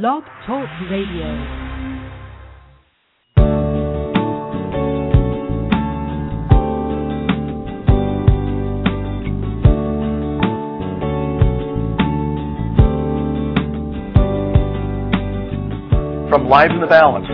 Blog 0.00 0.24
Talk 0.46 0.66
Radio. 0.90 1.28
From 16.30 16.48
Lives 16.48 16.72
in 16.72 16.80
the 16.80 16.86
Balance, 16.88 17.26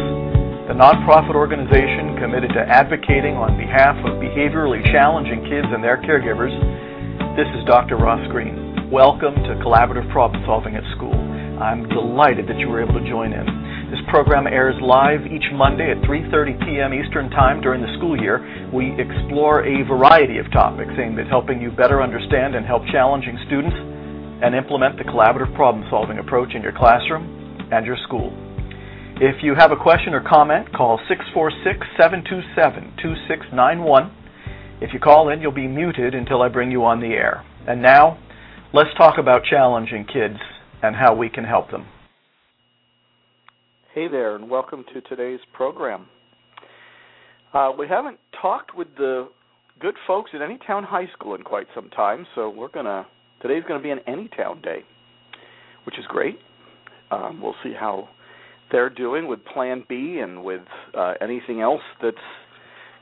the 0.67 0.75
nonprofit 0.75 1.37
organization 1.37 2.19
committed 2.19 2.51
to 2.55 2.59
advocating 2.59 3.37
on 3.37 3.57
behalf 3.57 3.95
of 4.05 4.19
behaviorally 4.19 4.83
challenging 4.91 5.45
kids 5.45 5.69
and 5.71 5.85
their 5.85 5.99
caregivers, 5.99 6.51
this 7.37 7.47
is 7.57 7.65
Dr. 7.69 7.97
Ross 7.97 8.27
Greene. 8.33 8.91
Welcome 8.91 9.37
to 9.37 9.55
Collaborative 9.63 10.11
Problem 10.11 10.43
Solving 10.45 10.75
at 10.75 10.83
School. 10.97 11.18
I'm 11.59 11.89
delighted 11.91 12.47
that 12.47 12.59
you 12.59 12.69
were 12.69 12.79
able 12.79 12.95
to 12.95 13.09
join 13.11 13.33
in. 13.35 13.43
This 13.91 13.99
program 14.07 14.47
airs 14.47 14.79
live 14.81 15.27
each 15.27 15.43
Monday 15.51 15.91
at 15.91 15.99
3:30 16.07 16.55
p.m. 16.63 16.95
Eastern 16.95 17.31
Time 17.31 17.61
during 17.61 17.83
the 17.83 17.91
school 17.99 18.15
year. 18.15 18.39
We 18.71 18.95
explore 18.95 19.67
a 19.67 19.83
variety 19.83 20.39
of 20.39 20.47
topics 20.53 20.95
aimed 20.95 21.19
at 21.19 21.27
helping 21.27 21.61
you 21.61 21.73
better 21.73 22.01
understand 22.01 22.55
and 22.55 22.65
help 22.65 22.87
challenging 22.93 23.37
students 23.47 23.75
and 23.75 24.55
implement 24.55 24.99
the 24.99 25.05
collaborative 25.11 25.51
problem 25.57 25.83
solving 25.91 26.19
approach 26.19 26.55
in 26.55 26.63
your 26.63 26.77
classroom 26.79 27.27
and 27.73 27.85
your 27.85 27.97
school. 28.07 28.31
If 29.19 29.43
you 29.43 29.57
have 29.59 29.73
a 29.73 29.77
question 29.77 30.15
or 30.15 30.23
comment, 30.23 30.71
call 30.73 31.01
646 31.11 31.83
727 31.99 33.03
2691. 33.03 34.79
If 34.81 34.95
you 34.95 35.01
call 35.01 35.31
in, 35.31 35.43
you'll 35.43 35.51
be 35.51 35.67
muted 35.67 36.15
until 36.15 36.41
I 36.41 36.49
bring 36.49 36.71
you 36.71 36.85
on 36.85 37.01
the 37.01 37.19
air. 37.19 37.43
And 37.67 37.83
now, 37.83 38.17
let's 38.73 38.95
talk 38.97 39.19
about 39.19 39.43
challenging 39.43 40.07
kids 40.07 40.39
and 40.83 40.95
how 40.95 41.15
we 41.15 41.29
can 41.29 41.45
help 41.45 41.71
them. 41.71 41.87
Hey 43.95 44.09
there, 44.09 44.37
and 44.37 44.49
welcome 44.49 44.85
to 44.95 45.01
today's 45.03 45.41
program. 45.53 46.07
Uh, 47.53 47.73
we 47.77 47.89
haven't 47.89 48.19
talked 48.41 48.77
with 48.77 48.89
the 48.97 49.29
good 49.81 49.95
folks 50.07 50.31
at 50.35 50.41
Anytown 50.41 50.85
High 50.85 51.09
School 51.15 51.35
in 51.35 51.43
quite 51.43 51.67
some 51.75 51.89
time, 51.91 52.27
so 52.35 52.49
we're 52.51 52.69
gonna 52.69 53.07
today's 53.41 53.63
going 53.67 53.81
to 53.81 53.83
be 53.83 53.91
an 53.91 54.01
Anytown 54.07 54.63
Day, 54.63 54.85
which 55.85 55.99
is 55.99 56.05
great. 56.09 56.39
Um, 57.11 57.41
we'll 57.41 57.55
see 57.63 57.73
how 57.73 58.09
they're 58.71 58.91
doing 58.91 59.27
with 59.29 59.45
Plan 59.47 59.85
B 59.89 60.21
and 60.23 60.45
with 60.45 60.63
uh, 60.97 61.15
anything 61.21 61.61
else 61.61 61.81
that's 62.03 62.17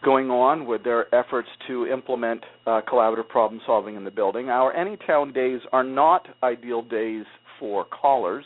going 0.05 0.31
on 0.31 0.67
with 0.67 0.85
their 0.85 1.13
efforts 1.15 1.49
to 1.67 1.87
implement 1.87 2.43
uh, 2.67 2.81
collaborative 2.87 3.29
problem 3.29 3.61
solving 3.67 3.97
in 3.97 4.05
the 4.05 4.11
building. 4.11 4.49
Our 4.49 4.73
Anytown 4.73 5.35
days 5.35 5.61
are 5.73 5.83
not 5.83 6.29
ideal 6.43 6.83
days 6.83 7.25
for 7.59 7.85
callers, 7.85 8.45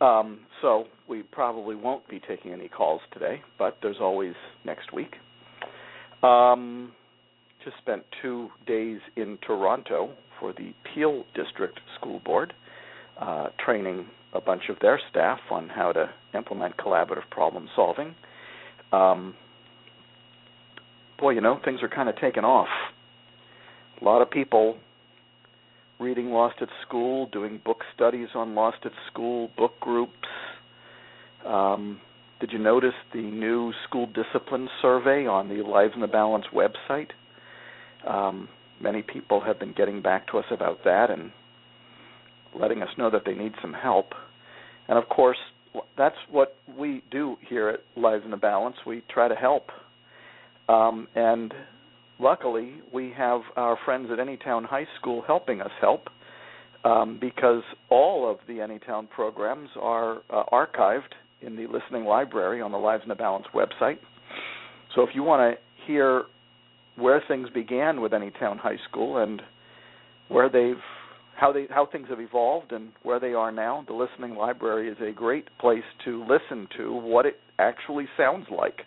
um, 0.00 0.40
so 0.60 0.84
we 1.08 1.22
probably 1.22 1.74
won't 1.74 2.06
be 2.08 2.20
taking 2.20 2.52
any 2.52 2.68
calls 2.68 3.00
today, 3.12 3.40
but 3.58 3.78
there's 3.82 3.96
always 4.00 4.34
next 4.64 4.92
week. 4.92 5.14
Um, 6.22 6.92
just 7.64 7.76
spent 7.78 8.02
two 8.22 8.48
days 8.66 9.00
in 9.16 9.38
Toronto 9.46 10.10
for 10.38 10.52
the 10.52 10.72
Peel 10.94 11.24
District 11.34 11.78
School 11.98 12.20
Board, 12.24 12.52
uh, 13.20 13.48
training 13.64 14.06
a 14.34 14.40
bunch 14.40 14.62
of 14.68 14.76
their 14.80 15.00
staff 15.10 15.38
on 15.50 15.68
how 15.68 15.92
to 15.92 16.10
implement 16.34 16.76
collaborative 16.76 17.28
problem 17.30 17.68
solving. 17.74 18.14
Um, 18.92 19.34
boy, 21.18 21.30
you 21.30 21.40
know, 21.40 21.60
things 21.64 21.82
are 21.82 21.88
kind 21.88 22.08
of 22.08 22.16
taking 22.16 22.44
off. 22.44 22.68
A 24.00 24.04
lot 24.04 24.22
of 24.22 24.30
people 24.30 24.76
reading 26.00 26.30
Lost 26.30 26.56
at 26.60 26.68
School, 26.86 27.26
doing 27.32 27.60
book 27.64 27.78
studies 27.94 28.28
on 28.34 28.54
Lost 28.54 28.78
at 28.84 28.92
School, 29.10 29.50
book 29.56 29.72
groups. 29.80 30.12
Um, 31.44 32.00
did 32.40 32.52
you 32.52 32.58
notice 32.58 32.94
the 33.12 33.20
new 33.20 33.72
school 33.86 34.06
discipline 34.06 34.68
survey 34.80 35.26
on 35.26 35.48
the 35.48 35.62
Lives 35.64 35.92
in 35.94 36.00
the 36.00 36.06
Balance 36.06 36.44
website? 36.54 37.08
Um, 38.06 38.48
many 38.80 39.02
people 39.02 39.40
have 39.40 39.58
been 39.58 39.74
getting 39.76 40.00
back 40.00 40.28
to 40.28 40.38
us 40.38 40.44
about 40.52 40.84
that 40.84 41.10
and 41.10 41.32
letting 42.58 42.82
us 42.82 42.88
know 42.96 43.10
that 43.10 43.22
they 43.26 43.34
need 43.34 43.52
some 43.60 43.72
help. 43.72 44.12
And 44.86 44.98
of 44.98 45.08
course, 45.08 45.38
that's 45.96 46.16
what 46.30 46.56
we 46.78 47.02
do 47.10 47.36
here 47.48 47.68
at 47.68 47.80
Lives 48.00 48.24
in 48.24 48.30
the 48.30 48.36
Balance. 48.36 48.76
We 48.86 49.02
try 49.12 49.26
to 49.26 49.34
help. 49.34 49.70
Um, 50.68 51.08
and 51.16 51.52
luckily, 52.18 52.74
we 52.92 53.12
have 53.16 53.40
our 53.56 53.78
friends 53.84 54.08
at 54.12 54.18
Anytown 54.18 54.64
High 54.64 54.86
School 55.00 55.22
helping 55.26 55.60
us 55.60 55.70
help 55.80 56.08
um, 56.84 57.18
because 57.20 57.62
all 57.90 58.30
of 58.30 58.38
the 58.46 58.54
Anytown 58.54 59.08
programs 59.08 59.68
are 59.80 60.18
uh, 60.30 60.44
archived 60.52 61.14
in 61.42 61.56
the 61.56 61.66
listening 61.66 62.04
library 62.04 62.60
on 62.60 62.72
the 62.72 62.78
Lives 62.78 63.02
in 63.02 63.08
the 63.08 63.14
Balance 63.14 63.46
website. 63.54 63.98
So 64.94 65.02
if 65.02 65.10
you 65.14 65.22
want 65.22 65.56
to 65.56 65.86
hear 65.86 66.24
where 66.96 67.22
things 67.28 67.48
began 67.50 68.00
with 68.00 68.12
Anytown 68.12 68.58
High 68.58 68.78
School 68.88 69.18
and 69.18 69.40
where 70.28 70.48
they've 70.48 70.82
how 71.36 71.52
they 71.52 71.66
how 71.70 71.86
things 71.86 72.08
have 72.08 72.20
evolved 72.20 72.72
and 72.72 72.90
where 73.04 73.20
they 73.20 73.32
are 73.32 73.52
now. 73.52 73.84
The 73.86 73.94
listening 73.94 74.34
library 74.36 74.88
is 74.88 74.96
a 75.00 75.12
great 75.12 75.46
place 75.58 75.84
to 76.04 76.24
listen 76.24 76.68
to 76.76 76.92
what 76.92 77.26
it 77.26 77.36
actually 77.58 78.06
sounds 78.16 78.46
like 78.50 78.80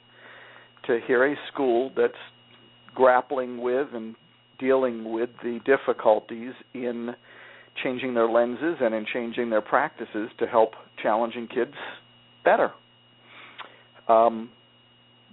to 0.88 1.00
hear 1.08 1.25
a 1.31 1.36
school 1.52 1.91
that's 1.96 2.14
grappling 2.96 3.62
with 3.62 3.88
and 3.94 4.16
dealing 4.59 5.12
with 5.12 5.29
the 5.44 5.59
difficulties 5.66 6.53
in 6.74 7.12
changing 7.84 8.13
their 8.13 8.29
lenses 8.29 8.78
and 8.81 8.94
in 8.94 9.06
changing 9.12 9.50
their 9.50 9.62
practices 9.62 10.29
to 10.40 10.46
help 10.46 10.74
challenging 11.02 11.47
kids 11.47 11.74
better. 12.44 12.72
Um, 14.07 14.50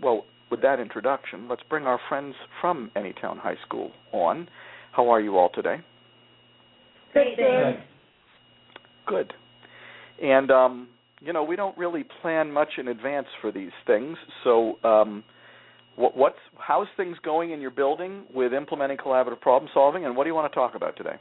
well, 0.03 0.25
with 0.51 0.63
that 0.63 0.81
introduction, 0.81 1.49
let's 1.49 1.63
bring 1.69 1.85
our 1.85 2.01
friends 2.09 2.35
from 2.61 2.91
Anytown 2.97 3.39
High 3.39 3.59
School 3.67 3.91
on. 4.13 4.49
How 4.93 5.11
are 5.11 5.21
you 5.21 5.37
all 5.37 5.51
today? 5.55 5.77
Good, 7.13 7.27
thanks. 7.37 7.83
Good. 9.07 9.33
And 10.23 10.51
um, 10.51 10.89
you 11.21 11.33
know, 11.33 11.43
we 11.43 11.57
don't 11.57 11.77
really 11.77 12.05
plan 12.23 12.53
much 12.53 12.69
in 12.79 12.89
advance 12.89 13.27
for 13.41 13.51
these 13.51 13.73
things. 13.87 14.17
So, 14.45 14.79
um, 14.85 15.25
what, 15.99 16.17
what's 16.17 16.39
how's 16.59 16.87
things 16.97 17.17
going 17.25 17.51
in 17.51 17.61
your 17.61 17.71
building 17.71 18.23
with 18.33 18.55
implementing 18.55 18.97
collaborative 18.97 19.41
problem 19.41 19.71
solving, 19.75 20.05
and 20.07 20.17
what 20.17 20.25
do 20.25 20.31
you 20.31 20.35
want 20.35 20.51
to 20.51 20.55
talk 20.55 20.75
about 20.75 20.97
today? 20.97 21.17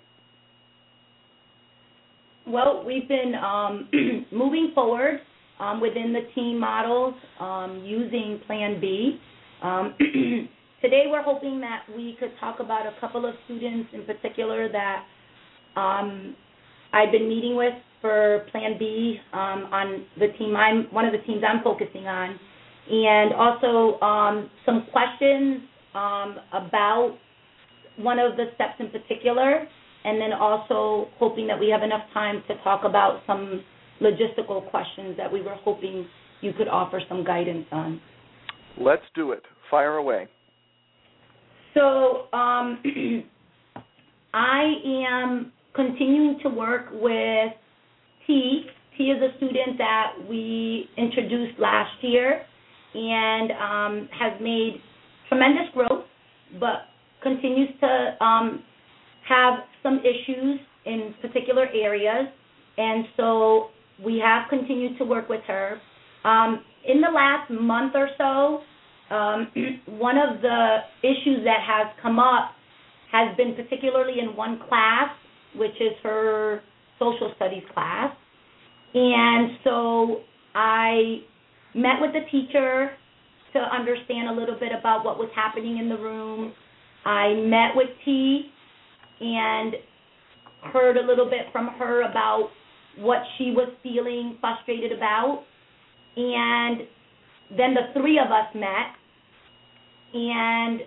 Well, 2.45 2.83
we've 2.85 3.07
been 3.07 3.33
um, 3.35 3.89
moving 4.31 4.71
forward 4.73 5.19
um, 5.59 5.81
within 5.81 6.13
the 6.13 6.21
team 6.33 6.59
models 6.59 7.15
um, 7.39 7.83
using 7.83 8.39
Plan 8.45 8.79
B. 8.79 9.19
Um, 9.63 9.95
today, 10.81 11.05
we're 11.07 11.23
hoping 11.23 11.59
that 11.61 11.83
we 11.95 12.15
could 12.19 12.31
talk 12.39 12.59
about 12.59 12.85
a 12.85 12.93
couple 13.01 13.25
of 13.25 13.33
students 13.45 13.89
in 13.93 14.05
particular 14.05 14.69
that 14.71 15.03
um, 15.75 16.35
I've 16.93 17.11
been 17.11 17.27
meeting 17.27 17.55
with 17.55 17.73
for 17.99 18.45
Plan 18.51 18.77
B 18.77 19.17
um, 19.33 19.67
on 19.71 20.05
the 20.19 20.27
team. 20.37 20.55
I'm 20.55 20.83
one 20.91 21.05
of 21.05 21.11
the 21.11 21.25
teams 21.25 21.43
I'm 21.45 21.63
focusing 21.63 22.07
on, 22.07 22.39
and 22.89 23.33
also 23.33 23.99
um, 24.01 24.49
some 24.65 24.87
questions 24.91 25.61
um, 25.93 26.37
about 26.53 27.17
one 27.97 28.19
of 28.19 28.37
the 28.37 28.45
steps 28.55 28.75
in 28.79 28.89
particular, 28.89 29.67
and 30.05 30.21
then 30.21 30.31
also 30.33 31.09
hoping 31.17 31.47
that 31.47 31.59
we 31.59 31.69
have 31.69 31.83
enough 31.83 32.03
time 32.13 32.43
to 32.47 32.55
talk 32.63 32.81
about 32.85 33.21
some 33.25 33.63
logistical 34.01 34.69
questions 34.69 35.17
that 35.17 35.31
we 35.31 35.41
were 35.41 35.55
hoping 35.55 36.05
you 36.41 36.53
could 36.53 36.67
offer 36.67 37.01
some 37.09 37.23
guidance 37.23 37.65
on. 37.71 37.99
Let's 38.79 39.03
do 39.15 39.31
it. 39.31 39.43
Fire 39.71 39.95
away. 39.95 40.27
So 41.73 42.27
um, 42.31 42.81
I 44.33 44.73
am 44.85 45.51
continuing 45.73 46.39
to 46.43 46.49
work 46.49 46.85
with 46.91 47.53
T. 48.25 48.63
T 48.97 49.03
is 49.05 49.21
a 49.21 49.35
student 49.37 49.77
that 49.77 50.13
we 50.29 50.89
introduced 50.97 51.59
last 51.59 51.91
year 52.01 52.43
and 52.97 53.51
um, 53.51 54.09
has 54.17 54.33
made 54.41 54.81
tremendous 55.29 55.67
growth, 55.73 56.05
but 56.59 56.87
continues 57.21 57.69
to 57.79 58.23
um, 58.23 58.63
have 59.27 59.59
some 59.83 59.99
issues 59.99 60.59
in 60.85 61.13
particular 61.21 61.67
areas. 61.73 62.27
And 62.77 63.05
so 63.15 63.67
we 64.03 64.21
have 64.23 64.49
continued 64.49 64.97
to 64.97 65.05
work 65.05 65.29
with 65.29 65.41
her. 65.47 65.79
Um, 66.23 66.63
in 66.87 67.01
the 67.01 67.09
last 67.13 67.51
month 67.51 67.93
or 67.95 68.09
so, 68.17 69.15
um, 69.15 69.51
one 69.97 70.17
of 70.17 70.41
the 70.41 70.77
issues 71.03 71.43
that 71.43 71.59
has 71.65 71.87
come 72.01 72.19
up 72.19 72.51
has 73.11 73.35
been 73.37 73.55
particularly 73.55 74.19
in 74.19 74.35
one 74.35 74.59
class 74.67 75.09
which 75.57 75.75
is 75.79 75.93
her 76.03 76.61
social 76.99 77.31
studies 77.35 77.63
class. 77.73 78.15
And 78.93 79.51
so 79.63 80.21
I 80.55 81.19
met 81.77 82.01
with 82.01 82.11
the 82.11 82.25
teacher 82.31 82.91
to 83.53 83.59
understand 83.59 84.29
a 84.29 84.33
little 84.33 84.59
bit 84.59 84.71
about 84.77 85.05
what 85.05 85.17
was 85.17 85.29
happening 85.35 85.77
in 85.77 85.87
the 85.87 85.97
room. 85.97 86.53
I 87.05 87.35
met 87.35 87.75
with 87.75 87.89
T 88.03 88.51
and 89.21 89.75
heard 90.73 90.97
a 90.97 91.05
little 91.05 91.29
bit 91.29 91.51
from 91.51 91.67
her 91.79 92.01
about 92.09 92.49
what 92.97 93.19
she 93.37 93.51
was 93.51 93.69
feeling 93.83 94.37
frustrated 94.41 94.91
about. 94.91 95.43
And 96.15 96.81
then 97.55 97.73
the 97.73 97.93
three 97.99 98.19
of 98.19 98.31
us 98.31 98.53
met. 98.55 98.97
And 100.13 100.81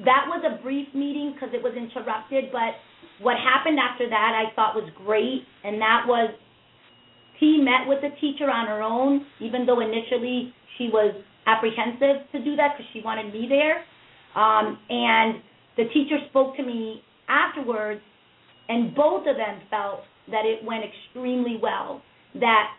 that 0.00 0.24
was 0.26 0.44
a 0.44 0.62
brief 0.62 0.88
meeting 0.94 1.34
because 1.34 1.54
it 1.54 1.62
was 1.62 1.74
interrupted. 1.76 2.46
But 2.52 2.74
what 3.22 3.36
happened 3.36 3.78
after 3.78 4.08
that 4.08 4.32
I 4.34 4.54
thought 4.54 4.74
was 4.74 4.90
great. 4.96 5.42
And 5.62 5.80
that 5.80 6.04
was 6.06 6.34
T 7.40 7.60
met 7.62 7.86
with 7.86 8.00
the 8.00 8.10
teacher 8.20 8.50
on 8.50 8.66
her 8.66 8.82
own, 8.82 9.26
even 9.40 9.66
though 9.66 9.80
initially 9.80 10.54
she 10.78 10.88
was 10.88 11.14
apprehensive 11.46 12.30
to 12.32 12.44
do 12.44 12.56
that 12.56 12.76
because 12.76 12.86
she 12.92 13.00
wanted 13.02 13.32
me 13.32 13.46
there. 13.48 13.84
Um, 14.34 14.78
and 14.90 15.42
the 15.76 15.84
teacher 15.92 16.16
spoke 16.30 16.56
to 16.56 16.62
me 16.62 17.02
afterwards, 17.28 18.00
and 18.68 18.94
both 18.94 19.26
of 19.26 19.36
them 19.36 19.60
felt 19.70 20.00
that 20.30 20.44
it 20.44 20.64
went 20.64 20.84
extremely 20.84 21.58
well. 21.62 22.02
That 22.34 22.70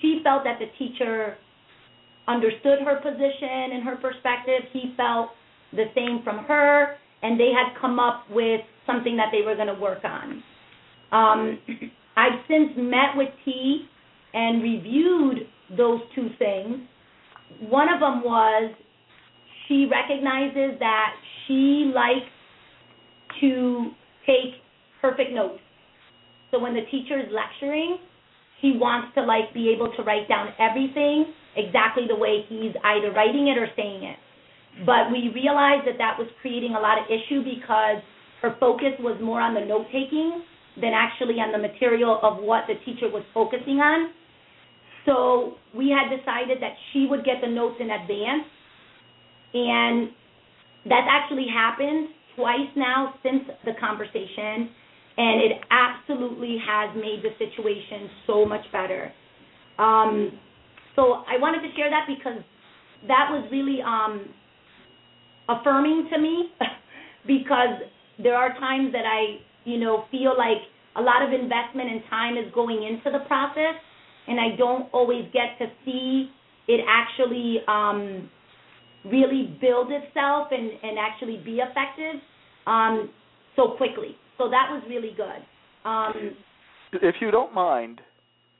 she 0.00 0.20
felt 0.22 0.44
that 0.44 0.58
the 0.58 0.66
teacher 0.78 1.36
understood 2.28 2.80
her 2.84 2.96
position 2.96 3.72
and 3.72 3.84
her 3.84 3.96
perspective. 3.96 4.62
He 4.72 4.94
felt 4.96 5.30
the 5.72 5.86
same 5.94 6.20
from 6.22 6.44
her, 6.44 6.96
and 7.22 7.38
they 7.40 7.50
had 7.50 7.80
come 7.80 7.98
up 7.98 8.24
with 8.30 8.60
something 8.86 9.16
that 9.16 9.28
they 9.32 9.42
were 9.44 9.54
going 9.54 9.74
to 9.74 9.80
work 9.80 10.04
on. 10.04 10.42
Um, 11.12 11.58
I've 12.16 12.40
since 12.48 12.70
met 12.76 13.14
with 13.14 13.28
T 13.44 13.86
and 14.32 14.62
reviewed 14.62 15.46
those 15.76 16.00
two 16.14 16.28
things. 16.38 16.78
One 17.68 17.92
of 17.92 18.00
them 18.00 18.22
was 18.24 18.72
she 19.68 19.86
recognizes 19.90 20.78
that 20.78 21.14
she 21.46 21.92
likes 21.94 22.30
to 23.40 23.90
take 24.26 24.60
perfect 25.00 25.32
notes. 25.32 25.60
So 26.50 26.58
when 26.58 26.74
the 26.74 26.82
teacher 26.90 27.18
is 27.18 27.26
lecturing, 27.30 27.98
he 28.60 28.72
wants 28.76 29.14
to 29.14 29.22
like 29.22 29.52
be 29.52 29.68
able 29.68 29.92
to 29.96 30.02
write 30.02 30.28
down 30.28 30.48
everything 30.58 31.34
exactly 31.56 32.04
the 32.08 32.16
way 32.16 32.44
he's 32.48 32.72
either 32.84 33.12
writing 33.12 33.48
it 33.48 33.58
or 33.58 33.68
saying 33.76 34.04
it. 34.04 34.16
But 34.84 35.10
we 35.10 35.30
realized 35.34 35.86
that 35.86 35.98
that 35.98 36.18
was 36.18 36.28
creating 36.40 36.74
a 36.74 36.80
lot 36.80 36.98
of 36.98 37.04
issue 37.06 37.42
because 37.42 38.02
her 38.42 38.56
focus 38.60 38.92
was 39.00 39.18
more 39.22 39.40
on 39.40 39.54
the 39.54 39.60
note 39.60 39.86
taking 39.92 40.42
than 40.80 40.92
actually 40.94 41.40
on 41.40 41.52
the 41.52 41.58
material 41.58 42.20
of 42.22 42.42
what 42.42 42.64
the 42.68 42.74
teacher 42.84 43.08
was 43.08 43.22
focusing 43.32 43.80
on. 43.80 44.12
So 45.06 45.54
we 45.74 45.90
had 45.90 46.14
decided 46.14 46.60
that 46.60 46.74
she 46.92 47.06
would 47.08 47.24
get 47.24 47.36
the 47.40 47.48
notes 47.48 47.76
in 47.80 47.90
advance, 47.90 48.46
and 49.54 50.10
that's 50.84 51.06
actually 51.08 51.46
happened 51.52 52.08
twice 52.34 52.68
now 52.76 53.14
since 53.22 53.42
the 53.64 53.72
conversation, 53.80 54.68
and 55.16 55.40
it 55.40 55.52
absolutely 55.70 56.58
has 56.60 56.94
made 56.94 57.22
the 57.22 57.32
situation 57.38 58.10
so 58.26 58.44
much 58.44 58.64
better. 58.72 59.12
Um, 59.78 60.38
so 60.94 61.24
I 61.28 61.38
wanted 61.38 61.66
to 61.68 61.74
share 61.76 61.88
that 61.88 62.06
because 62.08 62.42
that 63.06 63.28
was 63.30 63.46
really 63.50 63.80
um, 63.82 64.28
affirming 65.48 66.08
to 66.12 66.18
me 66.18 66.50
because 67.26 67.80
there 68.18 68.34
are 68.34 68.52
times 68.58 68.92
that 68.92 69.04
I 69.06 69.38
you 69.66 69.78
know, 69.78 70.04
feel 70.10 70.32
like 70.38 70.62
a 70.96 71.02
lot 71.02 71.20
of 71.22 71.32
investment 71.32 71.90
and 71.90 72.00
time 72.08 72.38
is 72.38 72.50
going 72.54 72.82
into 72.82 73.10
the 73.16 73.24
process, 73.26 73.74
and 74.26 74.40
I 74.40 74.56
don't 74.56 74.88
always 74.94 75.24
get 75.32 75.58
to 75.58 75.66
see 75.84 76.30
it 76.68 76.80
actually 76.88 77.58
um, 77.68 78.30
really 79.04 79.56
build 79.60 79.88
itself 79.90 80.48
and, 80.50 80.70
and 80.82 80.98
actually 80.98 81.36
be 81.44 81.58
effective 81.58 82.20
um, 82.66 83.10
so 83.54 83.74
quickly. 83.76 84.16
So 84.38 84.48
that 84.50 84.68
was 84.70 84.82
really 84.88 85.12
good. 85.16 85.44
Um, 85.88 86.36
if 86.92 87.16
you 87.20 87.30
don't 87.30 87.54
mind, 87.54 88.00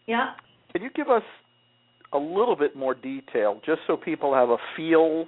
yeah, 0.07 0.35
can 0.73 0.83
you 0.83 0.91
give 0.95 1.09
us 1.09 1.23
a 2.13 2.19
little 2.19 2.57
bit 2.57 2.77
more 2.77 2.95
detail, 2.95 3.61
just 3.65 3.81
so 3.87 3.97
people 3.97 4.35
have 4.35 4.51
a 4.51 4.59
feel 4.77 5.27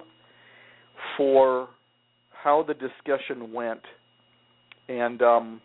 for 1.17 1.69
how 2.31 2.63
the 2.63 2.73
discussion 2.73 3.51
went, 3.51 3.81
and 4.87 5.21
um, 5.21 5.61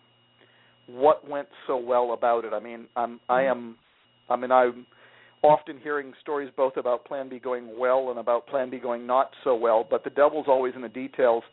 what 0.87 1.29
went 1.29 1.49
so 1.67 1.77
well 1.77 2.13
about 2.13 2.45
it. 2.45 2.53
I 2.53 2.61
mean, 2.61 2.87
I'm 2.97 3.21
I 3.29 3.43
mm-hmm. 3.43 3.51
am 3.51 3.77
I 4.29 4.37
mean 4.37 4.53
I'm 4.53 4.87
often 5.43 5.79
hearing 5.83 6.13
stories 6.23 6.51
both 6.57 6.77
about 6.77 7.05
plan 7.05 7.29
B 7.29 7.39
going 7.39 7.79
well 7.79 8.11
and 8.11 8.19
about 8.19 8.47
plan 8.47 8.71
B 8.71 8.79
going 8.79 9.07
not 9.07 9.31
so 9.45 9.55
well, 9.55 9.87
but 9.89 10.03
the 10.05 10.11
devil's 10.11 10.47
always 10.49 10.75
in 10.75 10.83
the 10.83 10.89
details. 10.89 11.45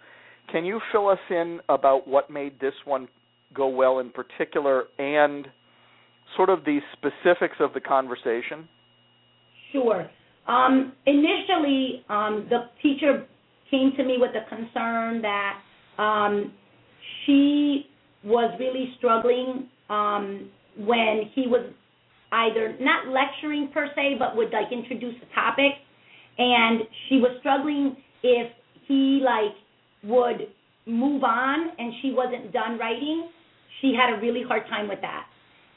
Can 0.51 0.65
you 0.65 0.79
fill 0.91 1.07
us 1.07 1.19
in 1.29 1.59
about 1.69 2.07
what 2.07 2.29
made 2.29 2.59
this 2.59 2.73
one 2.85 3.07
go 3.53 3.67
well 3.67 3.99
in 3.99 4.09
particular 4.09 4.85
and 4.97 5.47
sort 6.37 6.49
of 6.49 6.63
the 6.63 6.79
specifics 6.93 7.57
of 7.59 7.73
the 7.73 7.81
conversation? 7.81 8.67
Sure. 9.71 10.09
Um, 10.47 10.93
initially, 11.05 12.03
um, 12.09 12.47
the 12.49 12.69
teacher 12.81 13.25
came 13.69 13.91
to 13.97 14.03
me 14.03 14.17
with 14.17 14.31
a 14.31 14.47
concern 14.49 15.21
that 15.21 15.59
um, 15.97 16.51
she 17.25 17.87
was 18.23 18.55
really 18.59 18.93
struggling 18.97 19.67
um, 19.89 20.49
when 20.77 21.29
he 21.33 21.47
was 21.47 21.65
either 22.31 22.75
not 22.79 23.07
lecturing 23.07 23.69
per 23.73 23.87
se, 23.95 24.15
but 24.17 24.35
would 24.35 24.51
like 24.51 24.71
introduce 24.71 25.15
a 25.21 25.35
topic, 25.35 25.73
and 26.37 26.81
she 27.09 27.17
was 27.17 27.35
struggling 27.39 27.97
if 28.23 28.51
he 28.87 29.21
like 29.23 29.55
would 30.03 30.47
move 30.85 31.23
on 31.23 31.69
and 31.77 31.93
she 32.01 32.11
wasn't 32.11 32.51
done 32.53 32.77
writing. 32.77 33.29
She 33.81 33.93
had 33.95 34.17
a 34.17 34.21
really 34.21 34.43
hard 34.47 34.63
time 34.69 34.87
with 34.87 34.99
that, 35.01 35.25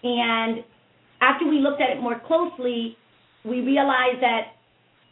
and 0.03 0.63
after 1.21 1.49
we 1.49 1.59
looked 1.59 1.81
at 1.81 1.91
it 1.91 2.01
more 2.01 2.21
closely, 2.27 2.97
we 3.45 3.61
realized 3.61 4.21
that 4.21 4.55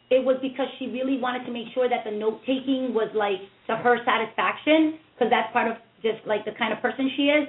it 0.09 0.23
was 0.23 0.37
because 0.41 0.67
she 0.77 0.87
really 0.87 1.17
wanted 1.17 1.45
to 1.45 1.51
make 1.51 1.67
sure 1.73 1.89
that 1.89 2.03
the 2.05 2.11
note 2.11 2.39
taking 2.45 2.93
was 2.93 3.09
like 3.15 3.41
to 3.67 3.75
her 3.75 3.97
satisfaction 4.05 4.99
because 5.13 5.29
that's 5.31 5.51
part 5.53 5.71
of 5.71 5.77
just 6.03 6.25
like 6.27 6.45
the 6.45 6.51
kind 6.57 6.73
of 6.73 6.79
person 6.81 7.09
she 7.15 7.23
is. 7.23 7.47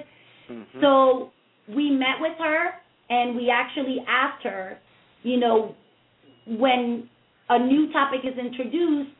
Mm-hmm. 0.49 0.81
So 0.81 1.31
we 1.67 1.91
met 1.91 2.17
with 2.19 2.37
her 2.39 2.71
and 3.09 3.35
we 3.35 3.51
actually 3.53 3.97
asked 4.07 4.43
her, 4.43 4.77
you 5.23 5.39
know, 5.39 5.75
when 6.47 7.09
a 7.49 7.59
new 7.59 7.91
topic 7.91 8.21
is 8.23 8.37
introduced, 8.39 9.11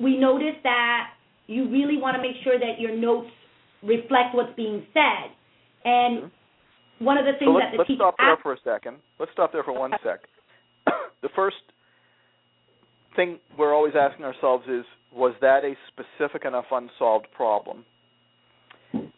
we 0.00 0.16
noticed 0.16 0.62
that 0.62 1.10
you 1.46 1.68
really 1.68 1.96
want 1.96 2.16
to 2.16 2.22
make 2.22 2.36
sure 2.44 2.58
that 2.58 2.78
your 2.78 2.96
notes 2.96 3.30
reflect 3.82 4.34
what's 4.34 4.54
being 4.56 4.84
said. 4.92 5.32
And 5.84 6.24
mm-hmm. 6.24 7.04
one 7.04 7.18
of 7.18 7.24
the 7.24 7.32
things 7.38 7.50
so 7.50 7.58
that 7.58 7.72
the 7.72 7.78
let's 7.78 7.88
teacher 7.88 7.98
stop 7.98 8.14
there 8.18 8.36
for 8.42 8.52
a 8.52 8.58
second. 8.64 8.96
Let's 9.18 9.32
stop 9.32 9.52
there 9.52 9.64
for 9.64 9.78
one 9.78 9.92
sec. 10.04 10.20
the 11.22 11.28
first 11.34 11.56
thing 13.16 13.38
we're 13.58 13.74
always 13.74 13.94
asking 13.98 14.24
ourselves 14.24 14.64
is 14.68 14.84
was 15.12 15.34
that 15.40 15.64
a 15.64 15.74
specific 15.88 16.44
enough 16.44 16.66
unsolved 16.70 17.26
problem? 17.34 17.84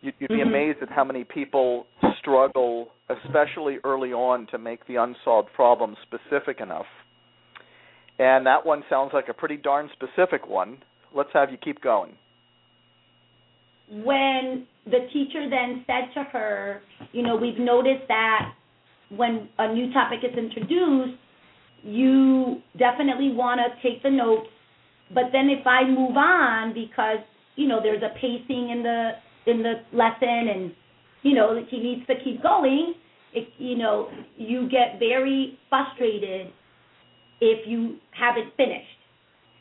You'd, 0.03 0.15
you'd 0.19 0.29
be 0.29 0.37
mm-hmm. 0.37 0.49
amazed 0.49 0.79
at 0.83 0.91
how 0.91 1.05
many 1.05 1.25
people 1.25 1.87
struggle, 2.19 2.89
especially 3.09 3.79
early 3.85 4.13
on, 4.13 4.47
to 4.49 4.59
make 4.59 4.87
the 4.87 4.97
unsolved 4.97 5.49
problem 5.55 5.97
specific 6.03 6.61
enough. 6.61 6.87
And 8.19 8.47
that 8.47 8.67
one 8.67 8.83
sounds 8.91 9.13
like 9.15 9.29
a 9.29 9.35
pretty 9.35 9.57
darn 9.57 9.89
specific 9.93 10.47
one. 10.47 10.79
Let's 11.15 11.31
have 11.33 11.51
you 11.51 11.57
keep 11.57 11.81
going. 11.81 12.13
When 13.91 14.67
the 14.87 15.09
teacher 15.13 15.49
then 15.49 15.85
said 15.87 16.13
to 16.15 16.25
her, 16.31 16.83
you 17.13 17.23
know, 17.23 17.37
we've 17.37 17.59
noticed 17.59 18.07
that 18.09 18.53
when 19.11 19.49
a 19.59 19.73
new 19.73 19.93
topic 19.93 20.21
is 20.23 20.37
introduced, 20.37 21.19
you 21.83 22.61
definitely 22.79 23.33
want 23.33 23.61
to 23.61 23.89
take 23.89 24.03
the 24.03 24.11
notes 24.11 24.49
but 25.15 25.25
then 25.33 25.49
if 25.51 25.67
I 25.67 25.85
move 25.85 26.17
on 26.17 26.73
because 26.75 27.19
you 27.57 27.69
know 27.69 27.81
there's 27.83 28.03
a 28.03 28.15
pacing 28.15 28.71
in 28.71 28.83
the 28.83 29.13
in 29.47 29.63
the 29.63 29.75
lesson 29.93 30.49
and 30.55 30.73
you 31.23 31.35
know 31.35 31.55
that 31.55 31.65
he 31.71 31.79
needs 31.79 32.07
to 32.07 32.15
keep 32.25 32.43
going, 32.43 32.95
it, 33.33 33.49
you 33.59 33.77
know 33.77 34.09
you 34.37 34.69
get 34.69 34.99
very 34.99 35.59
frustrated 35.69 36.53
if 37.41 37.67
you 37.67 37.97
haven't 38.11 38.55
finished. 38.57 38.87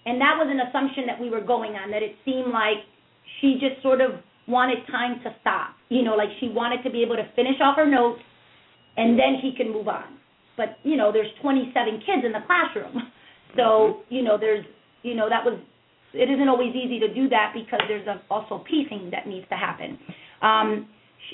And 0.06 0.20
that 0.20 0.38
was 0.38 0.48
an 0.50 0.60
assumption 0.68 1.06
that 1.08 1.20
we 1.20 1.30
were 1.30 1.42
going 1.42 1.74
on 1.74 1.92
that 1.92 2.02
it 2.02 2.16
seemed 2.26 2.52
like 2.52 2.82
she 3.40 3.58
just 3.60 3.82
sort 3.84 4.02
of 4.02 4.12
wanted 4.48 4.86
time 4.88 5.22
to 5.24 5.36
stop. 5.42 5.76
You 5.90 6.04
know, 6.04 6.16
like 6.16 6.30
she 6.40 6.50
wanted 6.50 6.84
to 6.84 6.90
be 6.90 7.04
able 7.04 7.16
to 7.16 7.28
finish 7.36 7.62
off 7.62 7.76
her 7.78 7.86
notes 7.86 8.22
and 8.98 9.18
then 9.18 9.38
he 9.42 9.54
can 9.56 9.72
move 9.72 9.88
on. 9.88 10.18
But, 10.58 10.78
you 10.84 10.98
know, 10.98 11.12
there's 11.12 11.30
27 11.42 12.02
kids 12.06 12.26
in 12.26 12.32
the 12.32 12.42
classroom. 12.46 13.12
So, 13.58 13.62
mm-hmm. 14.08 14.16
you 14.16 14.24
know, 14.24 14.38
there's 14.40 14.66
you 15.04 15.16
know 15.16 15.30
that 15.30 15.44
was 15.44 15.60
it 16.14 16.30
isn't 16.30 16.48
always 16.48 16.76
easy 16.76 17.00
to 17.00 17.14
do 17.14 17.30
that 17.30 17.54
because 17.54 17.82
there's 17.88 18.08
also 18.30 18.64
piecing 18.70 19.10
that 19.12 19.28
needs 19.28 19.48
to 19.50 19.56
happen. 19.56 19.98
Um, 20.42 20.88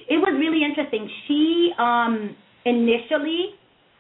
it 0.10 0.18
was 0.18 0.36
really 0.38 0.64
interesting. 0.64 1.10
She 1.28 1.72
um, 1.80 2.36
initially 2.66 3.56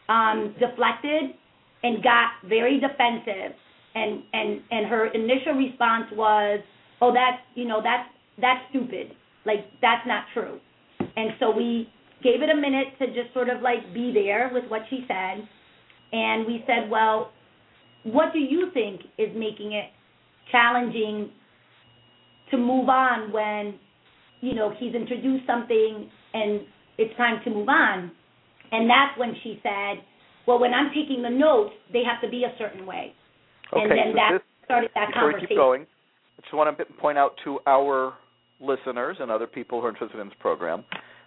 um, 0.09 0.55
deflected 0.59 1.35
and 1.83 2.03
got 2.03 2.31
very 2.47 2.79
defensive, 2.79 3.55
and 3.95 4.23
and 4.33 4.61
and 4.71 4.85
her 4.87 5.07
initial 5.07 5.53
response 5.53 6.05
was, 6.13 6.59
"Oh, 7.01 7.13
that's 7.13 7.41
you 7.55 7.65
know 7.67 7.81
that's 7.81 8.09
that's 8.39 8.61
stupid. 8.69 9.15
Like 9.45 9.65
that's 9.81 10.05
not 10.05 10.25
true." 10.33 10.59
And 10.99 11.31
so 11.39 11.51
we 11.51 11.89
gave 12.23 12.41
it 12.41 12.49
a 12.49 12.55
minute 12.55 12.87
to 12.99 13.07
just 13.07 13.33
sort 13.33 13.49
of 13.49 13.61
like 13.61 13.93
be 13.93 14.11
there 14.13 14.49
with 14.53 14.65
what 14.69 14.81
she 14.89 15.05
said. 15.07 15.47
And 16.11 16.45
we 16.45 16.63
said, 16.65 16.89
well, 16.89 17.31
what 18.03 18.33
do 18.33 18.39
you 18.39 18.69
think 18.73 19.01
is 19.17 19.29
making 19.35 19.73
it 19.73 19.89
challenging 20.51 21.31
to 22.51 22.57
move 22.57 22.89
on 22.89 23.31
when, 23.31 23.75
you 24.41 24.55
know, 24.55 24.73
he's 24.77 24.93
introduced 24.93 25.45
something 25.45 26.09
and 26.33 26.61
it's 26.97 27.15
time 27.17 27.41
to 27.43 27.49
move 27.49 27.69
on? 27.69 28.11
And 28.71 28.89
that's 28.89 29.17
when 29.17 29.33
she 29.43 29.59
said, 29.63 30.03
well, 30.45 30.59
when 30.59 30.73
I'm 30.73 30.89
taking 30.93 31.21
the 31.21 31.29
notes, 31.29 31.73
they 31.91 32.03
have 32.03 32.21
to 32.21 32.29
be 32.29 32.43
a 32.43 32.53
certain 32.57 32.85
way. 32.85 33.13
Okay, 33.73 33.81
and 33.81 33.91
then 33.91 34.07
so 34.11 34.15
that 34.15 34.29
this, 34.33 34.41
started 34.65 34.89
that 34.95 35.07
before 35.07 35.27
we 35.27 35.33
conversation. 35.33 35.47
keep 35.49 35.57
going, 35.57 35.81
I 36.37 36.41
just 36.41 36.53
want 36.53 36.77
to 36.77 36.85
point 36.99 37.17
out 37.17 37.33
to 37.43 37.59
our 37.67 38.13
listeners 38.59 39.17
and 39.19 39.29
other 39.29 39.47
people 39.47 39.81
who 39.81 39.87
are 39.87 39.89
interested 39.89 40.19
in 40.19 40.27
this 40.27 40.37
program 40.39 40.83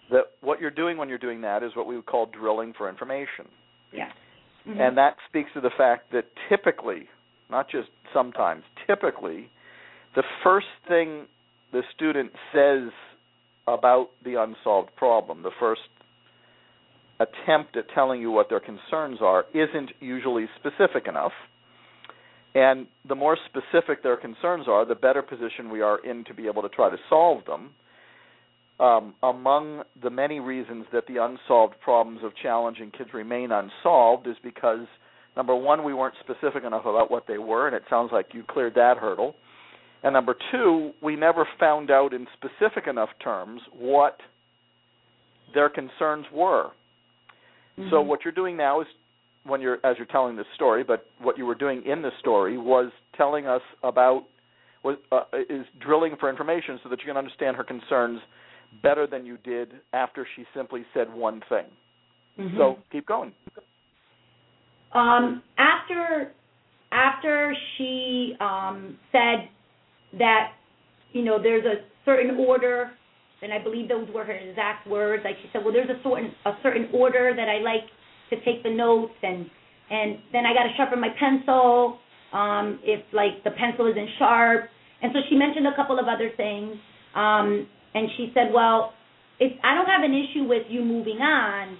that 0.09 0.23
what 0.41 0.59
you're 0.59 0.71
doing 0.71 0.97
when 0.97 1.07
you're 1.07 1.17
doing 1.17 1.41
that 1.41 1.63
is 1.63 1.71
what 1.75 1.87
we 1.87 1.95
would 1.95 2.05
call 2.05 2.25
drilling 2.27 2.73
for 2.77 2.89
information. 2.89 3.47
Yeah. 3.93 4.11
Mhm. 4.67 4.79
And 4.79 4.97
that 4.97 5.17
speaks 5.27 5.51
to 5.53 5.61
the 5.61 5.69
fact 5.71 6.11
that 6.11 6.25
typically, 6.49 7.07
not 7.51 7.69
just 7.69 7.89
sometimes, 8.13 8.63
typically, 8.87 9.49
the 10.15 10.23
first 10.43 10.67
thing 10.87 11.27
the 11.71 11.81
student 11.95 12.31
says 12.53 12.91
about 13.67 14.09
the 14.25 14.41
unsolved 14.41 14.89
problem, 14.95 15.43
the 15.43 15.51
first 15.59 15.81
attempt 17.19 17.77
at 17.77 17.85
telling 17.93 18.19
you 18.19 18.31
what 18.31 18.49
their 18.49 18.59
concerns 18.59 19.19
are, 19.21 19.45
isn't 19.53 19.91
usually 19.99 20.47
specific 20.59 21.07
enough. 21.07 21.33
And 22.53 22.87
the 23.07 23.15
more 23.15 23.37
specific 23.45 24.03
their 24.03 24.17
concerns 24.17 24.67
are, 24.67 24.85
the 24.85 24.95
better 24.95 25.21
position 25.21 25.69
we 25.71 25.81
are 25.81 26.03
in 26.03 26.25
to 26.25 26.33
be 26.33 26.47
able 26.47 26.61
to 26.63 26.69
try 26.69 26.89
to 26.89 26.97
solve 27.09 27.45
them. 27.45 27.71
Um, 28.79 29.13
among 29.21 29.83
the 30.01 30.09
many 30.09 30.39
reasons 30.39 30.85
that 30.91 31.05
the 31.07 31.23
unsolved 31.23 31.75
problems 31.81 32.21
of 32.23 32.31
challenging 32.41 32.91
kids 32.91 33.11
remain 33.13 33.51
unsolved 33.51 34.27
is 34.27 34.35
because, 34.43 34.87
number 35.35 35.55
one, 35.55 35.83
we 35.83 35.93
weren't 35.93 36.15
specific 36.19 36.63
enough 36.63 36.85
about 36.85 37.09
what 37.09 37.25
they 37.27 37.37
were, 37.37 37.67
and 37.67 37.75
it 37.75 37.83
sounds 37.89 38.11
like 38.11 38.27
you 38.33 38.43
cleared 38.47 38.75
that 38.75 38.97
hurdle. 38.97 39.35
And 40.03 40.13
number 40.13 40.35
two, 40.51 40.91
we 41.01 41.15
never 41.15 41.47
found 41.59 41.91
out 41.91 42.13
in 42.13 42.27
specific 42.33 42.87
enough 42.87 43.09
terms 43.23 43.61
what 43.71 44.17
their 45.53 45.69
concerns 45.69 46.25
were. 46.31 46.71
So 47.89 48.03
Mhm. 48.03 48.05
what 48.05 48.25
you're 48.25 48.31
doing 48.33 48.57
now 48.57 48.81
is 48.81 48.87
when 49.43 49.61
you're 49.61 49.79
as 49.83 49.97
you're 49.97 50.05
telling 50.07 50.35
this 50.35 50.47
story, 50.55 50.83
but 50.83 51.05
what 51.19 51.37
you 51.37 51.45
were 51.45 51.55
doing 51.55 51.83
in 51.85 52.01
the 52.01 52.11
story 52.19 52.57
was 52.57 52.91
telling 53.13 53.47
us 53.47 53.61
about 53.83 54.25
was 54.83 54.97
uh, 55.11 55.23
is 55.49 55.65
drilling 55.79 56.15
for 56.17 56.29
information 56.29 56.79
so 56.83 56.89
that 56.89 56.99
you 56.99 57.05
can 57.05 57.17
understand 57.17 57.55
her 57.55 57.63
concerns 57.63 58.21
better 58.81 59.07
than 59.07 59.25
you 59.25 59.37
did 59.37 59.81
after 59.93 60.25
she 60.35 60.45
simply 60.53 60.85
said 60.93 61.11
one 61.13 61.41
thing. 61.49 61.65
Mhm. 62.37 62.57
So 62.57 62.77
keep 62.91 63.05
going. 63.05 63.33
Um, 64.93 65.41
after 65.57 66.31
after 66.91 67.55
she 67.77 68.35
um, 68.39 68.97
said 69.11 69.49
that 70.19 70.51
you 71.13 71.23
know 71.23 71.41
there's 71.41 71.65
a 71.65 71.85
certain 72.05 72.37
order, 72.37 72.91
and 73.41 73.53
I 73.53 73.63
believe 73.63 73.87
those 73.87 74.07
were 74.13 74.25
her 74.25 74.33
exact 74.33 74.87
words. 74.87 75.23
Like 75.23 75.35
she 75.41 75.49
said, 75.53 75.63
well, 75.63 75.73
there's 75.73 75.89
a 75.89 76.01
certain 76.03 76.31
a 76.45 76.51
certain 76.61 76.89
order 76.93 77.33
that 77.35 77.47
I 77.47 77.59
like 77.59 77.87
to 78.29 78.35
take 78.43 78.63
the 78.63 78.69
notes, 78.69 79.13
and 79.23 79.45
and 79.89 80.19
then 80.31 80.45
I 80.45 80.53
got 80.53 80.63
to 80.63 80.73
sharpen 80.77 80.99
my 80.99 81.13
pencil. 81.19 81.99
Um, 82.33 82.79
if 82.83 83.03
like 83.13 83.43
the 83.43 83.51
pencil 83.51 83.87
isn't 83.91 84.09
sharp, 84.17 84.69
and 85.01 85.11
so 85.13 85.19
she 85.29 85.35
mentioned 85.35 85.67
a 85.67 85.75
couple 85.75 85.99
of 85.99 86.07
other 86.07 86.31
things. 86.37 86.75
Um, 87.15 87.67
and 87.93 88.07
she 88.15 88.31
said, 88.33 88.53
well, 88.53 88.93
it's 89.39 89.55
I 89.63 89.75
don't 89.75 89.87
have 89.87 90.03
an 90.03 90.13
issue 90.13 90.47
with 90.47 90.63
you 90.69 90.83
moving 90.83 91.19
on. 91.19 91.77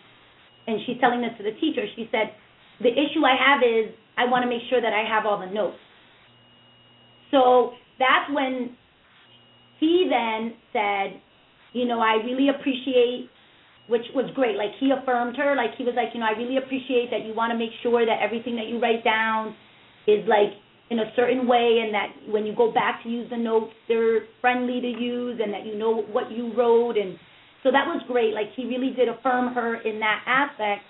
And 0.68 0.80
she's 0.86 0.98
telling 1.00 1.22
this 1.22 1.32
to 1.38 1.44
the 1.44 1.58
teacher. 1.60 1.86
She 1.96 2.08
said, 2.12 2.34
the 2.82 2.92
issue 2.92 3.26
I 3.26 3.36
have 3.38 3.62
is 3.62 3.94
I 4.18 4.26
want 4.26 4.44
to 4.44 4.50
make 4.50 4.62
sure 4.70 4.82
that 4.82 4.94
I 4.94 5.08
have 5.08 5.26
all 5.26 5.40
the 5.40 5.52
notes. 5.52 5.78
So 7.32 7.72
that's 7.98 8.30
when 8.34 8.76
he 9.80 10.10
then 10.10 10.54
said, 10.74 11.22
you 11.74 11.86
know, 11.86 12.00
I 12.00 12.22
really 12.24 12.50
appreciate, 12.50 13.30
which 13.88 14.06
was 14.14 14.30
great. 14.36 14.58
Like 14.58 14.72
he 14.80 14.92
affirmed 14.92 15.38
her. 15.38 15.56
Like 15.56 15.72
he 15.78 15.84
was 15.84 15.94
like, 15.96 16.10
you 16.14 16.20
know, 16.20 16.28
I 16.28 16.38
really 16.38 16.58
appreciate 16.58 17.10
that 17.12 17.26
you 17.26 17.34
want 17.34 17.52
to 17.52 17.58
make 17.58 17.72
sure 17.82 18.06
that 18.06 18.20
everything 18.22 18.56
that 18.58 18.68
you 18.68 18.80
write 18.80 19.04
down 19.04 19.56
is 20.08 20.28
like 20.28 20.54
in 20.90 21.00
a 21.00 21.12
certain 21.16 21.48
way, 21.48 21.80
and 21.86 21.94
that 21.94 22.10
when 22.28 22.46
you 22.46 22.54
go 22.54 22.70
back 22.70 23.02
to 23.04 23.10
use 23.10 23.30
the 23.30 23.38
notes, 23.38 23.72
they're 23.88 24.28
friendly 24.42 24.82
to 24.82 24.88
use, 24.88 25.40
and 25.42 25.54
that 25.54 25.66
you 25.66 25.78
know 25.78 26.04
what 26.12 26.30
you 26.30 26.52
wrote, 26.54 26.98
and 26.98 27.18
so 27.64 27.72
that 27.72 27.88
was 27.88 28.04
great. 28.10 28.34
Like 28.34 28.48
he 28.58 28.66
really 28.66 28.92
did 28.94 29.08
affirm 29.08 29.54
her 29.54 29.76
in 29.82 30.02
that 30.02 30.22
aspect. 30.28 30.84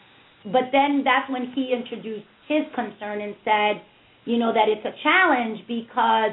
But 0.46 0.72
then 0.72 1.04
that's 1.04 1.30
when 1.30 1.52
he 1.54 1.74
introduced 1.74 2.26
his 2.48 2.64
concern 2.74 3.22
and 3.22 3.36
said, 3.46 3.82
you 4.26 4.38
know, 4.38 4.54
that 4.54 4.68
it's 4.68 4.86
a 4.86 4.94
challenge 5.04 5.60
because 5.68 6.32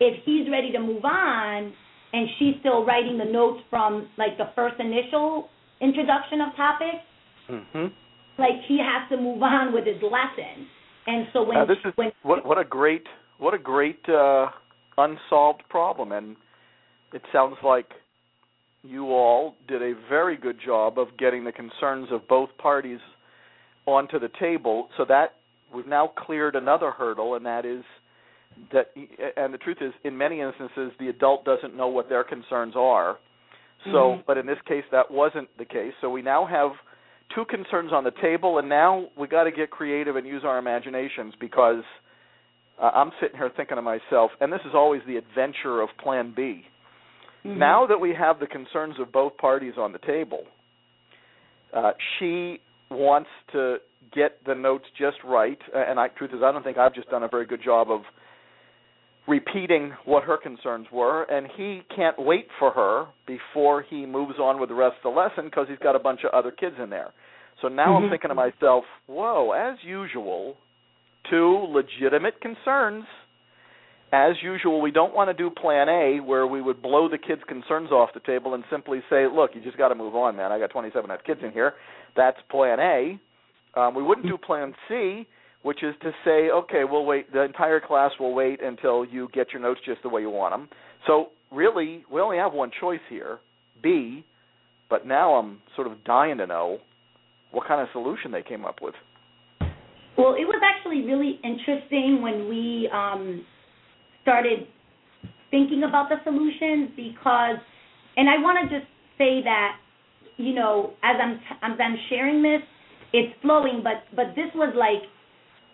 if 0.00 0.22
he's 0.24 0.50
ready 0.50 0.72
to 0.72 0.80
move 0.80 1.04
on 1.04 1.72
and 2.12 2.28
she's 2.38 2.54
still 2.60 2.84
writing 2.84 3.18
the 3.18 3.24
notes 3.24 3.60
from 3.70 4.08
like 4.16 4.38
the 4.38 4.50
first 4.54 4.76
initial 4.78 5.48
introduction 5.80 6.40
of 6.40 6.56
topics, 6.56 7.04
Mm-hmm. 7.50 7.86
like 8.38 8.60
he 8.66 8.78
has 8.78 9.08
to 9.10 9.16
move 9.16 9.42
on 9.42 9.72
with 9.72 9.86
his 9.86 9.96
lesson. 10.02 10.66
And 11.06 11.26
so 11.32 11.42
when 11.42 11.66
this 11.66 11.78
is 11.84 11.92
when 11.96 12.12
what 12.22 12.44
what 12.44 12.58
a 12.58 12.64
great 12.64 13.04
what 13.38 13.54
a 13.54 13.58
great 13.58 14.06
uh, 14.08 14.48
unsolved 14.98 15.62
problem, 15.70 16.12
and 16.12 16.36
it 17.14 17.22
sounds 17.32 17.56
like 17.64 17.86
you 18.82 19.06
all 19.06 19.54
did 19.66 19.80
a 19.80 19.94
very 20.08 20.36
good 20.36 20.58
job 20.64 20.98
of 20.98 21.08
getting 21.18 21.44
the 21.44 21.52
concerns 21.52 22.08
of 22.12 22.28
both 22.28 22.50
parties 22.58 23.00
onto 23.94 24.18
the 24.18 24.30
table. 24.40 24.88
So 24.96 25.04
that 25.06 25.36
we've 25.74 25.86
now 25.86 26.08
cleared 26.16 26.56
another 26.56 26.90
hurdle, 26.90 27.34
and 27.34 27.44
that 27.46 27.64
is 27.64 27.84
that. 28.72 28.90
And 29.36 29.52
the 29.52 29.58
truth 29.58 29.78
is, 29.80 29.92
in 30.04 30.16
many 30.16 30.40
instances, 30.40 30.92
the 30.98 31.08
adult 31.08 31.44
doesn't 31.44 31.76
know 31.76 31.88
what 31.88 32.08
their 32.08 32.24
concerns 32.24 32.74
are. 32.76 33.18
So, 33.84 34.16
Mhm. 34.16 34.26
but 34.26 34.36
in 34.38 34.46
this 34.46 34.60
case, 34.62 34.84
that 34.90 35.10
wasn't 35.10 35.48
the 35.56 35.64
case. 35.64 35.94
So 36.00 36.10
we 36.10 36.20
now 36.20 36.44
have 36.44 36.72
two 37.30 37.44
concerns 37.44 37.92
on 37.92 38.04
the 38.04 38.10
table, 38.10 38.58
and 38.58 38.68
now 38.68 39.08
we 39.16 39.28
got 39.28 39.44
to 39.44 39.52
get 39.52 39.70
creative 39.70 40.16
and 40.16 40.26
use 40.26 40.44
our 40.44 40.58
imaginations 40.58 41.34
because 41.36 41.84
uh, 42.80 42.90
I'm 42.94 43.12
sitting 43.20 43.36
here 43.36 43.50
thinking 43.50 43.76
to 43.76 43.82
myself, 43.82 44.30
and 44.40 44.52
this 44.52 44.60
is 44.64 44.74
always 44.74 45.02
the 45.04 45.16
adventure 45.16 45.80
of 45.80 45.88
Plan 45.98 46.32
B. 46.34 46.64
Mhm. 47.44 47.56
Now 47.56 47.86
that 47.86 47.98
we 47.98 48.14
have 48.14 48.38
the 48.38 48.46
concerns 48.46 48.98
of 49.00 49.10
both 49.10 49.36
parties 49.36 49.76
on 49.76 49.92
the 49.92 49.98
table, 49.98 50.46
uh, 51.72 51.92
she 52.18 52.60
wants 52.90 53.30
to 53.52 53.78
get 54.14 54.44
the 54.46 54.54
notes 54.54 54.84
just 54.98 55.16
right. 55.24 55.58
uh, 55.74 55.78
And 55.78 55.98
I, 56.00 56.08
truth 56.08 56.30
is, 56.32 56.40
I 56.42 56.52
don't 56.52 56.62
think 56.62 56.78
I've 56.78 56.94
just 56.94 57.10
done 57.10 57.22
a 57.22 57.28
very 57.28 57.46
good 57.46 57.62
job 57.62 57.90
of 57.90 58.02
repeating 59.26 59.92
what 60.06 60.24
her 60.24 60.38
concerns 60.38 60.86
were. 60.92 61.24
And 61.24 61.46
he 61.56 61.82
can't 61.94 62.16
wait 62.18 62.48
for 62.58 62.70
her 62.70 63.06
before 63.26 63.82
he 63.82 64.06
moves 64.06 64.38
on 64.38 64.58
with 64.58 64.70
the 64.70 64.74
rest 64.74 64.96
of 65.04 65.14
the 65.14 65.20
lesson 65.20 65.44
because 65.44 65.66
he's 65.68 65.78
got 65.78 65.94
a 65.94 65.98
bunch 65.98 66.20
of 66.24 66.30
other 66.32 66.50
kids 66.50 66.76
in 66.82 66.88
there. 66.88 67.12
So 67.60 67.68
now 67.68 67.94
I'm 67.96 68.04
Mhm. 68.04 68.10
thinking 68.10 68.28
to 68.28 68.34
myself, 68.34 68.84
whoa, 69.06 69.50
as 69.52 69.82
usual, 69.84 70.56
two 71.28 71.66
legitimate 71.68 72.40
concerns. 72.40 73.04
As 74.10 74.42
usual, 74.42 74.80
we 74.80 74.90
don't 74.90 75.12
want 75.12 75.28
to 75.28 75.34
do 75.34 75.50
plan 75.50 75.86
A 75.90 76.20
where 76.20 76.46
we 76.46 76.62
would 76.62 76.80
blow 76.80 77.08
the 77.08 77.18
kids' 77.18 77.44
concerns 77.44 77.92
off 77.92 78.10
the 78.14 78.20
table 78.20 78.54
and 78.54 78.64
simply 78.70 79.02
say, 79.10 79.26
look, 79.26 79.54
you 79.54 79.60
just 79.60 79.76
got 79.76 79.88
to 79.88 79.94
move 79.94 80.16
on, 80.16 80.34
man. 80.34 80.50
I 80.50 80.58
got 80.58 80.70
27 80.70 81.10
other 81.10 81.22
kids 81.22 81.42
in 81.42 81.52
here. 81.52 81.74
That's 82.16 82.38
plan 82.50 82.78
A. 82.80 83.20
Um, 83.78 83.94
we 83.94 84.02
wouldn't 84.02 84.26
do 84.26 84.36
plan 84.36 84.74
C, 84.88 85.26
which 85.62 85.82
is 85.82 85.94
to 86.02 86.10
say, 86.24 86.50
okay, 86.50 86.82
we'll 86.88 87.04
wait. 87.04 87.32
The 87.32 87.42
entire 87.42 87.80
class 87.80 88.12
will 88.18 88.34
wait 88.34 88.62
until 88.62 89.04
you 89.04 89.28
get 89.32 89.52
your 89.52 89.62
notes 89.62 89.80
just 89.84 90.02
the 90.02 90.08
way 90.08 90.20
you 90.20 90.30
want 90.30 90.52
them. 90.52 90.68
So 91.06 91.28
really, 91.52 92.04
we 92.12 92.20
only 92.20 92.38
have 92.38 92.52
one 92.52 92.70
choice 92.80 93.00
here, 93.08 93.38
B. 93.82 94.24
But 94.90 95.06
now 95.06 95.34
I'm 95.34 95.60
sort 95.76 95.86
of 95.86 96.02
dying 96.04 96.38
to 96.38 96.46
know 96.46 96.78
what 97.52 97.66
kind 97.66 97.80
of 97.80 97.88
solution 97.92 98.30
they 98.30 98.42
came 98.42 98.64
up 98.64 98.76
with. 98.80 98.94
Well, 100.16 100.34
it 100.34 100.46
was 100.48 100.60
actually 100.64 101.02
really 101.02 101.38
interesting 101.44 102.20
when 102.22 102.48
we 102.48 102.88
um, 102.92 103.44
started 104.22 104.66
thinking 105.50 105.84
about 105.88 106.08
the 106.08 106.16
solutions 106.24 106.90
because, 106.96 107.56
and 108.16 108.28
I 108.28 108.36
want 108.42 108.68
to 108.68 108.78
just 108.78 108.90
say 109.16 109.42
that, 109.44 109.76
you 110.38 110.54
know, 110.54 110.94
as 111.02 111.16
I'm 111.20 111.34
as 111.62 111.78
I'm 111.78 111.96
sharing 112.08 112.42
this, 112.42 112.62
it's 113.12 113.34
flowing, 113.42 113.82
but 113.84 114.04
but 114.16 114.34
this 114.34 114.48
was 114.54 114.72
like 114.76 115.02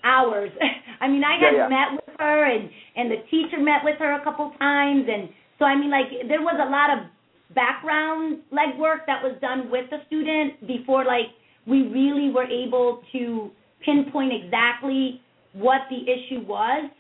hours. 0.02 0.50
I 1.00 1.09
mean, 1.09 1.23
I 1.25 1.38
had 1.38 1.52
Yeah, 1.54 1.68
yeah. 1.68 1.68
met 1.68 1.88
with 1.94 2.14
her, 2.18 2.44
and 2.44 2.68
and 2.97 3.11
the 3.11 3.23
teacher 3.30 3.61
met 3.61 3.85
with 3.85 3.99
her 3.99 4.12
a 4.21 4.25
couple 4.25 4.50
times, 4.59 5.06
and 5.09 5.28
so 5.59 5.64
I 5.64 5.76
mean, 5.76 5.90
like 5.90 6.09
there 6.28 6.42
was 6.42 6.59
a 6.61 6.68
lot 6.71 6.90
of 6.97 7.06
background 7.54 8.40
legwork 8.52 9.06
that 9.06 9.23
was 9.23 9.37
done 9.40 9.71
with 9.71 9.88
the 9.90 9.99
student 10.06 10.66
before, 10.66 11.04
like 11.04 11.28
we 11.66 11.83
really 11.88 12.30
were 12.35 12.44
able 12.49 13.02
to 13.12 13.50
pinpoint 13.85 14.33
exactly 14.33 15.21
what 15.52 15.83
the 15.90 16.02
issue 16.11 16.40
was, 16.47 16.90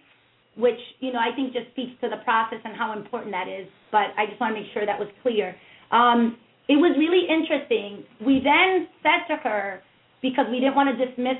which 0.56 0.78
you 1.00 1.12
know 1.12 1.18
I 1.18 1.34
think 1.34 1.52
just 1.52 1.70
speaks 1.72 1.92
to 2.02 2.08
the 2.08 2.22
process 2.24 2.58
and 2.64 2.76
how 2.76 2.92
important 2.92 3.32
that 3.32 3.48
is. 3.48 3.66
But 3.90 4.12
I 4.16 4.26
just 4.28 4.40
want 4.40 4.54
to 4.54 4.60
make 4.60 4.70
sure 4.72 4.84
that 4.86 4.98
was 4.98 5.08
clear. 5.22 5.56
Um, 5.90 6.36
it 6.68 6.76
was 6.76 6.96
really 6.98 7.28
interesting. 7.28 8.04
We 8.24 8.40
then 8.42 8.88
said 9.02 9.28
to 9.28 9.40
her 9.42 9.82
because 10.22 10.46
we 10.50 10.60
didn't 10.60 10.74
want 10.74 10.96
to 10.96 11.06
dismiss 11.06 11.36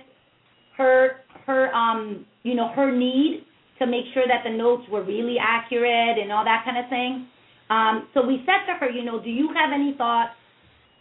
her 0.76 1.20
her 1.46 1.72
um 1.74 2.26
you 2.42 2.54
know 2.54 2.68
her 2.74 2.90
need 2.90 3.44
to 3.78 3.86
make 3.86 4.04
sure 4.12 4.24
that 4.26 4.42
the 4.44 4.56
notes 4.56 4.84
were 4.90 5.02
really 5.02 5.36
accurate 5.40 6.18
and 6.18 6.30
all 6.30 6.44
that 6.44 6.64
kind 6.64 6.78
of 6.78 6.88
thing. 6.88 7.26
Um, 7.70 8.08
so 8.14 8.24
we 8.24 8.42
said 8.46 8.70
to 8.72 8.78
her, 8.78 8.90
you 8.90 9.04
know, 9.04 9.22
do 9.22 9.30
you 9.30 9.48
have 9.54 9.70
any 9.74 9.94
thoughts 9.96 10.32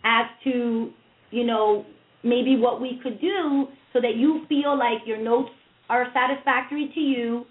as 0.04 0.26
to, 0.44 0.92
you 1.32 1.46
know, 1.46 1.86
maybe 2.24 2.56
what 2.58 2.82
we 2.82 3.00
could 3.04 3.20
do 3.22 3.68
so 3.92 4.02
that 4.02 4.16
you 4.16 4.46
feel 4.50 4.78
like 4.78 5.06
your 5.06 5.22
notes 5.22 5.52
are 5.90 6.08
satisfactory 6.14 6.92
to 6.94 7.00
you 7.00 7.46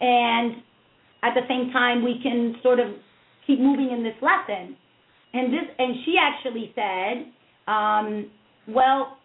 and 0.00 0.56
at 1.22 1.34
the 1.34 1.42
same 1.48 1.72
time 1.72 2.04
we 2.04 2.20
can 2.22 2.56
sort 2.62 2.80
of 2.80 2.88
keep 3.46 3.60
moving 3.60 3.90
in 3.92 4.02
this 4.02 4.14
lesson. 4.20 4.76
And 5.32 5.52
this 5.52 5.62
and 5.78 5.94
she 6.04 6.16
actually 6.20 6.72
said, 6.74 7.32
um, 7.70 8.30
well, 8.68 9.18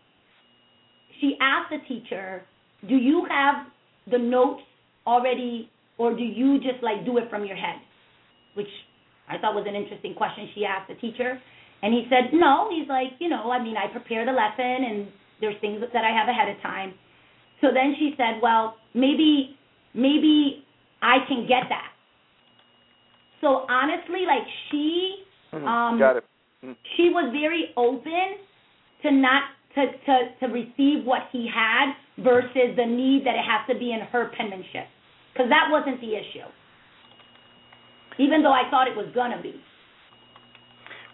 she 1.19 1.35
asked 1.41 1.71
the 1.71 1.79
teacher, 1.88 2.43
do 2.88 2.95
you 2.95 3.25
have 3.29 3.67
the 4.12 4.17
notes 4.17 4.62
already 5.07 5.69
or 5.97 6.15
do 6.15 6.24
you 6.24 6.57
just 6.59 6.83
like 6.83 7.05
do 7.05 7.17
it 7.17 7.29
from 7.29 7.45
your 7.45 7.55
head? 7.55 7.77
Which 8.53 8.67
I 9.27 9.38
thought 9.38 9.55
was 9.55 9.65
an 9.67 9.75
interesting 9.75 10.13
question 10.13 10.50
she 10.53 10.65
asked 10.65 10.89
the 10.89 10.95
teacher. 10.95 11.39
And 11.81 11.93
he 11.93 12.05
said, 12.09 12.33
no. 12.33 12.69
He's 12.69 12.88
like, 12.88 13.17
you 13.19 13.29
know, 13.29 13.51
I 13.51 13.62
mean, 13.62 13.75
I 13.77 13.91
prepare 13.91 14.25
the 14.25 14.31
lesson 14.31 14.85
and 14.85 15.07
there's 15.41 15.55
things 15.62 15.81
that 15.81 16.03
I 16.03 16.12
have 16.15 16.29
ahead 16.29 16.50
of 16.50 16.62
time. 16.62 16.93
So 17.62 17.67
then 17.74 17.95
she 17.97 18.13
said, 18.17 18.41
well, 18.41 18.75
maybe, 18.93 19.55
maybe 19.93 20.65
I 21.01 21.17
can 21.27 21.47
get 21.47 21.63
that. 21.69 21.91
So 23.41 23.65
honestly, 23.69 24.25
like 24.27 24.43
she, 24.69 25.25
Mhm. 25.55 25.67
um, 25.67 26.00
Got 26.00 26.17
it. 26.17 26.24
Mm. 26.63 26.75
she 26.97 27.09
was 27.09 27.31
very 27.31 27.71
open 27.77 28.38
to 29.03 29.12
not 29.12 29.43
to, 29.75 29.85
to 30.05 30.15
to 30.39 30.45
receive 30.47 31.05
what 31.05 31.24
he 31.31 31.47
had 31.47 31.93
versus 32.17 32.75
the 32.75 32.85
need 32.85 33.25
that 33.25 33.35
it 33.35 33.43
has 33.45 33.67
to 33.67 33.75
be 33.77 33.91
in 33.91 34.00
her 34.01 34.31
penmanship 34.38 34.88
because 35.33 35.50
that 35.50 35.67
wasn't 35.69 36.00
the 36.01 36.15
issue 36.15 36.47
even 38.17 38.41
though 38.41 38.53
i 38.53 38.63
thought 38.71 38.88
it 38.88 38.95
was 38.95 39.07
gonna 39.13 39.41
be 39.41 39.62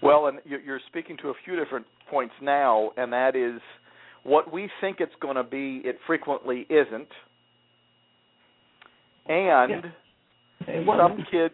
Well, 0.01 0.27
and 0.27 0.39
you- 0.45 0.62
you're 0.65 0.79
speaking 0.88 1.15
to 1.17 1.29
a 1.29 1.33
few 1.45 1.55
different 1.55 1.86
points 2.07 2.33
now, 2.41 2.91
and 2.98 3.13
that 3.13 3.36
is 3.36 3.62
what 4.24 4.51
we 4.51 4.67
think 4.79 5.00
it's 5.00 5.13
going 5.15 5.36
to 5.36 5.43
be, 5.43 5.77
it 5.86 6.00
frequently 6.07 6.65
isn't. 6.69 7.12
And 9.27 9.93
some 10.98 11.24
kids 11.29 11.53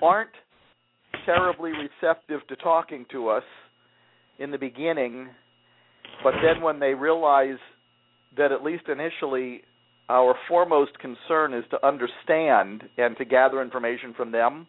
aren't 0.00 0.30
terribly 1.24 1.72
receptive 1.72 2.46
to 2.48 2.56
talking 2.56 3.06
to 3.12 3.28
us 3.28 3.44
in 4.38 4.50
the 4.50 4.58
beginning, 4.58 5.28
but 6.22 6.34
then 6.42 6.62
when 6.62 6.78
they 6.78 6.94
realize 6.94 7.58
that 8.36 8.52
at 8.52 8.62
least 8.62 8.84
initially 8.88 9.62
our 10.08 10.34
foremost 10.48 10.92
concern 10.98 11.54
is 11.54 11.64
to 11.70 11.86
understand 11.86 12.82
and 12.98 13.16
to 13.16 13.24
gather 13.24 13.62
information 13.62 14.12
from 14.14 14.32
them, 14.32 14.66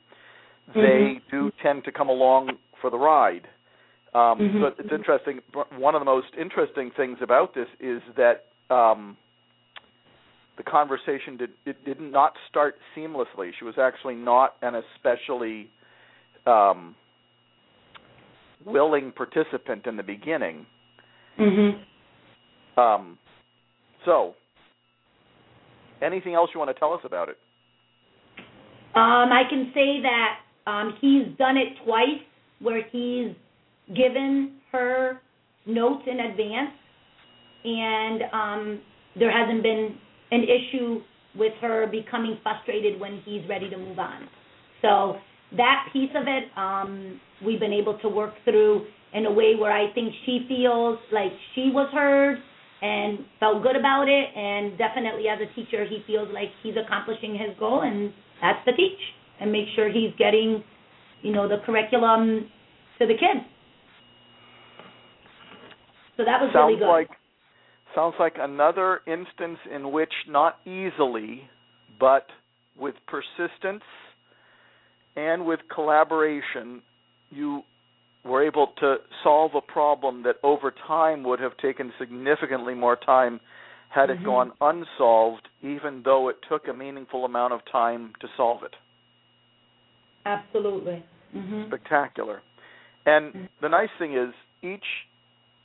they 0.74 1.16
Mhm. 1.16 1.22
do 1.32 1.52
tend 1.62 1.84
to 1.84 1.92
come 1.92 2.10
along 2.10 2.58
for 2.80 2.90
the 2.90 2.98
ride. 2.98 3.48
Um, 4.14 4.40
Mhm. 4.40 4.60
So 4.62 4.68
it's 4.78 4.92
interesting. 4.92 5.42
One 5.78 5.96
of 5.96 6.02
the 6.02 6.06
most 6.06 6.36
interesting 6.36 6.92
things 6.92 7.22
about 7.22 7.54
this 7.54 7.70
is 7.80 8.02
that 8.16 8.46
um, 8.70 9.18
the 10.58 10.64
conversation 10.64 11.38
did 11.38 11.52
it 11.66 11.84
did 11.84 12.00
not 12.00 12.38
start 12.48 12.78
seamlessly. 12.96 13.54
She 13.58 13.64
was 13.64 13.78
actually 13.78 14.16
not 14.16 14.56
an 14.62 14.76
especially 14.76 15.70
um, 16.46 16.96
willing 18.66 19.12
participant 19.12 19.86
in 19.86 19.98
the 19.98 20.04
beginning. 20.04 20.66
mhm 21.40 21.84
Um, 22.78 23.18
so, 24.06 24.34
anything 26.02 26.34
else 26.34 26.50
you 26.54 26.60
want 26.60 26.70
to 26.74 26.80
tell 26.80 26.94
us 26.94 27.02
about 27.04 27.30
it? 27.30 27.38
um 28.94 29.32
i 29.32 29.44
can 29.50 29.72
say 29.74 30.02
that 30.02 30.40
um 30.70 30.98
he's 31.00 31.26
done 31.38 31.56
it 31.56 31.70
twice 31.86 32.22
where 32.60 32.84
he's 32.92 33.32
given 33.96 34.54
her 34.72 35.22
notes 35.66 36.04
in 36.08 36.20
advance 36.20 36.72
and 37.64 38.22
um 38.34 38.82
there 39.18 39.32
hasn't 39.32 39.64
been 39.64 39.98
an 40.32 40.44
issue 40.44 41.02
with 41.36 41.54
her 41.62 41.88
becoming 41.88 42.38
frustrated 42.44 43.00
when 43.00 43.22
he's 43.24 43.48
ready 43.48 43.70
to 43.70 43.78
move 43.78 43.98
on 43.98 44.28
so 44.82 45.16
that 45.58 45.90
piece 45.94 46.12
of 46.16 46.24
it 46.28 46.46
um 46.58 47.20
we've 47.46 47.60
been 47.60 47.74
able 47.74 47.98
to 48.00 48.10
work 48.10 48.34
through 48.44 48.86
in 49.14 49.26
a 49.26 49.32
way 49.32 49.56
where 49.60 49.72
i 49.72 49.92
think 49.94 50.14
she 50.26 50.46
feels 50.48 50.98
like 51.12 51.32
she 51.56 51.70
was 51.74 51.90
heard 51.94 52.38
and 52.82 53.20
felt 53.40 53.62
good 53.64 53.76
about 53.76 54.08
it. 54.08 54.36
And 54.36 54.78
definitely 54.78 55.28
as 55.28 55.40
a 55.40 55.54
teacher 55.56 55.86
he 55.86 56.00
feels 56.06 56.28
like 56.34 56.50
he's 56.64 56.76
accomplishing 56.84 57.34
his 57.34 57.58
goal 57.60 57.82
and 57.82 58.12
that's 58.42 58.64
to 58.66 58.76
teach 58.76 59.00
and 59.40 59.52
make 59.52 59.66
sure 59.76 59.92
he's 59.92 60.12
getting 60.18 60.64
you 61.22 61.32
know 61.32 61.48
the 61.48 61.58
curriculum 61.66 62.50
to 63.00 63.06
the 63.06 63.14
kids. 63.14 63.46
So 66.18 66.26
that 66.26 66.42
was 66.42 66.52
sounds 66.54 66.68
really 66.68 66.80
good. 66.80 66.88
like 66.88 67.10
sounds 67.96 68.16
like 68.20 68.36
another 68.40 69.02
instance 69.08 69.60
in 69.74 69.92
which 69.92 70.14
not 70.28 70.58
easily 70.66 71.44
but 72.00 72.26
with 72.78 72.96
persistence 73.08 73.84
and 75.16 75.46
with 75.46 75.60
collaboration 75.74 76.82
you 77.30 77.62
were 78.24 78.46
able 78.46 78.68
to 78.80 78.98
solve 79.24 79.52
a 79.56 79.62
problem 79.62 80.24
that 80.24 80.36
over 80.44 80.74
time 80.88 81.24
would 81.24 81.40
have 81.40 81.56
taken 81.58 81.92
significantly 82.00 82.74
more 82.74 82.96
time 82.96 83.40
had 83.90 84.10
it 84.10 84.20
Mhm. 84.20 84.26
gone 84.26 84.52
unsolved 84.62 85.48
even 85.62 86.02
though 86.04 86.30
it 86.30 86.38
took 86.48 86.68
a 86.68 86.74
meaningful 86.74 87.26
amount 87.26 87.54
of 87.54 87.64
time 87.66 88.14
to 88.20 88.28
solve 88.38 88.64
it 88.64 88.76
absolutely 90.26 91.04
mhm 91.36 91.68
spectacular. 91.68 92.42
And 93.06 93.50
the 93.62 93.70
nice 93.70 93.90
thing 93.98 94.14
is, 94.14 94.34
each 94.62 94.86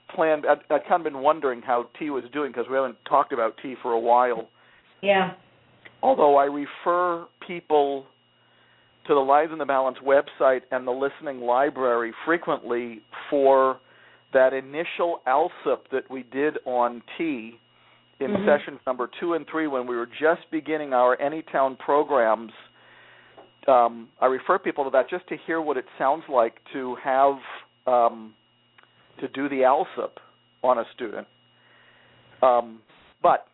plan. 0.09 0.42
I'd, 0.48 0.61
I'd 0.70 0.87
kind 0.87 1.00
of 1.00 1.04
been 1.04 1.22
wondering 1.22 1.61
how 1.62 1.88
T 1.98 2.11
was 2.11 2.24
doing 2.32 2.50
because 2.52 2.66
we 2.68 2.76
haven't 2.76 2.96
talked 3.04 3.32
about 3.32 3.59
T 3.62 3.74
for 3.82 3.92
a 3.92 3.98
while. 3.98 4.48
yeah 5.02 5.35
Although 6.02 6.37
I 6.37 6.44
refer 6.44 7.26
people 7.46 8.06
to 9.07 9.14
the 9.14 9.21
Lives 9.21 9.53
in 9.53 9.59
the 9.59 9.64
Balance 9.64 9.99
website 10.05 10.62
and 10.71 10.87
the 10.87 10.90
listening 10.92 11.40
library 11.40 12.12
frequently 12.25 13.01
for 13.31 13.79
that 14.33 14.53
initial 14.53 15.21
ALSUP 15.27 15.88
that 15.92 16.11
we 16.11 16.25
did 16.25 16.59
on 16.66 17.03
T 17.16 17.59
in 18.19 18.31
Mhm. 18.33 18.45
sessions 18.45 18.81
number 18.87 19.07
two 19.07 19.35
and 19.35 19.47
three 19.47 19.66
when 19.66 19.87
we 19.87 19.97
were 19.97 20.07
just 20.07 20.51
beginning 20.51 20.92
our 20.92 21.16
Anytown 21.16 21.79
programs. 21.79 22.53
Um, 23.66 24.09
I 24.21 24.27
refer 24.27 24.59
people 24.59 24.85
to 24.85 24.90
that 24.90 25.09
just 25.09 25.27
to 25.29 25.37
hear 25.37 25.61
what 25.61 25.77
it 25.77 25.87
sounds 25.99 26.29
like 26.29 26.62
to 26.73 26.95
have 26.97 27.38
um, 27.87 28.35
to 29.19 29.29
do 29.29 29.49
the 29.49 29.62
ALSUP 29.62 30.19
on 30.62 30.79
a 30.79 30.85
student. 30.95 31.27
Um, 32.42 32.83
but 33.23 33.47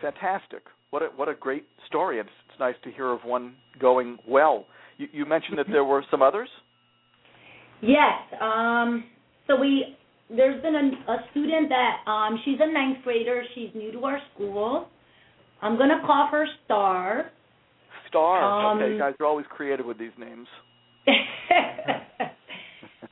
fantastic! 0.00 0.62
What 0.90 1.02
a 1.02 1.06
what 1.16 1.28
a 1.28 1.34
great 1.34 1.66
story! 1.86 2.18
It's 2.18 2.30
nice 2.60 2.74
to 2.84 2.90
hear 2.90 3.10
of 3.10 3.20
one 3.24 3.54
going 3.80 4.18
well. 4.26 4.66
You, 4.96 5.08
you 5.12 5.26
mentioned 5.26 5.58
that 5.58 5.66
there 5.70 5.84
were 5.84 6.04
some 6.10 6.22
others. 6.22 6.48
Yes. 7.80 8.12
Um, 8.40 9.04
so 9.46 9.58
we 9.58 9.96
there's 10.30 10.60
been 10.62 10.74
a, 10.74 11.12
a 11.12 11.16
student 11.30 11.70
that 11.70 12.10
um, 12.10 12.38
she's 12.44 12.58
a 12.60 12.70
ninth 12.70 12.98
grader. 13.04 13.42
She's 13.54 13.70
new 13.74 13.92
to 13.92 14.04
our 14.04 14.20
school. 14.34 14.88
I'm 15.62 15.78
gonna 15.78 16.02
call 16.06 16.28
her 16.30 16.46
Star. 16.64 17.30
Star. 18.08 18.72
Um, 18.72 18.78
okay, 18.78 18.98
guys 18.98 19.14
you're 19.18 19.28
always 19.28 19.46
creative 19.50 19.86
with 19.86 19.98
these 19.98 20.12
names. 20.18 20.46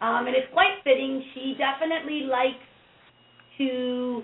um, 0.00 0.26
and 0.26 0.36
it's 0.36 0.52
quite 0.52 0.78
fitting. 0.84 1.22
She 1.34 1.56
definitely 1.58 2.22
likes 2.22 2.54
to, 3.58 4.22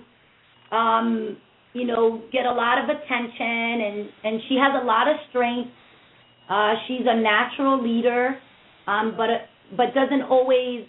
um, 0.71 1.37
you 1.73 1.85
know, 1.85 2.21
get 2.31 2.45
a 2.45 2.51
lot 2.51 2.77
of 2.77 2.85
attention, 2.85 3.81
and 3.81 4.09
and 4.23 4.41
she 4.47 4.55
has 4.55 4.79
a 4.81 4.85
lot 4.85 5.07
of 5.07 5.15
strength. 5.29 5.71
Uh, 6.49 6.73
she's 6.87 7.05
a 7.05 7.19
natural 7.19 7.81
leader, 7.81 8.37
um, 8.87 9.15
but 9.17 9.29
but 9.75 9.93
doesn't 9.93 10.23
always 10.23 10.85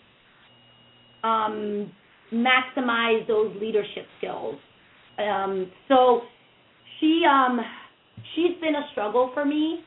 um, 1.22 1.90
maximize 2.32 3.26
those 3.26 3.54
leadership 3.60 4.06
skills. 4.18 4.56
Um, 5.18 5.70
so 5.88 6.22
she 7.00 7.22
um, 7.28 7.60
she's 8.34 8.60
been 8.60 8.74
a 8.74 8.86
struggle 8.92 9.30
for 9.32 9.44
me 9.44 9.80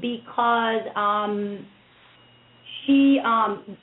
because 0.00 0.82
um, 0.96 1.66
she 2.86 3.18
um, 3.24 3.76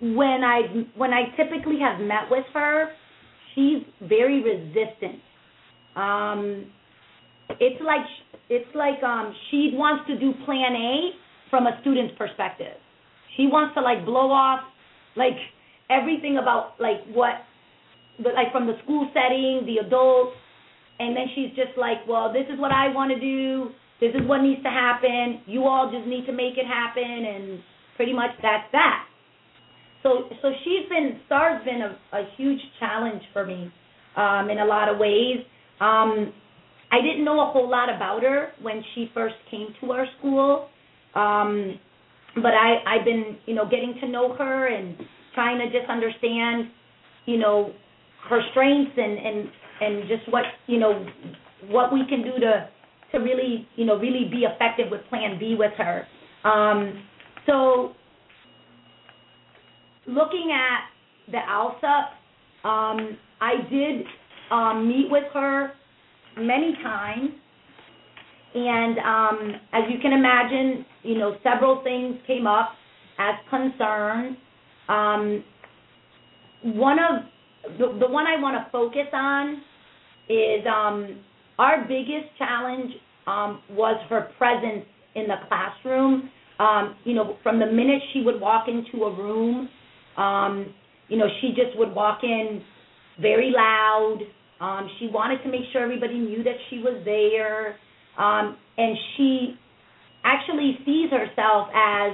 when 0.00 0.42
I 0.44 0.62
when 0.96 1.12
I 1.12 1.34
typically 1.36 1.78
have 1.80 2.00
met 2.00 2.30
with 2.30 2.44
her, 2.54 2.90
she's 3.54 3.82
very 4.02 4.42
resistant. 4.42 5.20
Um, 5.96 6.66
it's 7.60 7.80
like 7.84 8.06
it's 8.48 8.74
like 8.74 9.02
um, 9.02 9.34
she 9.50 9.70
wants 9.74 10.06
to 10.08 10.18
do 10.18 10.32
Plan 10.44 10.74
A 10.74 11.10
from 11.50 11.66
a 11.66 11.78
student's 11.82 12.14
perspective. 12.16 12.76
she 13.36 13.46
wants 13.46 13.74
to 13.74 13.80
like 13.80 14.04
blow 14.04 14.30
off 14.30 14.60
like 15.16 15.36
everything 15.90 16.38
about 16.38 16.74
like 16.80 17.04
what 17.12 17.44
like 18.18 18.52
from 18.52 18.66
the 18.66 18.74
school 18.84 19.10
setting, 19.12 19.66
the 19.66 19.84
adults, 19.84 20.36
and 20.98 21.16
then 21.16 21.26
she's 21.34 21.50
just 21.56 21.76
like, 21.76 21.98
well, 22.06 22.32
this 22.32 22.44
is 22.52 22.60
what 22.60 22.70
I 22.72 22.88
want 22.88 23.10
to 23.10 23.18
do. 23.18 23.70
This 24.00 24.10
is 24.14 24.26
what 24.28 24.42
needs 24.42 24.62
to 24.62 24.70
happen. 24.70 25.42
You 25.46 25.64
all 25.64 25.90
just 25.90 26.06
need 26.06 26.26
to 26.26 26.32
make 26.32 26.58
it 26.58 26.66
happen, 26.66 27.02
and 27.02 27.60
pretty 27.96 28.12
much 28.12 28.30
that's 28.42 28.68
that. 28.72 29.06
So, 30.02 30.28
so 30.42 30.50
she's 30.64 30.88
been 30.88 31.20
Star's 31.26 31.64
been 31.64 31.82
a, 31.82 32.16
a 32.16 32.24
huge 32.36 32.60
challenge 32.80 33.22
for 33.32 33.46
me 33.46 33.70
um, 34.16 34.50
in 34.50 34.58
a 34.58 34.64
lot 34.64 34.88
of 34.88 34.98
ways. 34.98 35.38
Um, 35.80 36.32
I 36.90 37.00
didn't 37.00 37.24
know 37.24 37.40
a 37.40 37.50
whole 37.50 37.70
lot 37.70 37.88
about 37.88 38.22
her 38.22 38.52
when 38.60 38.82
she 38.94 39.10
first 39.14 39.34
came 39.50 39.68
to 39.80 39.92
our 39.92 40.06
school, 40.18 40.68
um, 41.14 41.78
but 42.36 42.52
I, 42.54 42.76
I've 42.86 43.04
been, 43.04 43.38
you 43.46 43.54
know, 43.54 43.64
getting 43.64 43.94
to 44.00 44.08
know 44.08 44.34
her 44.34 44.68
and 44.68 44.96
trying 45.34 45.58
to 45.58 45.66
just 45.66 45.90
understand, 45.90 46.70
you 47.26 47.38
know, 47.38 47.72
her 48.28 48.40
strengths 48.50 48.92
and 48.96 49.18
and 49.18 49.48
and 49.80 50.08
just 50.08 50.30
what 50.32 50.44
you 50.66 50.78
know 50.78 51.06
what 51.68 51.92
we 51.92 52.06
can 52.08 52.22
do 52.22 52.38
to 52.38 52.68
to 53.10 53.18
really 53.18 53.66
you 53.76 53.84
know 53.84 53.96
really 53.98 54.28
be 54.30 54.44
effective 54.44 54.86
with 54.90 55.00
Plan 55.08 55.38
B 55.38 55.56
with 55.58 55.72
her. 55.76 56.06
Um, 56.44 57.04
so 57.46 57.92
looking 60.06 60.52
at 60.52 61.30
the 61.30 61.38
ALSUP, 61.38 62.68
um, 62.68 63.18
I 63.40 63.54
did 63.70 64.06
um, 64.50 64.88
meet 64.88 65.10
with 65.10 65.24
her 65.34 65.72
many 66.38 66.74
times, 66.82 67.30
and 68.54 68.98
um, 68.98 69.60
as 69.72 69.82
you 69.90 69.98
can 70.00 70.12
imagine, 70.12 70.84
you 71.02 71.18
know 71.18 71.36
several 71.42 71.82
things 71.82 72.16
came 72.26 72.46
up 72.46 72.70
as 73.18 73.34
concerns. 73.50 74.36
Um, 74.88 75.44
one 76.62 76.98
of 76.98 77.22
the, 77.78 77.98
the 77.98 78.08
one 78.08 78.26
I 78.26 78.40
want 78.40 78.56
to 78.56 78.70
focus 78.70 79.06
on 79.12 79.62
is 80.28 80.64
um, 80.66 81.20
our 81.58 81.82
biggest 81.86 82.36
challenge 82.38 82.92
um, 83.26 83.62
was 83.70 84.00
her 84.08 84.30
presence 84.38 84.84
in 85.14 85.26
the 85.28 85.36
classroom. 85.48 86.30
Um, 86.58 86.96
you 87.04 87.14
know, 87.14 87.36
from 87.42 87.58
the 87.58 87.66
minute 87.66 88.02
she 88.12 88.22
would 88.22 88.40
walk 88.40 88.66
into 88.68 89.04
a 89.04 89.16
room, 89.16 89.68
um, 90.16 90.72
you 91.08 91.16
know, 91.16 91.26
she 91.40 91.48
just 91.48 91.76
would 91.76 91.94
walk 91.94 92.20
in 92.22 92.62
very 93.22 93.52
loud. 93.54 94.18
Um, 94.60 94.90
she 94.98 95.08
wanted 95.08 95.42
to 95.44 95.48
make 95.48 95.62
sure 95.72 95.82
everybody 95.82 96.18
knew 96.18 96.42
that 96.44 96.56
she 96.68 96.78
was 96.78 97.00
there. 97.04 97.76
Um, 98.18 98.56
and 98.76 98.96
she 99.16 99.54
actually 100.24 100.78
sees 100.84 101.10
herself 101.10 101.68
as 101.74 102.12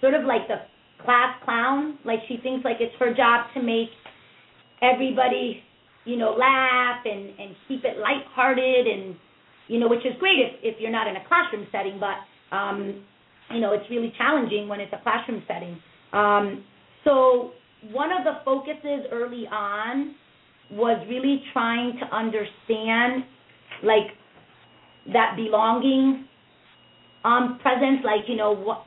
sort 0.00 0.14
of 0.14 0.24
like 0.26 0.48
the 0.48 0.56
class 1.04 1.36
clown. 1.44 1.98
Like 2.04 2.20
she 2.28 2.38
thinks 2.42 2.64
like 2.64 2.78
it's 2.80 2.94
her 2.98 3.14
job 3.14 3.46
to 3.54 3.62
make 3.62 3.88
everybody, 4.82 5.62
you 6.04 6.16
know, 6.16 6.32
laugh 6.32 7.00
and 7.04 7.38
and 7.38 7.56
keep 7.68 7.84
it 7.84 7.98
lighthearted 7.98 8.86
and 8.86 9.16
you 9.68 9.78
know, 9.78 9.88
which 9.88 10.04
is 10.04 10.12
great 10.18 10.38
if 10.38 10.74
if 10.74 10.80
you're 10.80 10.92
not 10.92 11.06
in 11.06 11.16
a 11.16 11.24
classroom 11.28 11.66
setting, 11.72 12.00
but 12.00 12.20
um, 12.54 13.04
you 13.50 13.60
know, 13.60 13.72
it's 13.72 13.88
really 13.90 14.12
challenging 14.18 14.68
when 14.68 14.80
it's 14.80 14.92
a 14.92 15.02
classroom 15.02 15.42
setting. 15.46 15.78
Um, 16.12 16.64
so 17.04 17.52
one 17.92 18.10
of 18.12 18.24
the 18.24 18.40
focuses 18.44 19.06
early 19.12 19.46
on 19.50 20.14
was 20.70 21.04
really 21.08 21.42
trying 21.52 21.98
to 21.98 22.06
understand 22.14 23.24
like 23.82 24.16
that 25.12 25.36
belonging 25.36 26.26
um 27.24 27.58
presence 27.60 28.00
like 28.04 28.22
you 28.28 28.36
know 28.36 28.52
what 28.52 28.86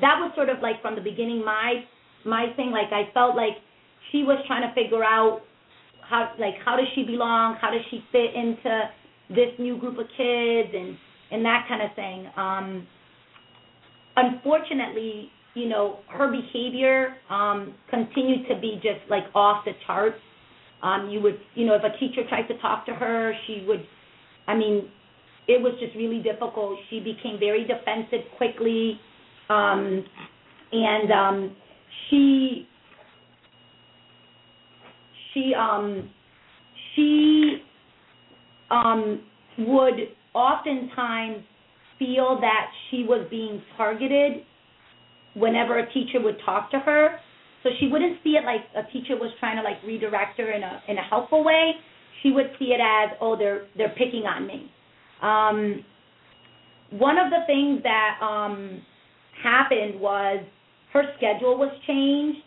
that 0.00 0.18
was 0.20 0.32
sort 0.34 0.48
of 0.48 0.60
like 0.60 0.80
from 0.82 0.94
the 0.94 1.00
beginning 1.00 1.44
my 1.44 1.84
my 2.24 2.46
thing 2.56 2.70
like 2.70 2.92
I 2.92 3.10
felt 3.14 3.36
like 3.36 3.56
she 4.12 4.22
was 4.22 4.42
trying 4.46 4.68
to 4.68 4.74
figure 4.74 5.04
out 5.04 5.42
how 6.08 6.32
like 6.38 6.54
how 6.64 6.76
does 6.76 6.86
she 6.94 7.04
belong, 7.04 7.56
how 7.60 7.70
does 7.70 7.82
she 7.90 8.04
fit 8.12 8.34
into 8.34 8.90
this 9.30 9.50
new 9.58 9.78
group 9.78 9.98
of 9.98 10.06
kids 10.16 10.68
and 10.74 10.96
and 11.30 11.44
that 11.44 11.66
kind 11.68 11.82
of 11.82 11.94
thing. 11.94 12.26
Um 12.36 12.86
unfortunately, 14.16 15.30
you 15.56 15.68
know, 15.68 15.98
her 16.08 16.30
behavior 16.30 17.16
um 17.30 17.74
continued 17.90 18.46
to 18.48 18.60
be 18.60 18.74
just 18.76 19.00
like 19.10 19.24
off 19.34 19.64
the 19.64 19.72
charts. 19.86 20.20
Um 20.82 21.08
you 21.10 21.20
would, 21.22 21.40
you 21.54 21.66
know, 21.66 21.74
if 21.74 21.82
a 21.82 21.98
teacher 21.98 22.22
tried 22.28 22.46
to 22.48 22.58
talk 22.58 22.84
to 22.86 22.94
her, 22.94 23.32
she 23.46 23.64
would 23.66 23.84
I 24.46 24.54
mean, 24.54 24.88
it 25.48 25.60
was 25.60 25.72
just 25.80 25.96
really 25.96 26.22
difficult. 26.22 26.78
She 26.90 27.00
became 27.00 27.38
very 27.40 27.64
defensive 27.66 28.26
quickly. 28.36 29.00
Um 29.48 30.04
and 30.72 31.10
um 31.10 31.56
she 32.10 32.68
she 35.32 35.54
um 35.54 36.10
she 36.94 37.62
um 38.70 39.22
would 39.58 39.94
oftentimes 40.34 41.42
feel 41.98 42.38
that 42.42 42.66
she 42.90 43.04
was 43.04 43.26
being 43.30 43.62
targeted 43.78 44.44
whenever 45.36 45.78
a 45.78 45.92
teacher 45.92 46.20
would 46.20 46.38
talk 46.44 46.70
to 46.72 46.78
her. 46.78 47.18
So 47.62 47.70
she 47.78 47.88
wouldn't 47.88 48.18
see 48.22 48.30
it 48.30 48.44
like 48.44 48.62
a 48.76 48.90
teacher 48.92 49.16
was 49.16 49.30
trying 49.40 49.56
to 49.56 49.62
like 49.62 49.82
redirect 49.84 50.38
her 50.38 50.52
in 50.52 50.62
a 50.62 50.82
in 50.88 50.98
a 50.98 51.02
helpful 51.02 51.44
way. 51.44 51.72
She 52.22 52.30
would 52.30 52.50
see 52.58 52.66
it 52.66 52.80
as, 52.80 53.16
oh, 53.20 53.36
they're 53.36 53.66
they're 53.76 53.94
picking 53.96 54.24
on 54.24 54.46
me. 54.46 54.70
Um, 55.22 55.84
one 56.90 57.18
of 57.18 57.30
the 57.30 57.40
things 57.46 57.82
that 57.82 58.18
um, 58.22 58.82
happened 59.42 60.00
was 60.00 60.44
her 60.92 61.02
schedule 61.16 61.58
was 61.58 61.70
changed 61.86 62.38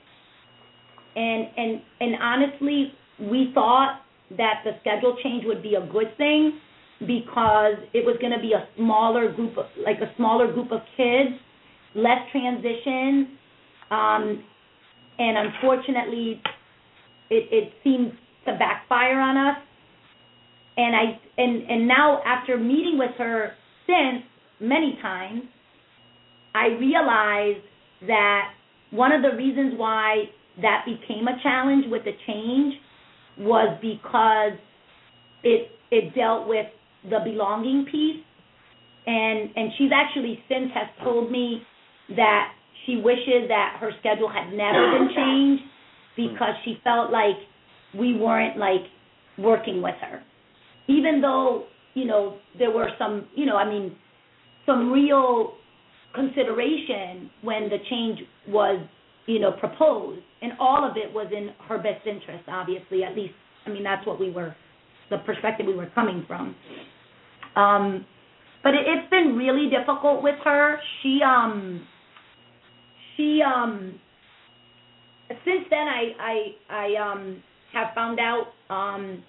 and 1.15 1.47
and 1.57 1.81
and 1.99 2.15
honestly, 2.21 2.93
we 3.19 3.51
thought 3.53 4.01
that 4.37 4.61
the 4.63 4.71
schedule 4.81 5.17
change 5.23 5.43
would 5.45 5.63
be 5.63 5.75
a 5.75 5.85
good 5.87 6.15
thing 6.17 6.59
because 7.01 7.75
it 7.93 8.05
was 8.05 8.17
going 8.21 8.33
to 8.33 8.39
be 8.39 8.53
a 8.53 8.67
smaller 8.77 9.31
group 9.31 9.57
of 9.57 9.65
like 9.83 9.97
a 9.97 10.15
smaller 10.15 10.51
group 10.51 10.71
of 10.71 10.81
kids, 10.95 11.35
less 12.01 12.19
transition, 12.31 13.37
um, 13.91 14.43
and 15.17 15.37
unfortunately, 15.37 16.41
it 17.29 17.73
it 17.83 18.09
to 18.45 18.57
backfire 18.57 19.19
on 19.19 19.37
us. 19.37 19.57
And 20.77 20.95
I 20.95 21.19
and 21.37 21.69
and 21.69 21.87
now 21.87 22.21
after 22.25 22.57
meeting 22.57 22.97
with 22.97 23.11
her 23.17 23.53
since 23.85 24.23
many 24.59 24.97
times, 25.01 25.43
I 26.55 26.67
realized 26.67 27.65
that 28.07 28.53
one 28.91 29.11
of 29.11 29.21
the 29.21 29.35
reasons 29.35 29.73
why 29.77 30.25
that 30.61 30.85
became 30.85 31.27
a 31.27 31.41
challenge 31.43 31.85
with 31.89 32.03
the 32.03 32.13
change 32.27 32.75
was 33.37 33.77
because 33.81 34.57
it 35.43 35.71
it 35.91 36.15
dealt 36.15 36.47
with 36.47 36.67
the 37.09 37.19
belonging 37.23 37.85
piece 37.89 38.23
and 39.07 39.49
and 39.55 39.71
she's 39.77 39.91
actually 39.93 40.43
since 40.49 40.71
has 40.73 40.87
told 41.03 41.31
me 41.31 41.61
that 42.15 42.51
she 42.85 42.97
wishes 42.97 43.47
that 43.47 43.77
her 43.79 43.91
schedule 43.99 44.29
had 44.29 44.51
never 44.53 44.97
been 44.97 45.09
changed 45.15 45.63
because 46.15 46.53
she 46.65 46.77
felt 46.83 47.11
like 47.11 47.35
we 47.97 48.15
weren't 48.17 48.57
like 48.57 48.81
working 49.37 49.81
with 49.81 49.95
her 50.01 50.21
even 50.87 51.21
though 51.21 51.65
you 51.93 52.05
know 52.05 52.37
there 52.57 52.71
were 52.71 52.89
some 52.99 53.27
you 53.35 53.45
know 53.45 53.55
i 53.55 53.67
mean 53.67 53.95
some 54.65 54.91
real 54.91 55.53
consideration 56.13 57.29
when 57.41 57.69
the 57.69 57.77
change 57.89 58.19
was 58.47 58.85
you 59.29 59.39
know, 59.39 59.51
proposed, 59.51 60.21
and 60.41 60.53
all 60.59 60.83
of 60.89 60.97
it 60.97 61.13
was 61.13 61.31
in 61.31 61.51
her 61.67 61.77
best 61.77 62.05
interest, 62.07 62.43
obviously. 62.47 63.03
At 63.03 63.15
least, 63.15 63.35
I 63.67 63.69
mean, 63.69 63.83
that's 63.83 64.05
what 64.07 64.19
we 64.19 64.31
were, 64.31 64.55
the 65.11 65.19
perspective 65.19 65.67
we 65.67 65.75
were 65.75 65.91
coming 65.93 66.25
from. 66.27 66.55
Um, 67.55 68.05
but 68.63 68.73
it, 68.73 68.81
it's 68.87 69.07
been 69.11 69.35
really 69.37 69.69
difficult 69.69 70.23
with 70.23 70.33
her. 70.43 70.77
She, 71.03 71.19
um, 71.23 71.85
she, 73.19 73.41
um, 73.43 73.99
since 75.29 75.65
then, 75.69 75.87
I, 75.87 76.13
I, 76.19 76.35
I, 76.69 77.11
um, 77.11 77.43
have 77.73 77.93
found 77.93 78.19
out, 78.19 78.45
um, 78.69 79.23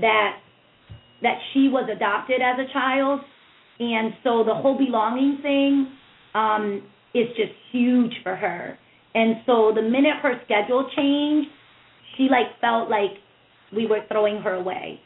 that 0.00 0.38
that 1.22 1.38
she 1.52 1.68
was 1.68 1.88
adopted 1.94 2.40
as 2.42 2.58
a 2.58 2.72
child, 2.72 3.20
and 3.78 4.12
so 4.24 4.42
the 4.44 4.52
whole 4.54 4.76
belonging 4.76 5.38
thing, 5.42 5.92
um, 6.34 6.82
is 7.14 7.28
just 7.36 7.52
huge 7.70 8.12
for 8.24 8.34
her 8.34 8.78
and 9.14 9.36
so 9.46 9.72
the 9.74 9.82
minute 9.82 10.16
her 10.22 10.40
schedule 10.44 10.88
changed, 10.96 11.48
she 12.16 12.24
like 12.30 12.60
felt 12.60 12.90
like 12.90 13.12
we 13.74 13.86
were 13.86 14.00
throwing 14.08 14.42
her 14.42 14.54
away. 14.54 15.00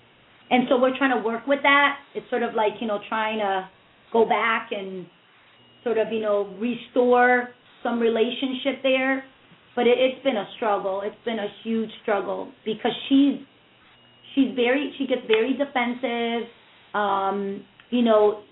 And 0.50 0.64
so 0.68 0.80
we're 0.80 0.96
trying 0.96 1.16
to 1.16 1.22
work 1.22 1.46
with 1.46 1.60
that. 1.62 1.98
It's 2.14 2.28
sort 2.30 2.42
of 2.42 2.54
like, 2.54 2.72
you 2.80 2.86
know, 2.86 3.00
trying 3.08 3.38
to 3.38 3.68
go 4.12 4.26
back 4.26 4.70
and 4.72 5.06
sort 5.84 5.98
of, 5.98 6.10
you 6.10 6.20
know, 6.20 6.56
restore 6.58 7.50
some 7.82 8.00
relationship 8.00 8.82
there. 8.82 9.24
But 9.76 9.86
it, 9.86 9.98
it's 9.98 10.22
been 10.24 10.36
a 10.36 10.46
struggle. 10.56 11.02
It's 11.04 11.24
been 11.24 11.38
a 11.38 11.48
huge 11.62 11.90
struggle 12.02 12.52
because 12.64 12.92
she's 13.08 13.38
she's 14.34 14.54
very 14.54 14.92
she 14.98 15.06
gets 15.06 15.22
very 15.26 15.56
defensive. 15.56 16.48
Um, 16.94 17.64
you 17.90 18.02
know, 18.02 18.42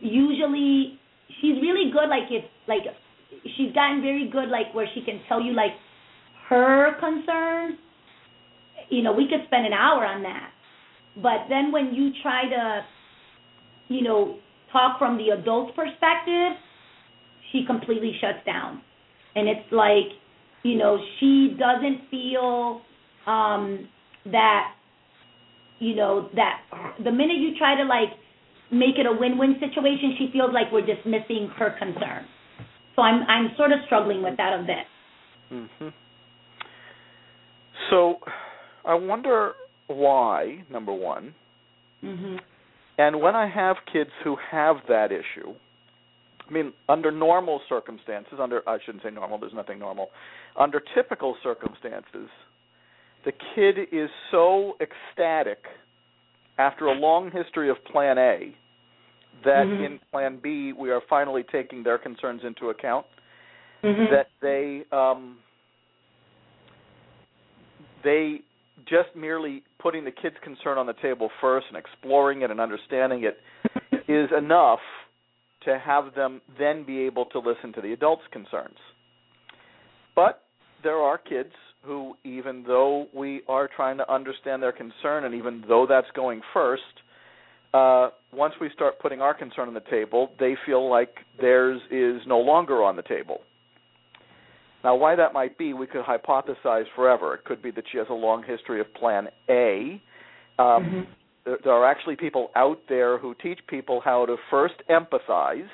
usually 0.00 0.98
she's 1.40 1.56
really 1.62 1.90
good 1.92 2.08
like 2.08 2.30
if 2.30 2.44
like 2.66 2.82
she's 3.56 3.72
gotten 3.72 4.00
very 4.02 4.28
good, 4.30 4.48
like 4.48 4.74
where 4.74 4.88
she 4.94 5.02
can 5.02 5.20
tell 5.28 5.40
you 5.40 5.52
like 5.52 5.72
her 6.48 6.98
concerns. 7.00 7.78
You 8.90 9.02
know, 9.02 9.12
we 9.12 9.28
could 9.28 9.46
spend 9.46 9.66
an 9.66 9.72
hour 9.72 10.04
on 10.04 10.22
that. 10.22 10.50
But 11.16 11.46
then 11.48 11.72
when 11.72 11.94
you 11.94 12.10
try 12.22 12.48
to, 12.48 12.84
you 13.88 14.02
know, 14.02 14.38
talk 14.72 14.98
from 14.98 15.16
the 15.16 15.30
adult's 15.30 15.72
perspective, 15.76 16.58
she 17.54 17.64
completely 17.64 18.12
shuts 18.20 18.44
down. 18.44 18.82
And 19.36 19.48
it's 19.48 19.70
like, 19.72 20.10
you 20.64 20.76
know, 20.76 20.98
she 21.20 21.56
doesn't 21.58 22.10
feel 22.10 22.82
um 23.26 23.88
that 24.26 24.74
you 25.78 25.94
know 25.94 26.28
that 26.34 26.60
the 27.02 27.10
minute 27.10 27.36
you 27.38 27.56
try 27.56 27.76
to 27.76 27.84
like 27.84 28.10
make 28.70 28.96
it 28.98 29.06
a 29.06 29.12
win-win 29.12 29.56
situation, 29.60 30.16
she 30.18 30.30
feels 30.32 30.50
like 30.52 30.66
we're 30.72 30.84
dismissing 30.84 31.48
her 31.56 31.76
concern. 31.78 32.26
So 32.96 33.02
I'm 33.02 33.22
I'm 33.28 33.50
sort 33.56 33.72
of 33.72 33.78
struggling 33.86 34.22
with 34.22 34.36
that 34.36 34.52
a 34.58 34.62
bit. 34.62 34.86
Mhm. 35.52 35.92
So 37.90 38.18
I 38.84 38.94
wonder 38.94 39.52
why, 39.86 40.64
number 40.70 40.92
1. 40.92 41.34
Mhm. 42.02 42.40
And 42.98 43.20
when 43.20 43.34
I 43.36 43.46
have 43.46 43.76
kids 43.92 44.10
who 44.22 44.36
have 44.50 44.76
that 44.88 45.10
issue, 45.12 45.54
I 46.48 46.52
mean, 46.52 46.72
under 46.88 47.10
normal 47.10 47.60
circumstances, 47.68 48.34
under 48.40 48.68
I 48.68 48.78
shouldn't 48.84 49.02
say 49.02 49.10
normal, 49.10 49.38
there's 49.38 49.54
nothing 49.54 49.78
normal. 49.78 50.10
Under 50.58 50.80
typical 50.94 51.36
circumstances, 51.42 52.28
the 53.24 53.32
kid 53.54 53.78
is 53.90 54.10
so 54.30 54.76
ecstatic 54.80 55.58
after 56.58 56.86
a 56.86 56.92
long 56.92 57.30
history 57.30 57.70
of 57.70 57.82
plan 57.84 58.18
A 58.18 58.54
that 59.44 59.66
Mhm. 59.66 59.84
in 59.84 59.98
plan 60.12 60.36
B 60.36 60.72
we 60.72 60.90
are 60.90 61.00
finally 61.02 61.42
taking 61.42 61.82
their 61.82 61.98
concerns 61.98 62.44
into 62.44 62.70
account 62.70 63.06
Mhm. 63.82 64.10
that 64.10 64.28
they 64.40 64.84
um 64.92 65.38
they 68.02 68.42
just 68.86 69.14
merely 69.16 69.62
putting 69.78 70.04
the 70.04 70.10
kid's 70.10 70.38
concern 70.40 70.78
on 70.78 70.86
the 70.86 70.92
table 70.94 71.30
first 71.40 71.66
and 71.68 71.76
exploring 71.76 72.42
it 72.42 72.50
and 72.50 72.60
understanding 72.60 73.24
it 73.24 73.40
is 74.08 74.30
enough 74.32 74.80
to 75.64 75.78
have 75.78 76.14
them 76.14 76.40
then 76.58 76.84
be 76.84 77.00
able 77.00 77.26
to 77.26 77.38
listen 77.38 77.72
to 77.74 77.80
the 77.80 77.92
adults' 77.92 78.22
concerns. 78.32 78.76
But 80.14 80.42
there 80.82 80.98
are 80.98 81.18
kids 81.18 81.52
who, 81.82 82.16
even 82.24 82.64
though 82.66 83.06
we 83.14 83.42
are 83.48 83.68
trying 83.74 83.98
to 83.98 84.12
understand 84.12 84.62
their 84.62 84.72
concern, 84.72 85.24
and 85.24 85.34
even 85.34 85.64
though 85.68 85.86
that's 85.88 86.06
going 86.14 86.40
first, 86.52 86.82
uh, 87.74 88.10
once 88.32 88.54
we 88.60 88.70
start 88.72 88.98
putting 89.00 89.20
our 89.20 89.34
concern 89.34 89.68
on 89.68 89.74
the 89.74 89.82
table, 89.90 90.30
they 90.38 90.54
feel 90.64 90.88
like 90.88 91.16
theirs 91.40 91.80
is 91.90 92.22
no 92.26 92.38
longer 92.38 92.82
on 92.82 92.96
the 92.96 93.02
table. 93.02 93.40
Now, 94.84 94.94
why 94.94 95.16
that 95.16 95.32
might 95.32 95.56
be, 95.56 95.72
we 95.72 95.86
could 95.86 96.04
hypothesize 96.04 96.84
forever. 96.94 97.34
It 97.34 97.44
could 97.44 97.62
be 97.62 97.70
that 97.72 97.84
she 97.90 97.98
has 97.98 98.06
a 98.10 98.14
long 98.14 98.42
history 98.42 98.80
of 98.80 98.92
Plan 98.94 99.28
A. 99.48 100.00
Um, 100.58 100.84
Mhm. 100.84 101.06
There, 101.44 101.58
there 101.62 101.72
are 101.72 101.86
actually 101.86 102.16
people 102.16 102.50
out 102.56 102.78
there 102.88 103.18
who 103.18 103.34
teach 103.34 103.60
people 103.66 104.00
how 104.00 104.26
to 104.26 104.36
first 104.50 104.74
empathize. 104.88 105.68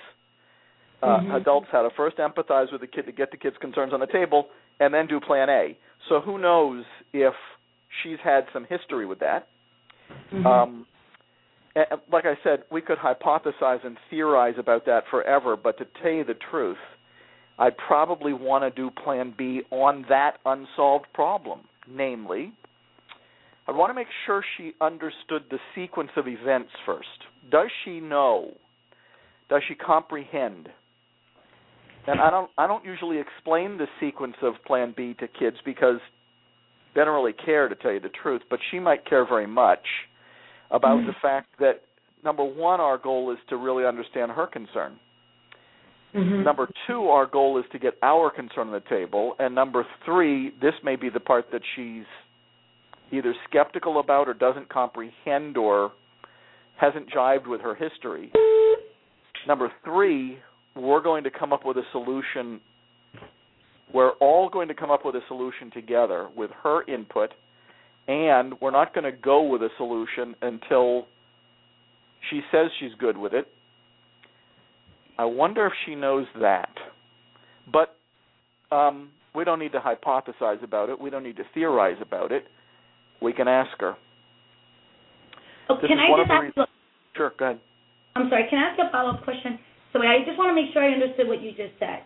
Uh, 1.03 1.19
Mhm. 1.21 1.35
Adults 1.37 1.69
how 1.73 1.83
to 1.83 1.91
first 1.91 2.19
empathize 2.19 2.71
with 2.71 2.83
the 2.83 2.87
kid 2.87 3.07
to 3.07 3.13
get 3.13 3.31
the 3.31 3.37
kid's 3.37 3.57
concerns 3.57 3.93
on 3.95 4.01
the 4.01 4.07
table, 4.07 4.49
and 4.81 4.93
then 4.93 5.07
do 5.07 5.19
Plan 5.19 5.49
A. 5.49 5.77
So 6.09 6.21
who 6.21 6.37
knows 6.37 6.85
if 7.15 7.35
she's 8.03 8.19
had 8.21 8.47
some 8.53 8.65
history 8.65 9.07
with 9.07 9.19
that? 9.21 9.47
Mhm. 10.33 10.45
Um, 10.45 10.87
a- 11.75 11.95
a- 11.95 12.01
like 12.13 12.27
I 12.27 12.37
said, 12.43 12.65
we 12.71 12.83
could 12.83 12.99
hypothesize 12.99 13.83
and 13.85 13.97
theorize 14.11 14.59
about 14.59 14.85
that 14.85 15.07
forever, 15.07 15.57
but 15.57 15.79
to 15.79 15.87
tell 15.87 16.13
you 16.13 16.25
the 16.25 16.35
truth, 16.35 16.79
I'd 17.59 17.77
probably 17.79 18.33
want 18.33 18.65
to 18.65 18.71
do 18.71 18.91
Plan 18.91 19.31
B 19.31 19.65
on 19.71 20.03
that 20.09 20.39
unsolved 20.45 21.11
problem. 21.15 21.67
Namely, 21.87 22.53
I'd 23.69 23.77
want 23.77 23.91
to 23.91 23.95
make 23.95 24.09
sure 24.27 24.43
she 24.57 24.73
understood 24.81 25.45
the 25.51 25.59
sequence 25.75 26.11
of 26.17 26.27
events 26.27 26.71
first. 26.85 27.09
Does 27.51 27.69
she 27.85 28.01
know? 28.01 28.53
Does 29.49 29.63
she 29.69 29.75
comprehend? 29.75 30.69
And 32.07 32.21
I 32.21 32.31
don't 32.31 32.51
I 32.57 32.67
don't 32.67 32.85
usually 32.85 33.19
explain 33.19 33.77
the 33.77 33.87
sequence 34.01 34.37
of 34.43 34.55
Plan 34.67 34.95
B 34.97 35.15
to 35.21 35.29
kids 35.29 35.57
because 35.65 36.01
they 36.95 37.05
don't 37.05 37.15
really 37.15 37.35
care 37.35 37.69
to 37.69 37.75
tell 37.75 37.93
you 37.93 38.01
the 38.01 38.09
truth, 38.23 38.43
but 38.51 38.59
she 38.71 38.79
might 38.81 39.05
care 39.05 39.25
very 39.25 39.47
much 39.47 39.87
about 40.71 40.99
Mhm. 40.99 41.07
the 41.07 41.13
fact 41.15 41.49
that 41.59 41.83
number 42.25 42.43
1 42.45 42.81
our 42.81 42.99
goal 42.99 43.31
is 43.31 43.39
to 43.49 43.57
really 43.57 43.85
understand 43.85 44.33
her 44.33 44.47
concern. 44.47 44.99
Mhm. 46.15 46.43
Number 46.43 46.69
2 46.87 47.09
our 47.09 47.27
goal 47.27 47.59
is 47.59 47.69
to 47.71 47.79
get 47.79 47.97
our 48.03 48.31
concern 48.31 48.69
on 48.69 48.73
the 48.73 48.81
table 48.81 49.37
and 49.39 49.55
number 49.55 49.85
3 50.05 50.51
this 50.61 50.75
may 50.83 50.97
be 50.97 51.09
the 51.09 51.21
part 51.21 51.51
that 51.51 51.63
she's 51.75 52.07
either 53.13 53.35
skeptical 53.49 54.01
about 54.01 54.29
or 54.29 54.35
doesn't 54.35 54.69
comprehend 54.69 55.57
or 55.57 55.93
hasn't 56.77 57.11
jived 57.11 57.47
with 57.47 57.61
her 57.61 57.75
history. 57.75 58.33
Number 59.47 59.71
3 59.85 60.39
we're 60.77 61.03
going 61.03 61.25
to 61.25 61.31
come 61.31 61.53
up 61.53 61.65
with 61.65 61.77
a 61.77 61.83
solution 61.93 62.61
we're 63.93 64.13
all 64.21 64.49
going 64.49 64.69
to 64.69 64.75
come 64.75 64.91
up 64.91 65.05
with 65.05 65.17
a 65.17 65.21
solution 65.27 65.71
together 65.73 66.29
with 66.37 66.51
her 66.63 66.89
input 66.89 67.31
and 68.07 68.55
we're 68.61 68.71
not 68.71 68.95
going 68.95 69.05
to 69.05 69.13
go 69.13 69.43
with 69.43 69.63
a 69.63 69.69
solution 69.77 70.35
until 70.43 71.07
she 72.29 72.41
says 72.53 72.71
she's 72.79 72.93
good 72.99 73.17
with 73.17 73.33
it. 73.33 73.47
I 75.19 75.25
wonder 75.25 75.67
if 75.67 75.73
she 75.87 75.95
knows 75.95 76.27
that. 76.41 76.71
But 77.73 77.97
um, 78.75 79.11
we 79.35 79.45
don't 79.45 79.59
need 79.59 79.73
to 79.73 79.81
hypothesize 79.81 80.63
about 80.63 80.89
it. 80.89 81.01
We 81.01 81.11
don't 81.11 81.23
need 81.23 81.37
to 81.37 81.45
theorize 81.55 81.99
about 82.01 82.33
it. 82.33 82.45
We 83.23 83.33
can 83.33 83.49
ask 83.49 83.71
her. 83.81 83.97
Oh, 85.69 85.77
this 85.77 85.89
can 85.89 85.99
I 85.99 86.09
just 86.17 86.57
ask? 86.59 86.71
Sure, 87.17 87.33
go 87.39 87.45
ahead. 87.45 87.61
I'm 88.17 88.29
sorry. 88.29 88.47
Can 88.51 88.59
I 88.59 88.71
ask 88.71 88.79
a 88.79 88.91
follow-up 88.91 89.23
question? 89.25 89.59
So 89.93 90.01
I 90.01 90.25
just 90.27 90.39
want 90.39 90.51
to 90.51 90.55
make 90.55 90.73
sure 90.73 90.83
I 90.83 90.93
understood 90.93 91.29
what 91.29 91.43
you 91.43 91.51
just 91.51 91.79
said. 91.79 92.03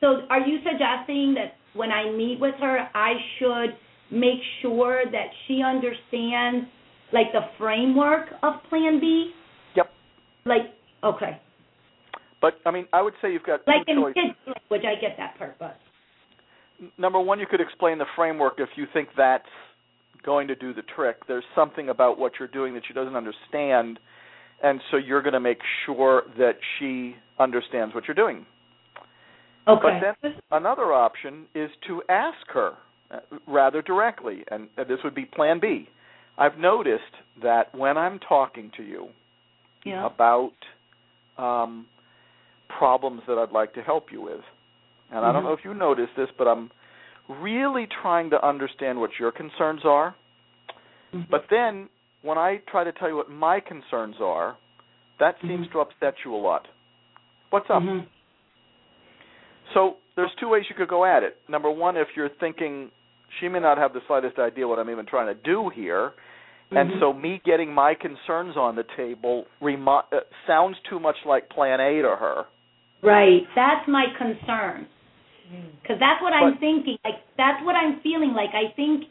So 0.00 0.26
are 0.30 0.40
you 0.40 0.58
suggesting 0.58 1.34
that 1.34 1.58
when 1.74 1.90
I 1.90 2.10
meet 2.10 2.38
with 2.40 2.54
her, 2.60 2.88
I 2.94 3.14
should 3.38 3.76
make 4.10 4.40
sure 4.62 5.04
that 5.04 5.26
she 5.46 5.62
understands 5.62 6.66
like 7.12 7.32
the 7.32 7.40
framework 7.58 8.28
of 8.42 8.54
Plan 8.68 9.00
B? 9.00 9.32
Yep. 9.76 9.90
Like 10.46 10.62
okay, 11.04 11.40
But 12.40 12.54
I 12.64 12.70
mean, 12.70 12.86
I 12.92 13.02
would 13.02 13.14
say 13.20 13.32
you've 13.32 13.44
got 13.44 13.60
like 13.66 13.86
two 13.86 14.06
in 14.06 14.14
kids 14.14 14.38
language, 14.46 14.82
I 14.86 15.00
get 15.00 15.16
that 15.18 15.38
part, 15.38 15.56
but 15.58 15.76
Number 16.96 17.20
one, 17.20 17.40
you 17.40 17.46
could 17.46 17.60
explain 17.60 17.98
the 17.98 18.06
framework 18.14 18.54
if 18.58 18.68
you 18.76 18.86
think 18.92 19.08
that's 19.16 19.44
going 20.24 20.48
to 20.48 20.54
do 20.54 20.72
the 20.74 20.82
trick. 20.94 21.16
There's 21.26 21.44
something 21.54 21.88
about 21.88 22.18
what 22.18 22.32
you're 22.38 22.48
doing 22.48 22.74
that 22.74 22.82
she 22.86 22.94
doesn't 22.94 23.16
understand, 23.16 23.98
and 24.62 24.80
so 24.90 24.96
you're 24.96 25.22
going 25.22 25.32
to 25.34 25.40
make 25.40 25.58
sure 25.86 26.22
that 26.38 26.56
she 26.78 27.14
understands 27.38 27.94
what 27.94 28.06
you're 28.08 28.14
doing. 28.14 28.46
okay. 29.68 29.80
But 29.82 30.14
then 30.22 30.34
another 30.50 30.92
option 30.92 31.46
is 31.54 31.70
to 31.86 32.02
ask 32.08 32.38
her 32.52 32.72
uh, 33.10 33.18
rather 33.46 33.82
directly, 33.82 34.44
and 34.50 34.68
uh, 34.76 34.84
this 34.84 34.98
would 35.04 35.14
be 35.14 35.24
Plan 35.24 35.60
B. 35.60 35.88
I've 36.36 36.58
noticed 36.58 37.02
that 37.42 37.74
when 37.74 37.96
I'm 37.98 38.18
talking 38.20 38.70
to 38.76 38.82
you 38.82 39.08
yeah. 39.84 40.06
about 40.06 40.52
um, 41.36 41.86
problems 42.78 43.22
that 43.26 43.38
I'd 43.38 43.52
like 43.52 43.74
to 43.74 43.82
help 43.82 44.06
you 44.12 44.22
with, 44.22 44.40
and 45.10 45.24
I 45.24 45.32
don't 45.32 45.42
Mhm. 45.42 45.46
know 45.46 45.52
if 45.52 45.64
you 45.64 45.74
noticed 45.74 46.12
this, 46.16 46.28
but 46.36 46.46
I'm 46.46 46.70
really 47.28 47.86
trying 48.02 48.30
to 48.30 48.46
understand 48.46 48.98
what 48.98 49.10
your 49.18 49.30
concerns 49.30 49.84
are. 49.84 50.14
Mhm. 51.12 51.28
But 51.30 51.44
then 51.50 51.88
when 52.22 52.38
I 52.38 52.58
try 52.70 52.84
to 52.84 52.92
tell 52.92 53.08
you 53.08 53.16
what 53.16 53.30
my 53.30 53.60
concerns 53.60 54.20
are, 54.20 54.56
that 55.18 55.40
seems 55.42 55.66
Mhm. 55.68 55.72
to 55.72 55.80
upset 55.80 56.14
you 56.24 56.34
a 56.34 56.36
lot. 56.36 56.66
What's 57.50 57.68
up? 57.70 57.82
Mhm. 57.82 58.06
So 59.74 59.96
there's 60.16 60.34
two 60.36 60.48
ways 60.48 60.68
you 60.68 60.74
could 60.74 60.88
go 60.88 61.04
at 61.04 61.22
it. 61.22 61.38
Number 61.48 61.70
one, 61.70 61.96
if 61.96 62.16
you're 62.16 62.28
thinking 62.28 62.90
she 63.38 63.48
may 63.48 63.60
not 63.60 63.78
have 63.78 63.92
the 63.92 64.00
slightest 64.06 64.38
idea 64.38 64.66
what 64.66 64.78
I'm 64.78 64.90
even 64.90 65.04
trying 65.06 65.26
to 65.26 65.34
do 65.34 65.68
here, 65.68 66.14
and 66.70 66.90
Mhm. 66.90 67.00
so 67.00 67.12
me 67.12 67.40
getting 67.44 67.72
my 67.72 67.94
concerns 67.94 68.56
on 68.56 68.74
the 68.74 68.84
table 68.96 69.46
remi- 69.60 70.02
uh, 70.12 70.20
sounds 70.46 70.78
too 70.80 70.98
much 70.98 71.16
like 71.24 71.48
Plan 71.50 71.80
A 71.80 72.02
to 72.02 72.16
her. 72.16 72.46
Right. 73.02 73.46
That's 73.54 73.86
my 73.86 74.06
concern. 74.16 74.86
Because 75.82 75.96
that's 76.00 76.20
what 76.22 76.32
I'm 76.32 76.58
thinking. 76.58 76.98
Like 77.04 77.24
that's 77.36 77.64
what 77.64 77.74
I'm 77.74 78.00
feeling. 78.02 78.34
Like 78.34 78.50
I 78.52 78.74
think 78.76 79.04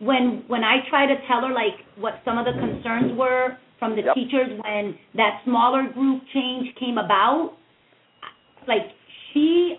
when 0.00 0.44
when 0.46 0.64
I 0.64 0.78
try 0.90 1.06
to 1.06 1.14
tell 1.26 1.40
her 1.42 1.52
like 1.52 1.80
what 1.96 2.20
some 2.24 2.38
of 2.38 2.44
the 2.44 2.52
concerns 2.52 3.16
were 3.18 3.56
from 3.78 3.96
the 3.96 4.02
Yep. 4.02 4.14
teachers 4.14 4.60
when 4.64 4.98
that 5.14 5.40
smaller 5.44 5.88
group 5.92 6.22
change 6.34 6.68
came 6.78 6.98
about, 6.98 7.56
like 8.66 8.92
she 9.32 9.76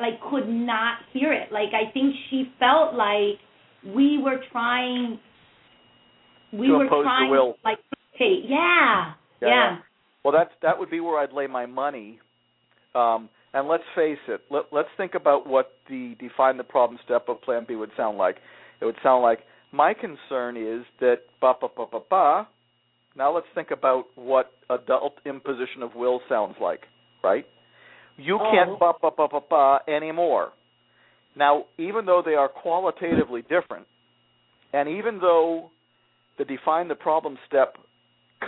like 0.00 0.20
could 0.30 0.48
not 0.48 0.98
hear 1.12 1.32
it. 1.32 1.52
Like 1.52 1.70
I 1.74 1.90
think 1.92 2.14
she 2.30 2.52
felt 2.58 2.94
like 2.94 3.38
we 3.94 4.18
were 4.18 4.40
trying 4.50 5.18
we 6.52 6.70
were 6.70 6.88
trying 6.88 7.30
will. 7.30 7.56
like 7.64 7.78
hey, 8.12 8.40
yeah. 8.48 9.14
Yeah, 9.42 9.48
Yeah. 9.48 9.76
Well, 10.24 10.32
that's 10.32 10.52
that 10.62 10.78
would 10.78 10.90
be 10.90 11.00
where 11.00 11.18
I'd 11.18 11.32
lay 11.32 11.46
my 11.46 11.66
money. 11.66 12.18
Um, 12.94 13.28
And 13.54 13.68
let's 13.68 13.84
face 13.94 14.18
it. 14.28 14.40
Let, 14.50 14.64
let's 14.72 14.88
think 14.96 15.14
about 15.14 15.46
what 15.46 15.70
the 15.88 16.16
define 16.18 16.56
the 16.56 16.64
problem 16.64 16.98
step 17.04 17.28
of 17.28 17.40
Plan 17.42 17.64
B 17.66 17.76
would 17.76 17.90
sound 17.96 18.18
like. 18.18 18.36
It 18.80 18.84
would 18.84 18.96
sound 19.02 19.22
like 19.22 19.38
my 19.72 19.94
concern 19.94 20.56
is 20.56 20.84
that 21.00 21.18
ba 21.40 21.54
ba 21.60 21.68
ba 21.74 21.86
ba 21.90 22.00
ba. 22.10 22.48
Now 23.16 23.32
let's 23.32 23.46
think 23.54 23.70
about 23.70 24.06
what 24.16 24.50
adult 24.70 25.14
imposition 25.24 25.82
of 25.82 25.94
will 25.94 26.20
sounds 26.28 26.56
like, 26.60 26.80
right? 27.22 27.46
You 28.16 28.38
Oh. 28.40 28.50
can't 28.52 28.78
ba 28.78 28.92
ba 29.00 29.10
ba 29.16 29.28
ba 29.28 29.40
ba 29.48 29.80
anymore. 29.88 30.52
Now, 31.36 31.64
even 31.78 32.06
though 32.06 32.22
they 32.24 32.34
are 32.34 32.48
qualitatively 32.48 33.42
different, 33.42 33.86
and 34.72 34.88
even 34.88 35.18
though 35.20 35.70
the 36.38 36.44
define 36.44 36.88
the 36.88 36.94
problem 36.94 37.38
step 37.46 37.76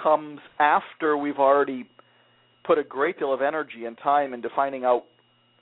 comes 0.03 0.41
after 0.59 1.17
we've 1.17 1.39
already 1.39 1.89
put 2.67 2.79
a 2.79 2.85
great 2.85 3.19
deal 3.19 3.33
of 3.33 3.43
energy 3.43 3.85
and 3.87 3.97
time 4.03 4.35
into 4.35 4.49
finding 4.55 4.85
out 4.85 5.05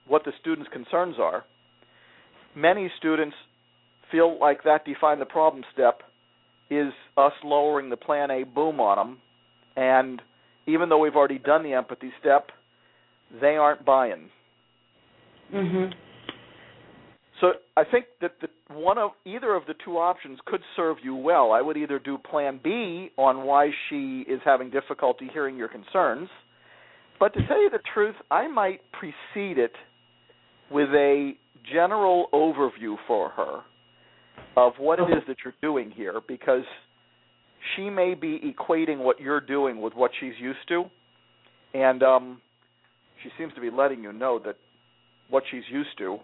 what 0.06 0.24
the 0.24 0.32
student's 0.40 0.70
concerns 0.72 1.16
are, 1.18 1.44
many 2.54 2.90
students 2.98 3.36
feel 4.10 4.38
like 4.38 4.62
that 4.64 4.84
define 4.84 5.18
the 5.18 5.24
problem 5.24 5.64
step 5.72 6.00
is 6.70 6.92
us 7.16 7.32
lowering 7.42 7.90
the 7.90 7.96
plan 7.96 8.30
A 8.30 8.44
boom 8.44 8.80
on 8.80 8.96
them, 8.96 9.18
and 9.76 10.22
even 10.66 10.88
though 10.88 10.98
we've 10.98 11.16
already 11.16 11.38
done 11.38 11.62
the 11.62 11.74
empathy 11.74 12.10
step, 12.20 12.48
they 13.40 13.56
aren't 13.56 13.84
buying. 13.84 14.30
Mm-hmm. 15.52 15.92
So 17.40 17.52
I 17.76 17.84
think 17.84 18.06
that 18.20 18.32
the 18.40 18.48
one 18.72 18.96
of 18.96 19.10
either 19.26 19.54
of 19.54 19.66
the 19.66 19.74
two 19.84 19.98
options 19.98 20.38
could 20.46 20.60
serve 20.76 20.96
you 21.02 21.14
well. 21.14 21.52
I 21.52 21.60
would 21.60 21.76
either 21.76 21.98
do 21.98 22.16
plan 22.16 22.60
B 22.62 23.10
on 23.18 23.44
why 23.44 23.70
she 23.88 24.24
is 24.28 24.40
having 24.44 24.70
difficulty 24.70 25.28
hearing 25.32 25.56
your 25.56 25.68
concerns, 25.68 26.28
but 27.20 27.32
to 27.34 27.46
tell 27.46 27.60
you 27.60 27.70
the 27.70 27.80
truth, 27.92 28.14
I 28.30 28.48
might 28.48 28.80
precede 28.92 29.58
it 29.58 29.72
with 30.70 30.88
a 30.90 31.32
general 31.72 32.28
overview 32.32 32.96
for 33.06 33.30
her 33.30 33.60
of 34.56 34.74
what 34.78 34.98
it 34.98 35.04
is 35.04 35.22
that 35.26 35.36
you're 35.44 35.54
doing 35.62 35.90
here 35.90 36.20
because 36.26 36.64
she 37.74 37.88
may 37.88 38.14
be 38.14 38.40
equating 38.40 38.98
what 38.98 39.20
you're 39.20 39.40
doing 39.40 39.80
with 39.80 39.94
what 39.94 40.10
she's 40.20 40.34
used 40.38 40.58
to 40.68 40.84
and 41.72 42.02
um 42.02 42.40
she 43.22 43.30
seems 43.38 43.54
to 43.54 43.60
be 43.60 43.70
letting 43.70 44.02
you 44.02 44.12
know 44.12 44.38
that 44.44 44.56
what 45.30 45.42
she's 45.50 45.62
used 45.70 45.96
to 45.98 46.18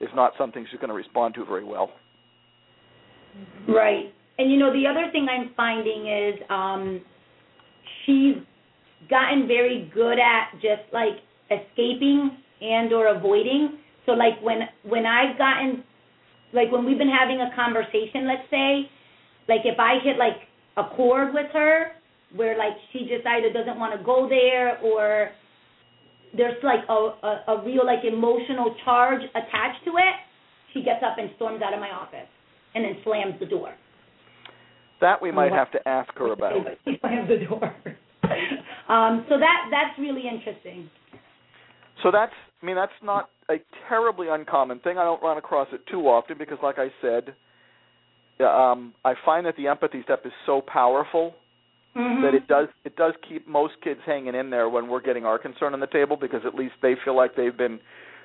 is 0.00 0.08
not 0.14 0.32
something 0.38 0.66
she's 0.70 0.80
going 0.80 0.88
to 0.88 0.94
respond 0.94 1.34
to 1.34 1.44
very 1.44 1.64
well. 1.64 1.90
Right. 3.68 4.12
And 4.38 4.50
you 4.50 4.58
know, 4.58 4.72
the 4.72 4.86
other 4.86 5.10
thing 5.12 5.26
I'm 5.30 5.50
finding 5.54 6.06
is 6.06 6.34
um 6.48 7.00
she's 8.04 8.36
gotten 9.08 9.46
very 9.46 9.90
good 9.94 10.18
at 10.18 10.52
just 10.60 10.82
like 10.92 11.22
escaping 11.50 12.36
and 12.60 12.92
or 12.92 13.08
avoiding. 13.08 13.78
So 14.06 14.12
like 14.12 14.40
when 14.42 14.60
when 14.84 15.06
I've 15.06 15.38
gotten 15.38 15.84
like 16.52 16.70
when 16.70 16.84
we've 16.84 16.98
been 16.98 17.10
having 17.10 17.40
a 17.40 17.54
conversation, 17.54 18.26
let's 18.26 18.48
say, 18.50 18.90
like 19.48 19.62
if 19.64 19.78
I 19.78 19.98
hit 20.02 20.18
like 20.18 20.36
a 20.76 20.94
chord 20.96 21.32
with 21.32 21.50
her 21.52 21.92
where 22.34 22.56
like 22.56 22.74
she 22.92 23.00
just 23.00 23.26
either 23.26 23.52
doesn't 23.52 23.78
want 23.78 23.98
to 23.98 24.04
go 24.04 24.28
there 24.28 24.78
or 24.78 25.30
there's 26.36 26.62
like 26.62 26.80
a, 26.88 26.92
a 26.92 27.56
a 27.58 27.64
real 27.64 27.84
like 27.84 28.04
emotional 28.04 28.74
charge 28.84 29.22
attached 29.34 29.84
to 29.84 29.92
it, 29.96 30.14
she 30.72 30.82
gets 30.82 31.02
up 31.04 31.18
and 31.18 31.30
storms 31.36 31.62
out 31.62 31.74
of 31.74 31.80
my 31.80 31.90
office 31.90 32.28
and 32.74 32.84
then 32.84 32.96
slams 33.02 33.34
the 33.40 33.46
door. 33.46 33.74
That 35.00 35.20
we 35.20 35.30
oh, 35.30 35.32
might 35.32 35.52
have 35.52 35.70
to 35.72 35.88
ask 35.88 36.12
her 36.16 36.32
about. 36.32 36.52
She 36.84 36.98
slams 37.00 37.28
the 37.28 37.46
door. 37.46 37.74
um, 38.90 39.24
so 39.28 39.38
that 39.38 39.68
that's 39.70 39.98
really 39.98 40.24
interesting. 40.28 40.90
So 42.02 42.10
that's 42.10 42.32
I 42.62 42.66
mean 42.66 42.76
that's 42.76 42.92
not 43.02 43.30
a 43.48 43.56
terribly 43.88 44.28
uncommon 44.30 44.80
thing. 44.80 44.98
I 44.98 45.04
don't 45.04 45.22
run 45.22 45.38
across 45.38 45.68
it 45.72 45.80
too 45.90 46.08
often 46.08 46.38
because 46.38 46.58
like 46.62 46.76
I 46.78 46.88
said, 47.00 47.34
um 48.44 48.94
I 49.04 49.14
find 49.24 49.46
that 49.46 49.56
the 49.56 49.68
empathy 49.68 50.02
step 50.02 50.22
is 50.24 50.32
so 50.46 50.60
powerful 50.60 51.34
Mhm. 51.96 52.22
that 52.22 52.34
it 52.34 52.46
does 52.46 52.68
it 52.84 52.96
does 52.96 53.14
keep 53.28 53.46
most 53.48 53.74
kids 53.82 54.00
hanging 54.06 54.34
in 54.34 54.50
there 54.50 54.68
when 54.68 54.88
we're 54.88 55.00
getting 55.00 55.26
our 55.26 55.38
concern 55.38 55.74
on 55.74 55.80
the 55.80 55.88
table 55.88 56.16
because 56.16 56.44
at 56.46 56.54
least 56.54 56.74
they 56.82 56.94
feel 57.04 57.16
like 57.16 57.34
they've 57.34 57.56
been 57.56 57.80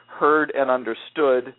heard 0.08 0.51
and 0.56 0.69
understood. 0.69 1.54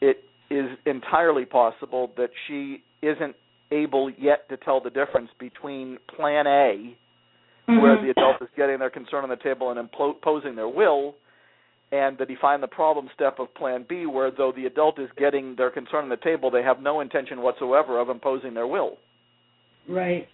It 0.00 0.24
is 0.48 0.68
entirely 0.86 1.44
possible 1.44 2.12
that 2.16 2.30
she 2.46 2.82
isn't 3.02 3.34
able 3.72 4.10
yet 4.10 4.48
to 4.48 4.56
tell 4.56 4.80
the 4.80 4.90
difference 4.90 5.30
between 5.38 5.98
plan 6.16 6.46
A 6.46 6.96
where 7.78 7.96
Mhm. 7.96 8.02
the 8.02 8.10
adult 8.10 8.42
is 8.42 8.48
getting 8.56 8.78
their 8.78 8.90
concern 8.90 9.22
on 9.22 9.30
the 9.30 9.36
table 9.36 9.70
and 9.70 9.78
imposing 9.78 10.54
their 10.54 10.68
will, 10.68 11.14
and 11.92 12.16
the 12.18 12.26
define 12.26 12.60
the 12.60 12.68
problem 12.68 13.08
step 13.14 13.38
of 13.38 13.52
Plan 13.54 13.84
B, 13.88 14.06
where 14.06 14.30
though 14.30 14.52
the 14.52 14.66
adult 14.66 14.98
is 14.98 15.10
getting 15.16 15.54
their 15.56 15.70
concern 15.70 16.04
on 16.04 16.08
the 16.08 16.16
table, 16.16 16.50
they 16.50 16.62
have 16.62 16.80
no 16.80 17.00
intention 17.00 17.42
whatsoever 17.42 17.98
of 17.98 18.08
imposing 18.08 18.54
their 18.54 18.66
will. 18.66 18.98
Right. 19.88 20.28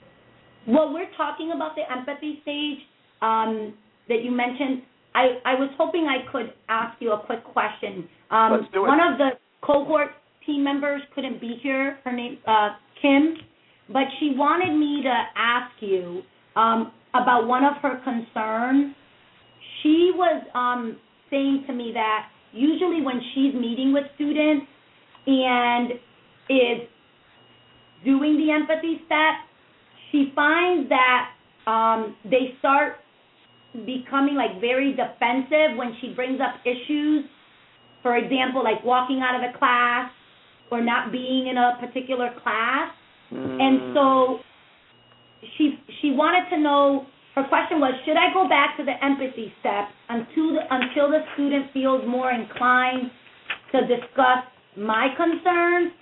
Well, 0.67 0.93
we're 0.93 1.11
talking 1.17 1.53
about 1.53 1.77
the 1.77 1.91
empathy 1.91 2.41
stage 2.43 2.79
um, 3.23 3.75
that 4.09 4.23
you 4.23 4.31
mentioned. 4.31 4.83
I, 5.15 5.41
I 5.47 5.55
was 5.55 5.71
hoping 5.79 6.07
I 6.07 6.31
could 6.31 6.53
ask 6.69 7.01
you 7.01 7.13
a 7.13 7.21
quick 7.21 7.43
question. 7.45 8.09
Um, 8.31 8.53
Let's 8.53 8.73
do 8.73 8.85
it. 8.85 8.89
One 8.89 9.01
of 9.01 9.17
the 9.17 9.31
cohort 9.63 10.11
team 10.45 10.63
members 10.63 11.01
couldn't 11.15 11.41
be 11.41 11.59
here. 11.63 11.99
Her 12.05 12.13
name 12.13 12.39
uh, 12.47 12.71
Kim, 13.01 13.37
but 13.89 14.05
she 14.21 14.35
wanted 14.37 14.77
me 14.77 15.03
to 15.03 15.25
ask 15.37 15.73
you 15.81 16.23
um, 16.57 16.93
about 17.23 17.47
one 17.47 17.65
of 17.65 17.75
her 17.83 18.01
concerns. 18.05 18.95
She 19.83 20.13
was 20.15 20.43
um, 20.55 20.97
saying 21.31 21.65
to 21.67 21.73
me 21.73 21.93
that 21.95 22.29
usually 22.53 23.03
when 23.03 23.21
she's 23.35 23.55
meeting 23.55 23.93
with 23.93 24.05
students 24.15 24.67
and 25.27 25.93
is 26.49 26.89
doing 28.05 28.37
the 28.37 28.53
empathy 28.53 29.03
step, 29.07 29.35
she 30.11 30.33
finds 30.35 30.89
that 30.89 31.31
um, 31.67 32.17
they 32.25 32.55
start 32.61 32.97
becoming 33.85 34.37
like 34.37 34.61
very 34.61 34.93
defensive 34.93 35.77
when 35.77 35.97
she 36.01 36.15
brings 36.15 36.41
up 36.41 36.55
issues. 36.65 37.25
For 38.03 38.17
example, 38.17 38.63
like 38.63 38.85
walking 38.85 39.21
out 39.21 39.35
of 39.35 39.43
a 39.43 39.59
class 39.59 40.11
or 40.71 40.83
not 40.83 41.13
being 41.13 41.49
in 41.49 41.57
a 41.57 41.77
particular 41.81 42.31
class. 42.43 42.93
And 43.31 43.93
so 43.93 44.39
she 45.57 45.79
she 46.01 46.11
wanted 46.13 46.49
to 46.51 46.61
know 46.61 47.07
her 47.35 47.45
question 47.49 47.81
was 47.81 47.93
should 48.05 48.17
I 48.17 48.33
go 48.33 48.49
back 48.49 48.77
to 48.79 48.85
the 48.85 48.97
empathy 49.05 49.53
step 49.61 49.89
until 50.09 50.57
the, 50.57 50.63
until 50.71 51.11
the 51.11 51.21
student 51.35 51.73
feels 51.73 52.03
more 52.09 52.33
inclined 52.33 53.11
to 53.73 53.81
discuss 53.87 54.45
my 54.77 55.09
concerns? 55.17 55.93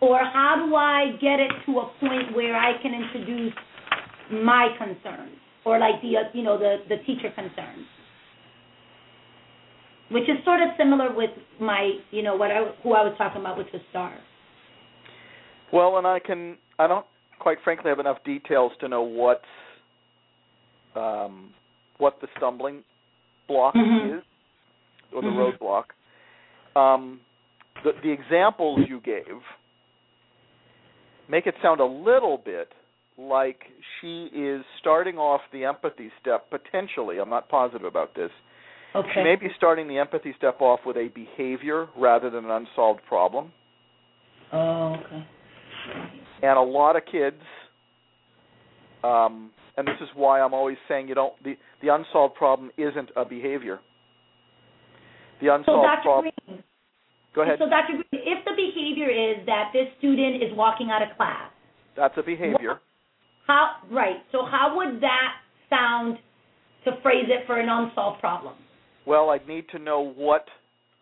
Or 0.00 0.18
how 0.18 0.66
do 0.66 0.74
I 0.74 1.12
get 1.20 1.40
it 1.40 1.50
to 1.66 1.78
a 1.78 1.86
point 2.00 2.34
where 2.34 2.56
I 2.56 2.72
can 2.82 2.92
introduce 2.92 3.54
my 4.30 4.68
concerns? 4.76 5.38
Or 5.64 5.78
like 5.78 6.02
the 6.02 6.14
you 6.34 6.42
know 6.42 6.58
the 6.58 6.78
the 6.88 6.96
teacher 7.06 7.30
concerns? 7.34 7.86
Which 10.10 10.24
is 10.24 10.36
sort 10.44 10.60
of 10.60 10.68
similar 10.76 11.14
with 11.14 11.30
my 11.60 11.92
you 12.10 12.22
know 12.22 12.34
what 12.34 12.50
I 12.50 12.66
who 12.82 12.92
I 12.92 13.02
was 13.02 13.14
talking 13.16 13.40
about 13.40 13.56
with 13.56 13.68
the 13.72 13.78
star. 13.90 14.12
Well, 15.72 15.96
and 15.98 16.06
I 16.06 16.18
can 16.18 16.58
I 16.78 16.86
don't 16.86 17.06
quite 17.38 17.58
frankly 17.64 17.88
have 17.90 17.98
enough 18.00 18.22
details 18.24 18.72
to 18.80 18.88
know 18.88 19.02
what's 19.02 19.44
um, 20.96 21.52
what 21.98 22.20
the 22.20 22.28
stumbling 22.36 22.82
block 23.48 23.74
Mhm. 23.74 24.18
is 24.18 24.24
or 25.12 25.22
the 25.22 25.28
Mhm. 25.28 25.58
roadblock. 25.58 25.84
Um, 26.76 27.20
the 27.82 27.92
the 28.02 28.10
examples 28.10 28.88
you 28.88 29.00
gave 29.00 29.42
make 31.28 31.46
it 31.46 31.54
sound 31.62 31.80
a 31.80 31.84
little 31.84 32.38
bit 32.38 32.72
like 33.16 33.70
she 34.00 34.26
is 34.26 34.64
starting 34.78 35.18
off 35.18 35.40
the 35.52 35.64
empathy 35.64 36.10
step 36.20 36.50
potentially. 36.50 37.18
I'm 37.18 37.30
not 37.30 37.48
positive 37.48 37.84
about 37.86 38.14
this. 38.14 38.30
okay 38.94 39.10
She 39.14 39.22
may 39.22 39.36
be 39.36 39.52
starting 39.56 39.88
the 39.88 39.98
empathy 39.98 40.32
step 40.34 40.60
off 40.60 40.84
with 40.84 40.96
a 40.96 41.08
behavior 41.08 41.88
rather 41.96 42.30
than 42.30 42.44
an 42.44 42.50
unsolved 42.50 43.04
problem. 43.06 43.52
oh 44.52 44.94
okay 44.94 45.24
and 46.44 46.58
a 46.58 46.62
lot 46.62 46.94
of 46.96 47.02
kids 47.10 47.40
um 49.02 49.50
and 49.76 49.86
this 49.88 49.96
is 50.00 50.08
why 50.14 50.40
I'm 50.40 50.54
always 50.54 50.76
saying 50.88 51.08
you 51.08 51.14
don't 51.14 51.34
the 51.42 51.54
the 51.82 51.88
unsolved 51.94 52.34
problem 52.36 52.70
isn't 52.78 53.10
a 53.16 53.24
behavior. 53.24 53.80
The 55.40 55.46
so 55.48 55.54
unsolved 55.56 55.86
Dr. 55.86 56.02
problem 56.02 56.32
Greene 56.46 56.62
Go 57.34 57.42
ahead. 57.42 57.58
so 57.58 57.68
Dr. 57.68 57.94
Greene 57.98 58.22
if 58.34 58.44
the 58.44 58.54
behavior 58.56 59.10
is 59.10 59.44
that 59.46 59.70
this 59.72 59.88
student 59.98 60.42
is 60.42 60.50
walking 60.56 60.90
out 60.90 61.02
of 61.02 61.16
class 61.16 61.50
That's 61.96 62.14
a 62.16 62.22
behavior. 62.22 62.80
how 63.46 63.64
right 63.90 64.18
so 64.32 64.44
how 64.54 64.66
would 64.76 65.00
that 65.00 65.30
sound 65.70 66.18
to 66.84 66.92
phrase 67.02 67.26
it 67.28 67.46
for 67.46 67.58
an 67.58 67.68
unsolved 67.68 68.20
problem 68.20 68.54
Well, 69.06 69.30
I'd 69.30 69.46
need 69.48 69.64
to 69.70 69.78
know 69.78 70.00
what 70.16 70.44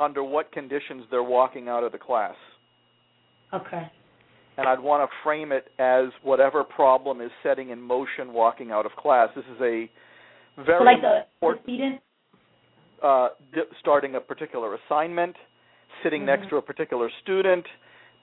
under 0.01 0.22
what 0.24 0.51
conditions 0.53 1.05
they're 1.11 1.22
walking 1.38 1.68
out 1.68 1.84
of 1.84 1.93
the 1.93 1.99
class. 1.99 2.34
okay 3.53 3.90
And 4.59 4.68
I'd 4.68 4.80
want 4.80 5.09
to 5.09 5.14
frame 5.22 5.50
it 5.50 5.68
as 5.78 6.07
whatever 6.22 6.62
problem 6.62 7.20
is 7.20 7.30
setting 7.42 7.70
in 7.70 7.80
motion 7.80 8.32
walking 8.32 8.70
out 8.70 8.84
of 8.84 8.92
class. 8.92 9.30
This 9.34 9.46
is 9.46 9.61
a 9.61 9.90
very 10.57 10.78
so 10.80 10.84
like 10.84 11.00
the 11.00 11.24
important 11.40 11.64
student 11.64 12.00
uh, 13.03 13.28
di- 13.55 13.62
starting 13.80 14.14
a 14.14 14.20
particular 14.20 14.74
assignment, 14.74 15.34
sitting 16.03 16.22
Mhm. 16.22 16.26
next 16.26 16.48
to 16.50 16.57
a 16.57 16.62
particular 16.62 17.11
student, 17.22 17.66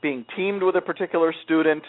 being 0.02 0.24
teamed 0.36 0.64
with 0.64 0.76
a 0.76 0.82
particular 0.82 1.34
student. 1.34 1.84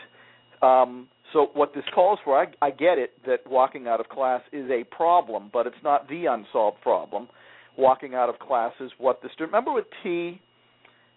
Um, 0.63 1.09
so 1.33 1.47
what 1.55 1.73
this 1.75 1.85
calls 1.95 2.19
for, 2.25 2.37
I, 2.37 2.49
I 2.61 2.71
get 2.71 2.99
it 2.99 3.23
that 3.25 3.47
walking 3.47 3.87
out 3.87 4.01
of 4.01 4.09
class 4.09 4.43
is 4.53 4.69
a 4.71 4.85
problem, 4.85 5.51
but 5.53 5.67
it's 5.67 5.83
not 5.85 6.09
the 6.09 6.27
unsolved 6.27 6.81
problem. 6.81 7.29
Walking 7.77 8.15
out 8.15 8.29
of 8.29 8.39
class 8.41 8.73
is 8.81 8.91
what 8.99 9.23
the 9.23 9.29
student. 9.29 9.53
Remember 9.53 9.73
with 9.73 9.87
T, 10.03 10.41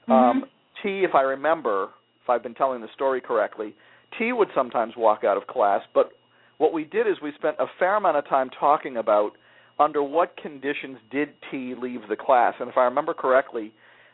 um, 0.08 0.44
Mhm. 0.44 0.50
T, 0.84 1.04
if 1.04 1.16
I 1.16 1.22
remember, 1.22 1.90
if 2.24 2.30
I've 2.30 2.44
been 2.44 2.54
telling 2.54 2.82
the 2.82 2.88
story 2.94 3.22
correctly, 3.22 3.76
T 4.18 4.32
would 4.32 4.50
sometimes 4.56 4.94
walk 4.96 5.24
out 5.24 5.38
of 5.38 5.48
class, 5.48 5.82
but 5.94 6.12
what 6.58 6.72
we 6.72 6.84
did 6.84 7.08
is 7.08 7.16
we 7.22 7.32
spent 7.38 7.58
a 7.60 7.66
fair 7.80 7.96
amount 7.96 8.18
of 8.18 8.28
time 8.28 8.50
talking 8.60 8.98
about 8.98 9.32
under 9.80 10.04
what 10.04 10.38
conditions 10.38 10.98
did 11.12 11.30
T 11.50 11.74
leave 11.80 12.02
the 12.08 12.16
class. 12.16 12.54
And 12.60 12.70
if 12.70 12.78
I 12.78 12.84
remember 12.84 13.14
correctly, 13.14 13.74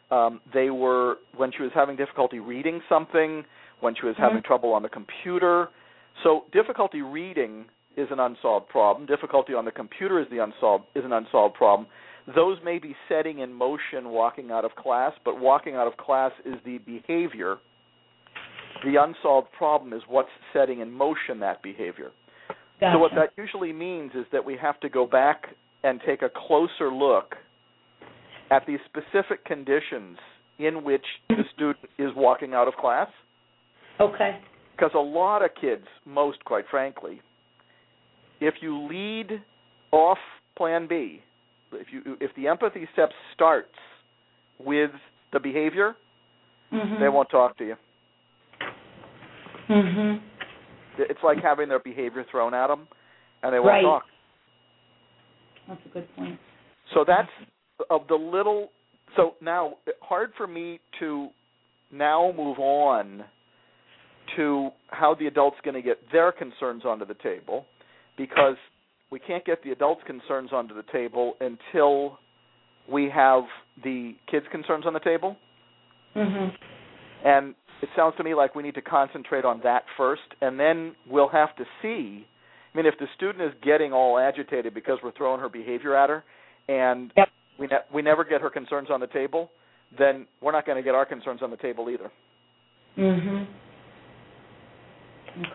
um, 0.09 0.41
they 0.53 0.69
were 0.69 1.17
when 1.35 1.51
she 1.55 1.61
was 1.61 1.71
having 1.75 1.95
difficulty 1.95 2.39
reading 2.39 2.81
something, 2.89 3.43
when 3.81 3.93
she 3.95 4.05
was 4.05 4.15
Mhm. 4.15 4.19
having 4.19 4.41
trouble 4.41 4.73
on 4.73 4.81
the 4.81 4.89
computer. 4.89 5.69
So 6.23 6.45
difficulty 6.51 7.01
reading 7.01 7.65
is 7.95 8.09
an 8.11 8.19
unsolved 8.19 8.69
problem. 8.69 9.05
Difficulty 9.05 9.53
on 9.53 9.65
the 9.65 9.71
computer 9.71 10.19
is 10.19 10.27
the 10.29 10.39
unsolved 10.39 10.85
is 10.95 11.05
an 11.05 11.13
unsolved 11.13 11.55
problem. 11.55 11.87
Those 12.27 12.61
may 12.61 12.79
be 12.79 12.95
setting 13.07 13.39
in 13.39 13.53
motion 13.53 14.09
walking 14.09 14.51
out 14.51 14.65
of 14.65 14.75
class, 14.75 15.13
but 15.23 15.37
walking 15.39 15.75
out 15.75 15.87
of 15.87 15.97
class 15.97 16.31
is 16.45 16.61
the 16.63 16.77
behavior. 16.79 17.57
The 18.83 18.95
unsolved 18.95 19.51
problem 19.57 19.93
is 19.93 20.01
what's 20.07 20.29
setting 20.53 20.79
in 20.79 20.91
motion 20.91 21.39
that 21.41 21.61
behavior. 21.61 22.11
Gotcha. 22.79 22.95
So 22.95 22.99
what 22.99 23.11
that 23.15 23.31
usually 23.37 23.73
means 23.73 24.11
is 24.15 24.25
that 24.31 24.43
we 24.43 24.55
have 24.57 24.79
to 24.79 24.89
go 24.89 25.05
back 25.05 25.47
and 25.83 25.99
take 26.05 26.21
a 26.21 26.29
closer 26.47 26.91
look 26.91 27.35
at 28.51 28.65
the 28.65 28.77
specific 28.85 29.43
conditions 29.45 30.17
in 30.59 30.83
which 30.83 31.05
the 31.29 31.43
student 31.53 31.89
is 31.97 32.09
walking 32.15 32.53
out 32.53 32.67
of 32.67 32.73
class. 32.75 33.09
Okay. 33.99 34.39
Because 34.75 34.91
a 34.95 34.99
lot 34.99 35.43
of 35.43 35.51
kids, 35.59 35.85
most 36.05 36.43
quite 36.45 36.65
frankly, 36.71 37.21
if 38.39 38.55
you 38.61 38.87
lead 38.87 39.41
off 39.91 40.17
plan 40.57 40.87
B, 40.87 41.21
if 41.73 41.87
you 41.91 42.17
if 42.21 42.31
the 42.35 42.47
empathy 42.47 42.87
step 42.93 43.09
starts 43.33 43.75
with 44.57 44.91
the 45.33 45.39
behavior, 45.39 45.95
Mhm. 46.71 46.99
they 46.99 47.09
won't 47.09 47.29
talk 47.29 47.57
to 47.57 47.65
you. 47.65 47.77
Mhm. 49.69 50.21
It's 50.97 51.23
like 51.23 51.39
having 51.41 51.69
their 51.69 51.79
behavior 51.79 52.23
thrown 52.25 52.53
at 52.53 52.67
them, 52.67 52.87
and 53.43 53.53
they 53.53 53.59
won't 53.59 53.71
Right. 53.71 53.83
talk. 53.83 54.05
That's 55.67 55.85
a 55.85 55.89
good 55.89 56.15
point. 56.15 56.39
So 56.93 57.03
that's 57.03 57.31
of 57.89 58.07
the 58.07 58.17
little. 58.17 58.71
So 59.15 59.35
now, 59.39 59.77
hard 60.01 60.33
for 60.35 60.47
me 60.47 60.79
to 60.99 61.31
now 61.91 62.31
move 62.31 62.59
on 62.59 63.23
to 64.35 64.71
how 64.89 65.13
the 65.15 65.27
adult's 65.27 65.59
going 65.61 65.75
to 65.75 65.81
get 65.81 66.09
their 66.11 66.31
concerns 66.31 66.85
onto 66.85 67.05
the 67.05 67.15
table, 67.15 67.65
because 68.15 68.57
we 69.09 69.19
can't 69.19 69.45
get 69.45 69.61
the 69.63 69.71
adults' 69.71 70.03
concerns 70.03 70.51
onto 70.53 70.73
the 70.73 70.83
table 70.83 71.37
until 71.39 72.19
we 72.87 73.09
have 73.09 73.43
the 73.83 74.15
kids' 74.27 74.47
concerns 74.49 74.85
on 74.85 74.93
the 74.93 74.99
table. 74.99 75.37
Mhm. 76.15 76.57
And 77.23 77.55
it 77.81 77.89
sounds 77.95 78.15
to 78.17 78.23
me 78.23 78.33
like 78.33 78.55
we 78.55 78.63
need 78.63 78.75
to 78.75 78.81
concentrate 78.81 79.45
on 79.45 79.61
that 79.63 79.83
first, 79.97 80.21
and 80.41 80.59
then 80.59 80.95
we'll 81.07 81.29
have 81.29 81.55
to 81.57 81.63
see. 81.81 82.25
I 82.73 82.77
mean, 82.77 82.85
if 82.85 82.95
the 82.99 83.07
student 83.15 83.41
is 83.41 83.53
getting 83.63 83.93
all 83.93 84.19
agitated 84.19 84.73
because 84.73 84.99
we're 85.03 85.11
throwing 85.11 85.39
her 85.39 85.49
behavior 85.49 85.95
at 85.95 86.09
her, 86.09 86.23
and 86.67 87.11
Yep. 87.17 87.29
we 87.57 87.67
ne- 87.67 87.85
we 87.91 88.01
never 88.01 88.23
get 88.23 88.41
her 88.41 88.49
concerns 88.49 88.89
on 88.91 88.99
the 88.99 89.07
table, 89.07 89.49
then 89.97 90.27
we're 90.41 90.51
not 90.51 90.65
going 90.65 90.77
to 90.77 90.83
get 90.83 90.93
our 90.93 91.05
concerns 91.05 91.41
on 91.41 91.49
the 91.49 91.57
table 91.57 91.89
either. 91.89 92.11
Mhm. 92.97 93.47
Okay. 95.37 95.49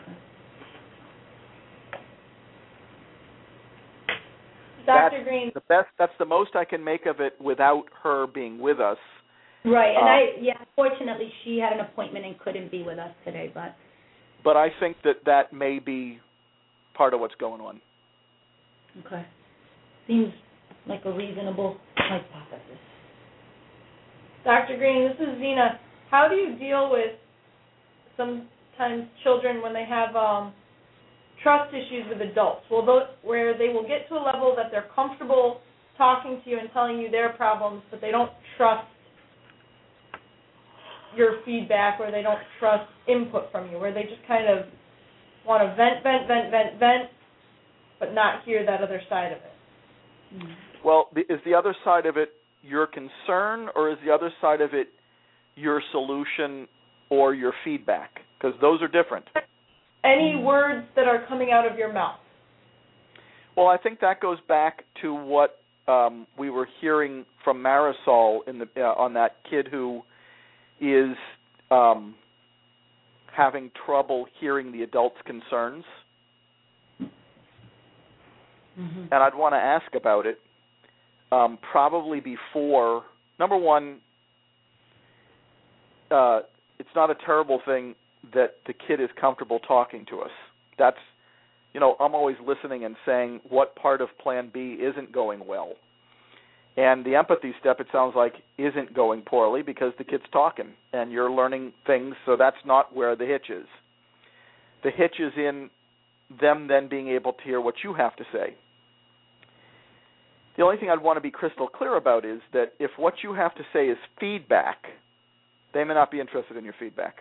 That's 4.87 5.13
Dr. 5.13 5.25
Greene, 5.25 5.51
The 5.55 5.61
best. 5.63 5.89
That's 5.99 6.13
the 6.19 6.25
most 6.25 6.57
I 6.57 6.65
can 6.65 6.85
make 6.85 7.07
of 7.07 7.21
it 7.21 7.41
without 7.41 7.85
her 8.03 8.27
being 8.27 8.59
with 8.59 8.81
us. 8.81 8.99
Right, 9.65 9.97
and 9.97 10.05
Uh, 10.05 10.11
I 10.11 10.35
yeah, 10.41 10.59
fortunately 10.77 11.33
she 11.43 11.59
had 11.59 11.73
an 11.73 11.81
appointment 11.81 12.25
and 12.27 12.39
couldn't 12.39 12.71
be 12.71 12.83
with 12.83 12.99
us 12.99 13.11
today, 13.25 13.51
but 13.55 13.75
But 14.45 14.57
I 14.57 14.69
think 14.79 15.01
that 15.03 15.25
that 15.25 15.53
may 15.53 15.79
be 15.79 16.21
part 16.93 17.15
of 17.15 17.21
what's 17.21 17.35
going 17.37 17.61
on. 17.63 17.81
okay. 19.07 19.25
Seems 20.07 20.33
like 20.87 21.05
a 21.07 21.13
reasonable 21.13 21.79
hypothesis. 21.97 22.79
Dr. 24.45 24.77
Greene, 24.77 25.09
this 25.09 25.19
is 25.19 25.39
Zena. 25.39 25.81
How 26.11 26.29
do 26.29 26.35
you 26.37 26.57
deal 26.59 26.91
with 26.91 27.17
sometimes 28.19 29.09
children 29.23 29.63
when 29.63 29.73
they 29.73 29.87
have 29.87 30.15
um, 30.15 30.53
trust 31.43 31.73
issues 31.73 32.05
with 32.11 32.21
adults? 32.21 32.63
Well, 32.71 32.85
those, 32.85 33.05
where 33.23 33.57
they 33.57 33.69
will 33.69 33.89
get 33.89 34.07
to 34.11 34.15
a 34.17 34.23
level 34.23 34.55
that 34.57 34.71
they're 34.71 34.91
comfortable 34.95 35.63
talking 35.97 36.43
to 36.45 36.51
you 36.51 36.59
and 36.59 36.69
telling 36.73 36.99
you 36.99 37.11
their 37.11 37.31
problems, 37.31 37.83
but 37.91 38.03
they 38.03 38.11
don't 38.11 38.31
trust 38.59 38.87
your 41.17 41.41
feedback 41.45 42.01
or 42.01 42.11
they 42.11 42.23
don't 42.23 42.41
trust 42.59 42.89
input 43.09 43.51
from 43.51 43.71
you, 43.71 43.79
where 43.79 43.93
they 43.93 44.03
just 44.03 44.27
kind 44.27 44.49
of 44.49 44.67
want 45.47 45.63
to 45.63 45.75
vent, 45.77 46.03
vent, 46.03 46.27
vent, 46.27 46.51
vent, 46.51 46.79
vent, 46.79 47.11
but 47.99 48.15
not 48.15 48.45
hear 48.45 48.65
that 48.65 48.81
other 48.81 49.01
side 49.09 49.33
of 49.33 49.39
it. 49.39 50.49
Well, 50.85 51.09
is 51.17 51.41
the 51.45 51.55
other 51.55 51.75
side 51.85 52.07
of 52.07 52.17
it 52.17 52.31
your 52.63 52.87
concern, 52.87 53.69
or 53.75 53.91
is 53.91 53.99
the 54.05 54.13
other 54.13 54.33
side 54.41 54.61
of 54.61 54.75
it 54.75 54.89
your 55.55 55.83
solution 55.93 56.67
or 57.11 57.35
your 57.35 57.53
feedback? 57.65 58.21
Because 58.39 58.59
those 58.61 58.83
are 58.83 58.89
different. 58.89 59.27
Any 60.05 60.37
words 60.37 60.87
that 60.97 61.07
are 61.07 61.25
coming 61.27 61.51
out 61.51 61.71
of 61.71 61.79
your 61.79 61.93
mouth. 61.93 62.19
Well, 63.57 63.69
I 63.69 63.79
think 63.79 64.01
that 64.01 64.21
goes 64.21 64.39
back 64.49 64.85
to 65.03 65.15
what 65.15 65.61
um, 65.87 66.27
we 66.39 66.51
were 66.51 66.69
hearing 66.81 67.25
from 67.45 67.63
Marisol 67.63 68.41
in 68.49 68.59
the 68.59 68.69
uh, 68.77 68.95
on 68.95 69.15
that 69.15 69.37
kid 69.49 69.69
who 69.71 70.03
is 70.93 71.17
um, 71.71 72.15
having 73.33 73.71
trouble 73.87 74.27
hearing 74.41 74.73
the 74.73 74.83
adults' 74.83 75.21
concerns, 75.25 75.85
Mhm. 78.79 79.09
and 79.13 79.15
I'd 79.15 79.35
want 79.35 79.55
to 79.55 79.59
ask 79.59 79.95
about 79.95 80.27
it 80.27 80.41
um, 81.31 81.59
probably 81.59 82.21
before. 82.21 83.05
Number 83.39 83.57
one, 83.57 84.01
uh, 86.11 86.43
it's 86.79 86.95
not 86.95 87.11
a 87.11 87.15
terrible 87.15 87.61
thing 87.61 87.95
that 88.33 88.57
the 88.67 88.73
kid 88.73 89.01
is 89.01 89.11
comfortable 89.13 89.59
talking 89.61 90.05
to 90.07 90.23
us. 90.23 90.33
That's 90.77 90.99
you 91.75 91.81
know, 91.81 91.97
I'm 91.99 92.15
always 92.15 92.37
listening 92.47 92.85
and 92.85 92.95
saying 93.05 93.41
what 93.49 93.75
part 93.75 94.01
of 94.01 94.09
plan 94.19 94.49
B 94.55 94.79
isn't 94.81 95.11
going 95.11 95.45
well. 95.45 95.75
And 96.77 97.05
the 97.05 97.15
empathy 97.15 97.55
step, 97.61 97.79
it 97.79 97.87
sounds 97.93 98.15
like, 98.17 98.35
isn't 98.59 98.95
going 98.95 99.23
poorly 99.23 99.63
because 99.63 99.93
the 99.97 100.05
kid's 100.05 100.25
talking 100.33 100.73
and 100.93 101.13
you're 101.13 101.31
learning 101.31 101.73
things, 101.87 102.15
so 102.27 102.37
that's 102.37 102.57
not 102.65 102.95
where 102.95 103.15
the 103.15 103.27
hitch 103.27 103.49
is. 103.49 103.67
The 104.83 104.91
hitch 104.91 105.21
is 105.21 105.33
in 105.37 105.71
them 106.41 106.67
then 106.67 106.89
being 106.89 107.09
able 107.09 107.33
to 107.33 107.43
hear 107.45 107.61
what 107.61 107.77
you 107.85 107.95
have 107.95 108.17
to 108.17 108.25
say. 108.33 108.55
The 110.57 110.63
only 110.63 110.77
thing 110.77 110.91
I'd 110.91 111.03
want 111.03 111.17
to 111.17 111.21
be 111.21 111.31
crystal 111.31 111.69
clear 111.69 111.97
about 111.97 112.25
is 112.25 112.41
that 112.53 112.73
if 112.79 112.91
what 112.97 113.15
you 113.23 113.35
have 113.35 113.55
to 113.55 113.63
say 113.73 113.87
is 113.87 113.99
feedback, 114.19 114.79
they 115.73 115.85
may 115.85 115.95
not 115.95 116.11
be 116.11 116.21
interested 116.21 116.57
in 116.57 116.65
your 116.65 116.75
feedback. 116.79 117.17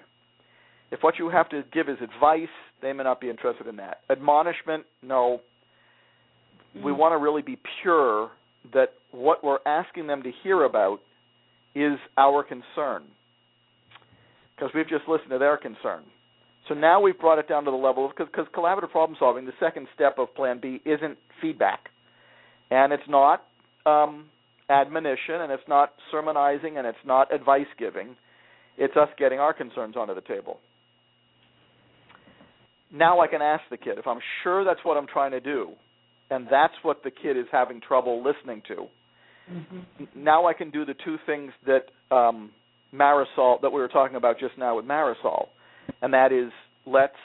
If 0.91 1.01
what 1.01 1.17
you 1.17 1.29
have 1.29 1.49
to 1.49 1.63
give 1.73 1.89
is 1.89 1.97
advice, 2.01 2.47
they 2.81 2.93
may 2.93 3.03
not 3.03 3.19
be 3.19 3.29
interested 3.29 3.67
in 3.67 3.75
that. 3.77 4.01
Admonishment, 4.09 4.85
no. 5.01 5.41
We 6.75 6.91
Mhm. 6.91 6.97
want 6.97 7.13
to 7.13 7.17
really 7.17 7.41
be 7.41 7.55
pure 7.81 8.31
that 8.71 8.93
what 9.11 9.43
we're 9.43 9.59
asking 9.65 10.07
them 10.07 10.23
to 10.23 10.31
hear 10.43 10.63
about 10.63 10.99
is 11.75 11.97
our 12.17 12.43
concern. 12.43 13.03
Because 14.55 14.71
we've 14.73 14.87
just 14.87 15.07
listened 15.07 15.31
to 15.31 15.39
their 15.39 15.57
concern. 15.57 16.03
So 16.67 16.73
now 16.73 17.01
we've 17.01 17.19
brought 17.19 17.39
it 17.39 17.49
down 17.49 17.65
to 17.65 17.71
the 17.71 17.77
level 17.77 18.05
of 18.05 18.11
because 18.15 18.45
collaborative 18.55 18.91
problem 18.91 19.17
solving, 19.19 19.45
the 19.45 19.51
second 19.59 19.87
step 19.93 20.17
of 20.17 20.33
Plan 20.35 20.59
B 20.61 20.79
isn't 20.85 21.17
feedback, 21.41 21.89
and 22.71 22.93
it's 22.93 23.03
not 23.09 23.43
um, 23.85 24.27
admonition, 24.69 25.41
and 25.41 25.51
it's 25.51 25.67
not 25.67 25.93
sermonizing, 26.09 26.77
and 26.77 26.87
it's 26.87 26.97
not 27.05 27.33
advice 27.33 27.67
giving. 27.77 28.15
It's 28.77 28.95
us 28.95 29.09
getting 29.17 29.39
our 29.39 29.53
concerns 29.53 29.97
onto 29.97 30.15
the 30.15 30.21
table. 30.21 30.59
Now 32.93 33.19
I 33.19 33.27
can 33.27 33.41
ask 33.41 33.63
the 33.69 33.77
kid 33.77 33.97
if 33.97 34.07
I'm 34.07 34.19
sure 34.43 34.63
that's 34.63 34.79
what 34.83 34.97
I'm 34.97 35.07
trying 35.07 35.31
to 35.31 35.41
do, 35.41 35.71
and 36.29 36.47
that's 36.49 36.73
what 36.83 37.03
the 37.03 37.11
kid 37.11 37.37
is 37.37 37.45
having 37.51 37.81
trouble 37.81 38.23
listening 38.23 38.61
to. 38.67 38.87
Mhm. 39.51 40.07
Now 40.15 40.45
I 40.45 40.53
can 40.53 40.69
do 40.69 40.85
the 40.85 40.93
two 40.93 41.17
things 41.25 41.51
that 41.65 41.89
um, 42.15 42.51
Marisol 42.93 43.59
that 43.61 43.69
we 43.71 43.79
were 43.81 43.87
talking 43.89 44.15
about 44.15 44.39
just 44.39 44.57
now 44.57 44.75
with 44.75 44.85
Marisol, 44.85 45.49
and 46.01 46.13
that 46.13 46.31
is 46.31 46.51
let's 46.85 47.17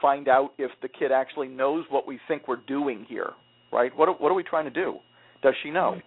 find 0.00 0.28
out 0.28 0.52
if 0.58 0.70
the 0.82 0.88
kid 0.88 1.10
actually 1.12 1.48
knows 1.48 1.84
what 1.90 2.06
we 2.06 2.18
think 2.28 2.46
we're 2.46 2.56
doing 2.66 3.04
here, 3.08 3.32
right? 3.72 3.96
What 3.96 4.08
are, 4.08 4.14
what 4.14 4.30
are 4.30 4.34
we 4.34 4.42
trying 4.44 4.64
to 4.64 4.70
do? 4.70 4.98
Does 5.42 5.54
she 5.62 5.70
know? 5.70 6.00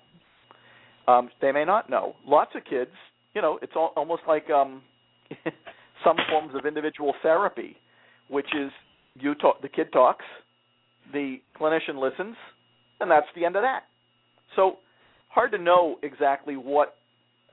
Um, 1.08 1.30
they 1.42 1.52
may 1.52 1.66
not 1.66 1.90
know. 1.90 2.16
Lots 2.26 2.52
of 2.56 2.64
kids, 2.64 2.92
you 3.34 3.42
know, 3.42 3.60
it's 3.62 3.74
all, 3.76 3.92
almost 3.96 4.22
like 4.28 4.50
um, 4.50 4.82
some 6.04 6.18
forms 6.30 6.54
of 6.56 6.66
individual 6.66 7.14
therapy, 7.22 7.76
which 8.30 8.48
is 8.56 8.72
you 9.16 9.36
talk, 9.36 9.62
the 9.62 9.70
kid 9.70 9.92
talks, 9.92 10.26
the 11.14 11.38
clinician 11.60 12.00
listens, 12.00 12.36
and 13.00 13.10
that's 13.10 13.28
the 13.36 13.46
end 13.46 13.56
of 13.56 13.64
that. 13.64 13.84
So 14.56 14.78
hard 15.30 15.52
to 15.52 15.58
know 15.58 15.98
exactly 16.04 16.56
what 16.56 16.96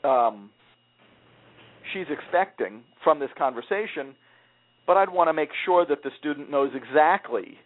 um, 0.05 0.51
she's 1.93 2.07
expecting 2.11 2.83
from 3.05 3.19
this 3.21 3.31
conversation, 3.37 4.15
but 4.87 4.97
I'd 4.97 5.11
want 5.11 5.29
to 5.29 5.33
make 5.33 5.51
sure 5.65 5.87
that 5.87 6.03
the 6.03 6.11
student 6.19 6.51
knows 6.51 6.71
exactly 6.75 7.59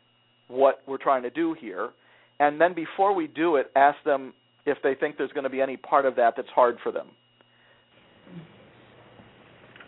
what 0.48 0.82
we're 0.86 0.98
trying 0.98 1.22
to 1.22 1.30
do 1.30 1.54
here. 1.58 1.90
And 2.40 2.60
then 2.60 2.74
before 2.74 3.14
we 3.14 3.26
do 3.26 3.56
it, 3.56 3.70
ask 3.76 3.96
them 4.04 4.34
if 4.66 4.78
they 4.82 4.94
think 4.94 5.16
there's 5.16 5.32
going 5.32 5.44
to 5.44 5.50
be 5.50 5.60
any 5.60 5.76
part 5.76 6.06
of 6.06 6.16
that 6.16 6.34
that's 6.36 6.48
hard 6.54 6.76
for 6.82 6.92
them. 6.92 7.08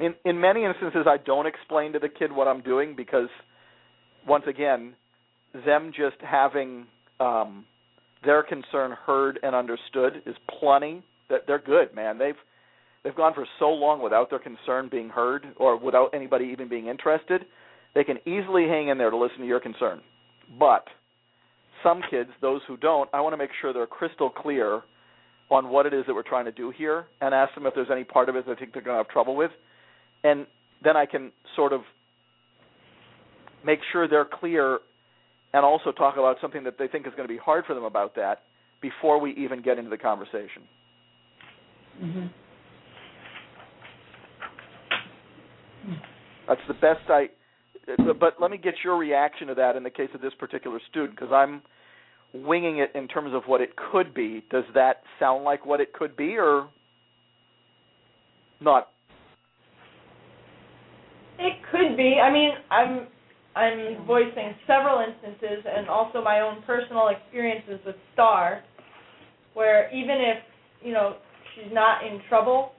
In 0.00 0.14
in 0.24 0.40
many 0.40 0.64
instances 0.64 1.06
I 1.06 1.18
don't 1.18 1.46
explain 1.46 1.92
to 1.92 2.00
the 2.00 2.08
kid 2.08 2.32
what 2.32 2.48
I'm 2.48 2.62
doing 2.62 2.96
because 2.96 3.28
once 4.26 4.44
again, 4.48 4.94
them 5.64 5.92
just 5.96 6.16
having 6.20 6.86
um 7.20 7.64
their 8.24 8.42
concern 8.42 8.92
heard 9.06 9.38
and 9.42 9.54
understood 9.54 10.22
is 10.26 10.34
plenty. 10.60 11.02
That 11.30 11.42
they're 11.46 11.58
good, 11.58 11.94
man. 11.94 12.18
They've 12.18 12.36
they've 13.02 13.14
gone 13.14 13.34
for 13.34 13.46
so 13.58 13.68
long 13.68 14.02
without 14.02 14.30
their 14.30 14.38
concern 14.38 14.88
being 14.90 15.08
heard 15.08 15.46
or 15.56 15.76
without 15.76 16.10
anybody 16.14 16.46
even 16.52 16.68
being 16.68 16.86
interested. 16.86 17.42
They 17.94 18.04
can 18.04 18.18
easily 18.26 18.66
hang 18.66 18.88
in 18.88 18.98
there 18.98 19.10
to 19.10 19.16
listen 19.16 19.38
to 19.38 19.46
your 19.46 19.60
concern. 19.60 20.00
But 20.58 20.84
some 21.82 22.02
kids, 22.10 22.30
those 22.40 22.60
who 22.66 22.76
don't, 22.76 23.08
I 23.12 23.20
want 23.20 23.32
to 23.32 23.36
make 23.36 23.50
sure 23.60 23.72
they're 23.72 23.86
crystal 23.86 24.30
clear 24.30 24.82
on 25.50 25.68
what 25.68 25.86
it 25.86 25.94
is 25.94 26.04
that 26.06 26.14
we're 26.14 26.22
trying 26.22 26.46
to 26.46 26.52
do 26.52 26.72
here 26.76 27.06
and 27.20 27.34
ask 27.34 27.54
them 27.54 27.66
if 27.66 27.74
there's 27.74 27.90
any 27.92 28.04
part 28.04 28.28
of 28.28 28.36
it 28.36 28.46
they 28.46 28.54
think 28.54 28.72
they're 28.72 28.82
going 28.82 28.94
to 28.94 29.02
have 29.02 29.08
trouble 29.08 29.36
with. 29.36 29.50
And 30.24 30.46
then 30.82 30.96
I 30.96 31.06
can 31.06 31.30
sort 31.54 31.72
of 31.72 31.82
make 33.64 33.78
sure 33.92 34.08
they're 34.08 34.24
clear 34.24 34.78
and 35.54 35.64
also 35.64 35.92
talk 35.92 36.16
about 36.16 36.36
something 36.40 36.64
that 36.64 36.76
they 36.78 36.88
think 36.88 37.06
is 37.06 37.12
going 37.16 37.26
to 37.26 37.32
be 37.32 37.38
hard 37.38 37.64
for 37.64 37.74
them 37.74 37.84
about 37.84 38.16
that 38.16 38.40
before 38.82 39.20
we 39.20 39.30
even 39.36 39.62
get 39.62 39.78
into 39.78 39.88
the 39.88 39.96
conversation. 39.96 40.62
Mm-hmm. 42.02 42.26
That's 46.48 46.60
the 46.66 46.74
best 46.74 47.08
I. 47.08 47.28
But 48.18 48.34
let 48.40 48.50
me 48.50 48.58
get 48.58 48.74
your 48.82 48.98
reaction 48.98 49.46
to 49.46 49.54
that 49.54 49.76
in 49.76 49.84
the 49.84 49.90
case 49.90 50.08
of 50.12 50.20
this 50.20 50.32
particular 50.38 50.80
student, 50.90 51.12
because 51.18 51.32
I'm 51.32 51.62
winging 52.34 52.78
it 52.78 52.90
in 52.98 53.06
terms 53.06 53.32
of 53.32 53.44
what 53.46 53.60
it 53.60 53.70
could 53.92 54.12
be. 54.12 54.44
Does 54.50 54.64
that 54.74 55.02
sound 55.20 55.44
like 55.44 55.64
what 55.64 55.80
it 55.80 55.92
could 55.92 56.16
be, 56.16 56.36
or 56.36 56.68
not? 58.60 58.88
It 61.38 61.54
could 61.70 61.96
be. 61.96 62.16
I 62.20 62.32
mean, 62.32 62.50
I'm 62.70 63.06
I'm 63.56 64.04
voicing 64.06 64.54
several 64.66 65.04
instances 65.06 65.64
and 65.64 65.88
also 65.88 66.22
my 66.22 66.40
own 66.40 66.62
personal 66.66 67.08
experiences 67.08 67.80
with 67.86 67.96
Star, 68.12 68.62
where 69.54 69.88
even 69.94 70.16
if 70.18 70.38
you 70.82 70.92
know 70.92 71.16
she's 71.54 71.72
not 71.72 72.04
in 72.04 72.20
trouble, 72.28 72.72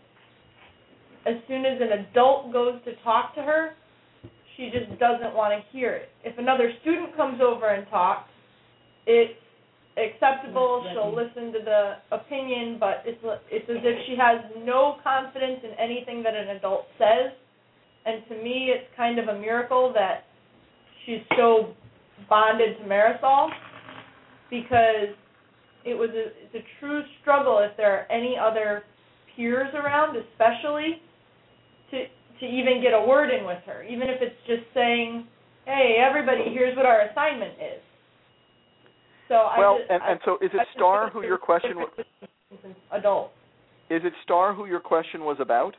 as 1.26 1.36
soon 1.48 1.66
as 1.66 1.80
an 1.82 2.06
adult 2.06 2.52
goes 2.52 2.76
to 2.86 2.92
talk 3.04 3.34
to 3.36 3.42
her, 3.42 3.72
she 4.58 4.70
just 4.72 5.00
doesn't 5.00 5.34
want 5.34 5.54
to 5.54 5.78
hear 5.78 5.94
it. 5.94 6.10
If 6.24 6.38
another 6.38 6.72
student 6.82 7.16
comes 7.16 7.40
over 7.42 7.70
and 7.70 7.88
talks, 7.90 8.30
it's 9.06 9.40
acceptable. 9.98 10.86
She'll 10.92 11.16
listen 11.16 11.54
to 11.54 11.60
the 11.64 12.16
opinion, 12.16 12.78
but 12.80 13.04
it's 13.06 13.20
it's 13.50 13.70
as 13.70 13.78
if 13.84 13.98
she 14.08 14.16
has 14.20 14.44
no 14.66 14.98
confidence 15.04 15.62
in 15.64 15.72
anything 15.80 16.22
that 16.24 16.36
an 16.36 16.50
adult 16.56 16.86
says. 16.98 17.32
And 18.06 18.22
to 18.30 18.36
me, 18.36 18.72
it's 18.76 18.86
kind 18.96 19.18
of 19.20 19.30
a 19.30 19.40
miracle 19.40 19.92
that 19.96 20.26
she's 21.06 21.22
so 21.38 21.74
bonded 22.30 22.78
to 22.80 22.84
Marisol 22.84 23.50
because 24.50 25.14
it 25.86 25.94
was 25.94 26.10
a, 26.12 26.28
it's 26.44 26.56
a 26.56 26.80
true 26.80 27.02
struggle 27.22 27.60
if 27.60 27.76
there 27.78 27.94
are 27.94 28.12
any 28.12 28.36
other 28.38 28.84
peers 29.36 29.74
around, 29.74 30.18
especially 30.18 31.02
to 31.92 32.06
to 32.40 32.46
even 32.46 32.82
get 32.82 32.92
a 32.92 33.00
word 33.08 33.30
in 33.30 33.46
with 33.46 33.60
her, 33.66 33.84
even 33.84 34.10
if 34.10 34.22
it's 34.22 34.36
just 34.48 34.64
saying, 34.74 35.26
"Hey, 35.66 36.04
everybody, 36.06 36.44
here's 36.52 36.76
what 36.76 36.86
our 36.86 37.02
assignment 37.02 37.54
is." 37.54 37.82
So 39.28 39.48
well, 39.58 39.76
I 39.76 39.78
just, 39.80 39.92
and, 39.92 40.04
and 40.04 40.20
so 40.26 40.36
is 40.42 40.52
it 40.54 40.60
I 40.60 40.66
Star 40.76 41.10
who 41.10 41.24
your 41.24 41.38
question 41.38 41.78
was? 41.78 41.90
Adult. 42.92 43.32
Is 43.90 44.02
it 44.04 44.14
Star 44.24 44.54
who 44.54 44.66
your 44.66 44.80
question 44.80 45.22
was 45.22 45.38
about? 45.40 45.76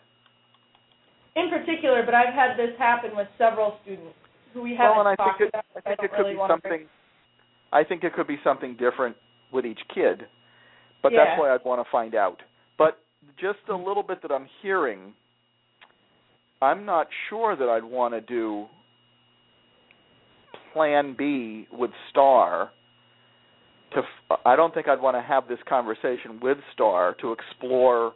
In 1.34 1.50
particular, 1.50 2.02
but 2.04 2.14
I've 2.14 2.32
had 2.32 2.56
this 2.56 2.70
happen 2.78 3.10
with 3.14 3.28
several 3.36 3.78
students 3.82 4.16
who 4.56 4.62
we 4.62 4.74
haven't 4.74 4.96
well, 4.96 5.06
and 5.06 5.08
I 5.08 5.16
talked 5.16 5.38
think 5.38 5.52
it, 5.52 5.54
about. 5.54 5.64
I 5.76 5.80
think 5.80 5.96
don't 5.98 6.04
it 6.06 6.10
could 6.10 6.22
really 6.22 6.34
be 6.34 6.40
something. 6.48 6.70
bring- 6.70 6.88
I 7.72 7.84
think 7.84 8.04
it 8.04 8.14
could 8.14 8.26
be 8.26 8.38
something 8.42 8.76
different 8.76 9.16
with 9.52 9.66
each 9.66 9.80
kid, 9.94 10.26
but 11.02 11.12
Yeah. 11.12 11.24
that's 11.24 11.40
why 11.40 11.52
I'd 11.52 11.64
want 11.64 11.84
to 11.84 11.90
find 11.90 12.14
out. 12.14 12.42
But 12.78 12.98
just 13.36 13.58
a 13.68 13.72
mm-hmm. 13.72 13.86
little 13.86 14.02
bit 14.02 14.22
that 14.22 14.32
I'm 14.32 14.46
hearing, 14.62 15.14
I'm 16.62 16.86
not 16.86 17.08
sure 17.28 17.54
that 17.54 17.68
I'd 17.68 17.84
want 17.84 18.14
to 18.14 18.20
do 18.22 18.66
Plan 20.72 21.14
B 21.18 21.66
with 21.70 21.90
Star. 22.10 22.70
To, 23.92 23.98
f- 23.98 24.40
I 24.44 24.56
don't 24.56 24.72
think 24.72 24.88
I'd 24.88 25.00
want 25.00 25.16
to 25.16 25.22
have 25.22 25.48
this 25.48 25.58
conversation 25.68 26.40
with 26.40 26.58
Star 26.72 27.14
to 27.20 27.32
explore 27.32 28.14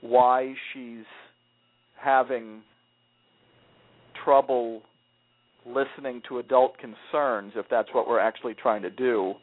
why 0.00 0.54
she's 0.72 1.04
having 1.96 2.62
trouble 4.24 4.82
listening 5.66 6.22
to 6.28 6.38
adult 6.38 6.76
concerns 6.78 7.52
if 7.56 7.66
that's 7.70 7.88
what 7.92 8.08
we're 8.08 8.18
actually 8.18 8.54
trying 8.54 8.82
to 8.82 8.90
do 8.90 9.34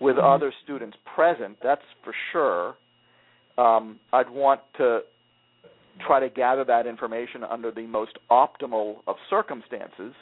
with 0.00 0.16
Mhm. 0.16 0.34
other 0.34 0.52
students 0.64 0.96
present 1.14 1.58
that's 1.60 1.84
for 2.02 2.14
sure 2.32 2.76
um, 3.58 3.98
i'd 4.12 4.30
want 4.30 4.60
to 4.74 5.02
try 6.06 6.20
to 6.20 6.28
gather 6.28 6.64
that 6.64 6.86
information 6.86 7.42
under 7.44 7.70
the 7.70 7.82
most 7.82 8.16
optimal 8.30 9.02
of 9.06 9.16
circumstances 9.28 10.14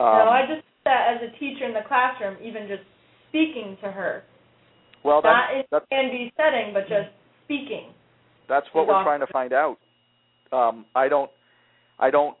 um, 0.00 0.18
no, 0.18 0.30
I 0.30 0.46
just 0.46 0.62
that 0.84 1.16
as 1.16 1.28
a 1.28 1.38
teacher 1.38 1.64
in 1.64 1.74
the 1.74 1.82
classroom, 1.86 2.36
even 2.42 2.68
just 2.68 2.82
speaking 3.28 3.76
to 3.82 3.90
her, 3.90 4.22
well 5.02 5.20
not 5.22 5.52
in 5.54 5.64
that's 5.70 5.84
can 5.90 6.10
be 6.10 6.32
setting, 6.36 6.72
but 6.72 6.88
just 6.88 7.10
speaking. 7.44 7.92
That's 8.48 8.66
what 8.72 8.86
we're 8.86 8.94
awesome. 8.94 9.04
trying 9.04 9.20
to 9.20 9.26
find 9.32 9.52
out. 9.52 9.78
Um, 10.52 10.86
I 10.94 11.08
don't, 11.08 11.30
I 11.98 12.10
don't. 12.10 12.36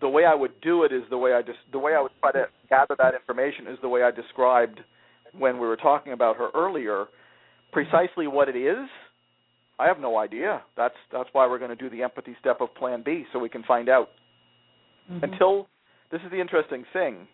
The 0.00 0.08
way 0.08 0.24
I 0.24 0.34
would 0.34 0.60
do 0.60 0.84
it 0.84 0.92
is 0.92 1.02
the 1.08 1.18
way 1.18 1.32
I 1.32 1.42
just 1.42 1.58
the 1.72 1.78
way 1.78 1.94
I 1.94 2.00
would 2.00 2.12
try 2.20 2.32
to 2.32 2.46
gather 2.68 2.94
that 2.98 3.14
information 3.14 3.66
is 3.66 3.78
the 3.80 3.88
way 3.88 4.02
I 4.02 4.10
described 4.10 4.80
when 5.38 5.54
we 5.54 5.66
were 5.66 5.76
talking 5.76 6.12
about 6.12 6.36
her 6.36 6.50
earlier. 6.54 7.06
Precisely 7.72 8.26
what 8.26 8.48
it 8.48 8.56
is, 8.56 8.88
I 9.78 9.86
have 9.86 9.98
no 9.98 10.18
idea. 10.18 10.62
That's 10.76 10.94
that's 11.10 11.28
why 11.32 11.46
we're 11.46 11.58
going 11.58 11.70
to 11.70 11.76
do 11.76 11.88
the 11.88 12.02
empathy 12.02 12.36
step 12.40 12.60
of 12.60 12.74
Plan 12.74 13.02
B, 13.04 13.24
so 13.32 13.38
we 13.38 13.48
can 13.48 13.62
find 13.62 13.88
out. 13.88 14.10
Mm-hmm. 15.10 15.24
Until 15.24 15.68
this 16.12 16.20
is 16.24 16.30
the 16.30 16.40
interesting 16.40 16.84
thing. 16.92 17.26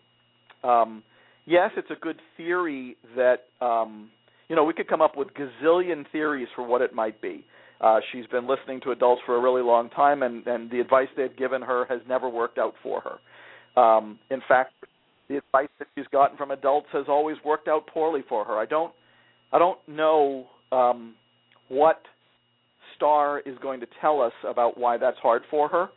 Um, 0.63 1.03
yes, 1.45 1.71
it's 1.75 1.91
a 1.91 1.99
good 1.99 2.21
theory 2.37 2.95
that 3.15 3.45
um, 3.65 4.09
you 4.47 4.55
know 4.55 4.63
we 4.63 4.73
could 4.73 4.87
come 4.87 5.01
up 5.01 5.17
with 5.17 5.29
gazillion 5.33 6.05
theories 6.11 6.47
for 6.55 6.65
what 6.65 6.81
it 6.81 6.93
might 6.93 7.21
be. 7.21 7.45
Uh, 7.79 7.99
she's 8.11 8.25
been 8.27 8.47
listening 8.47 8.81
to 8.81 8.91
adults 8.91 9.21
for 9.25 9.35
a 9.35 9.41
really 9.41 9.61
long 9.61 9.89
time, 9.91 10.23
and, 10.23 10.45
and 10.47 10.71
the 10.71 10.79
advice 10.79 11.07
they've 11.15 11.35
given 11.37 11.61
her 11.61 11.85
has 11.89 11.99
never 12.07 12.27
worked 12.27 12.57
out 12.57 12.73
for 12.81 13.01
her. 13.01 13.81
Um, 13.81 14.17
in 14.31 14.41
fact, 14.47 14.73
the 15.29 15.37
advice 15.37 15.69
that 15.77 15.87
she's 15.95 16.07
gotten 16.11 16.37
from 16.37 16.51
adults 16.51 16.87
has 16.93 17.05
always 17.07 17.37
worked 17.45 17.67
out 17.67 17.85
poorly 17.87 18.21
for 18.27 18.43
her. 18.45 18.57
I 18.57 18.65
don't, 18.65 18.93
I 19.51 19.59
don't 19.59 19.79
know 19.87 20.47
um, 20.71 21.13
what 21.69 22.01
Star 22.95 23.39
is 23.41 23.55
going 23.61 23.79
to 23.81 23.87
tell 24.01 24.21
us 24.21 24.33
about 24.47 24.77
why 24.77 24.97
that's 24.97 25.17
hard 25.19 25.43
for 25.51 25.67
her, 25.67 25.89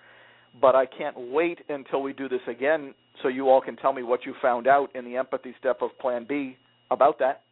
but 0.60 0.74
I 0.74 0.84
can't 0.84 1.16
wait 1.16 1.60
until 1.68 2.02
we 2.02 2.12
do 2.12 2.28
this 2.28 2.40
again 2.46 2.92
so 3.22 3.28
you 3.28 3.48
all 3.48 3.60
can 3.60 3.76
tell 3.76 3.92
me 3.92 4.02
what 4.02 4.26
you 4.26 4.34
found 4.42 4.66
out 4.66 4.94
in 4.94 5.04
the 5.04 5.16
empathy 5.16 5.54
step 5.58 5.78
of 5.80 5.90
Plan 5.98 6.26
B 6.28 6.56
about 6.90 7.18
that. 7.20 7.42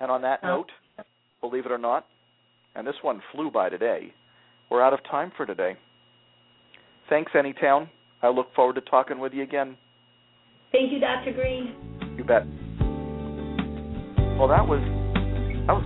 And 0.00 0.10
on 0.10 0.22
that 0.22 0.40
Oh. 0.42 0.48
note, 0.48 0.70
believe 1.40 1.66
it 1.66 1.72
or 1.72 1.78
not, 1.78 2.06
and 2.78 2.86
this 2.86 2.94
one 3.02 3.20
flew 3.32 3.50
by 3.50 3.68
today. 3.68 4.14
We're 4.70 4.82
out 4.82 4.92
of 4.92 5.00
time 5.10 5.32
for 5.36 5.44
today. 5.44 5.76
Thanks, 7.10 7.32
Anytown. 7.34 7.88
I 8.22 8.28
look 8.28 8.54
forward 8.54 8.76
to 8.76 8.80
talking 8.82 9.18
with 9.18 9.32
you 9.32 9.42
again. 9.42 9.76
Thank 10.70 10.92
you, 10.92 11.00
Dr. 11.00 11.32
Greene. 11.32 11.74
You 12.16 12.22
bet. 12.22 12.46
Well, 14.38 14.46
that 14.46 14.62
was 14.62 14.78
that 15.66 15.74
was 15.74 15.84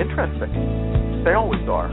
interesting. 0.00 1.22
They 1.24 1.34
always 1.34 1.62
are. 1.68 1.88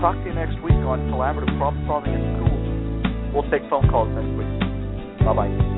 Talk 0.00 0.14
to 0.22 0.28
you 0.28 0.34
next 0.34 0.62
week 0.62 0.78
on 0.86 1.10
collaborative 1.10 1.58
problem 1.58 1.84
solving 1.88 2.14
in 2.14 2.22
school. 2.36 3.32
We'll 3.34 3.50
take 3.50 3.68
phone 3.68 3.90
calls 3.90 4.08
next 4.14 4.30
week. 4.38 5.26
Bye 5.26 5.34
bye. 5.34 5.75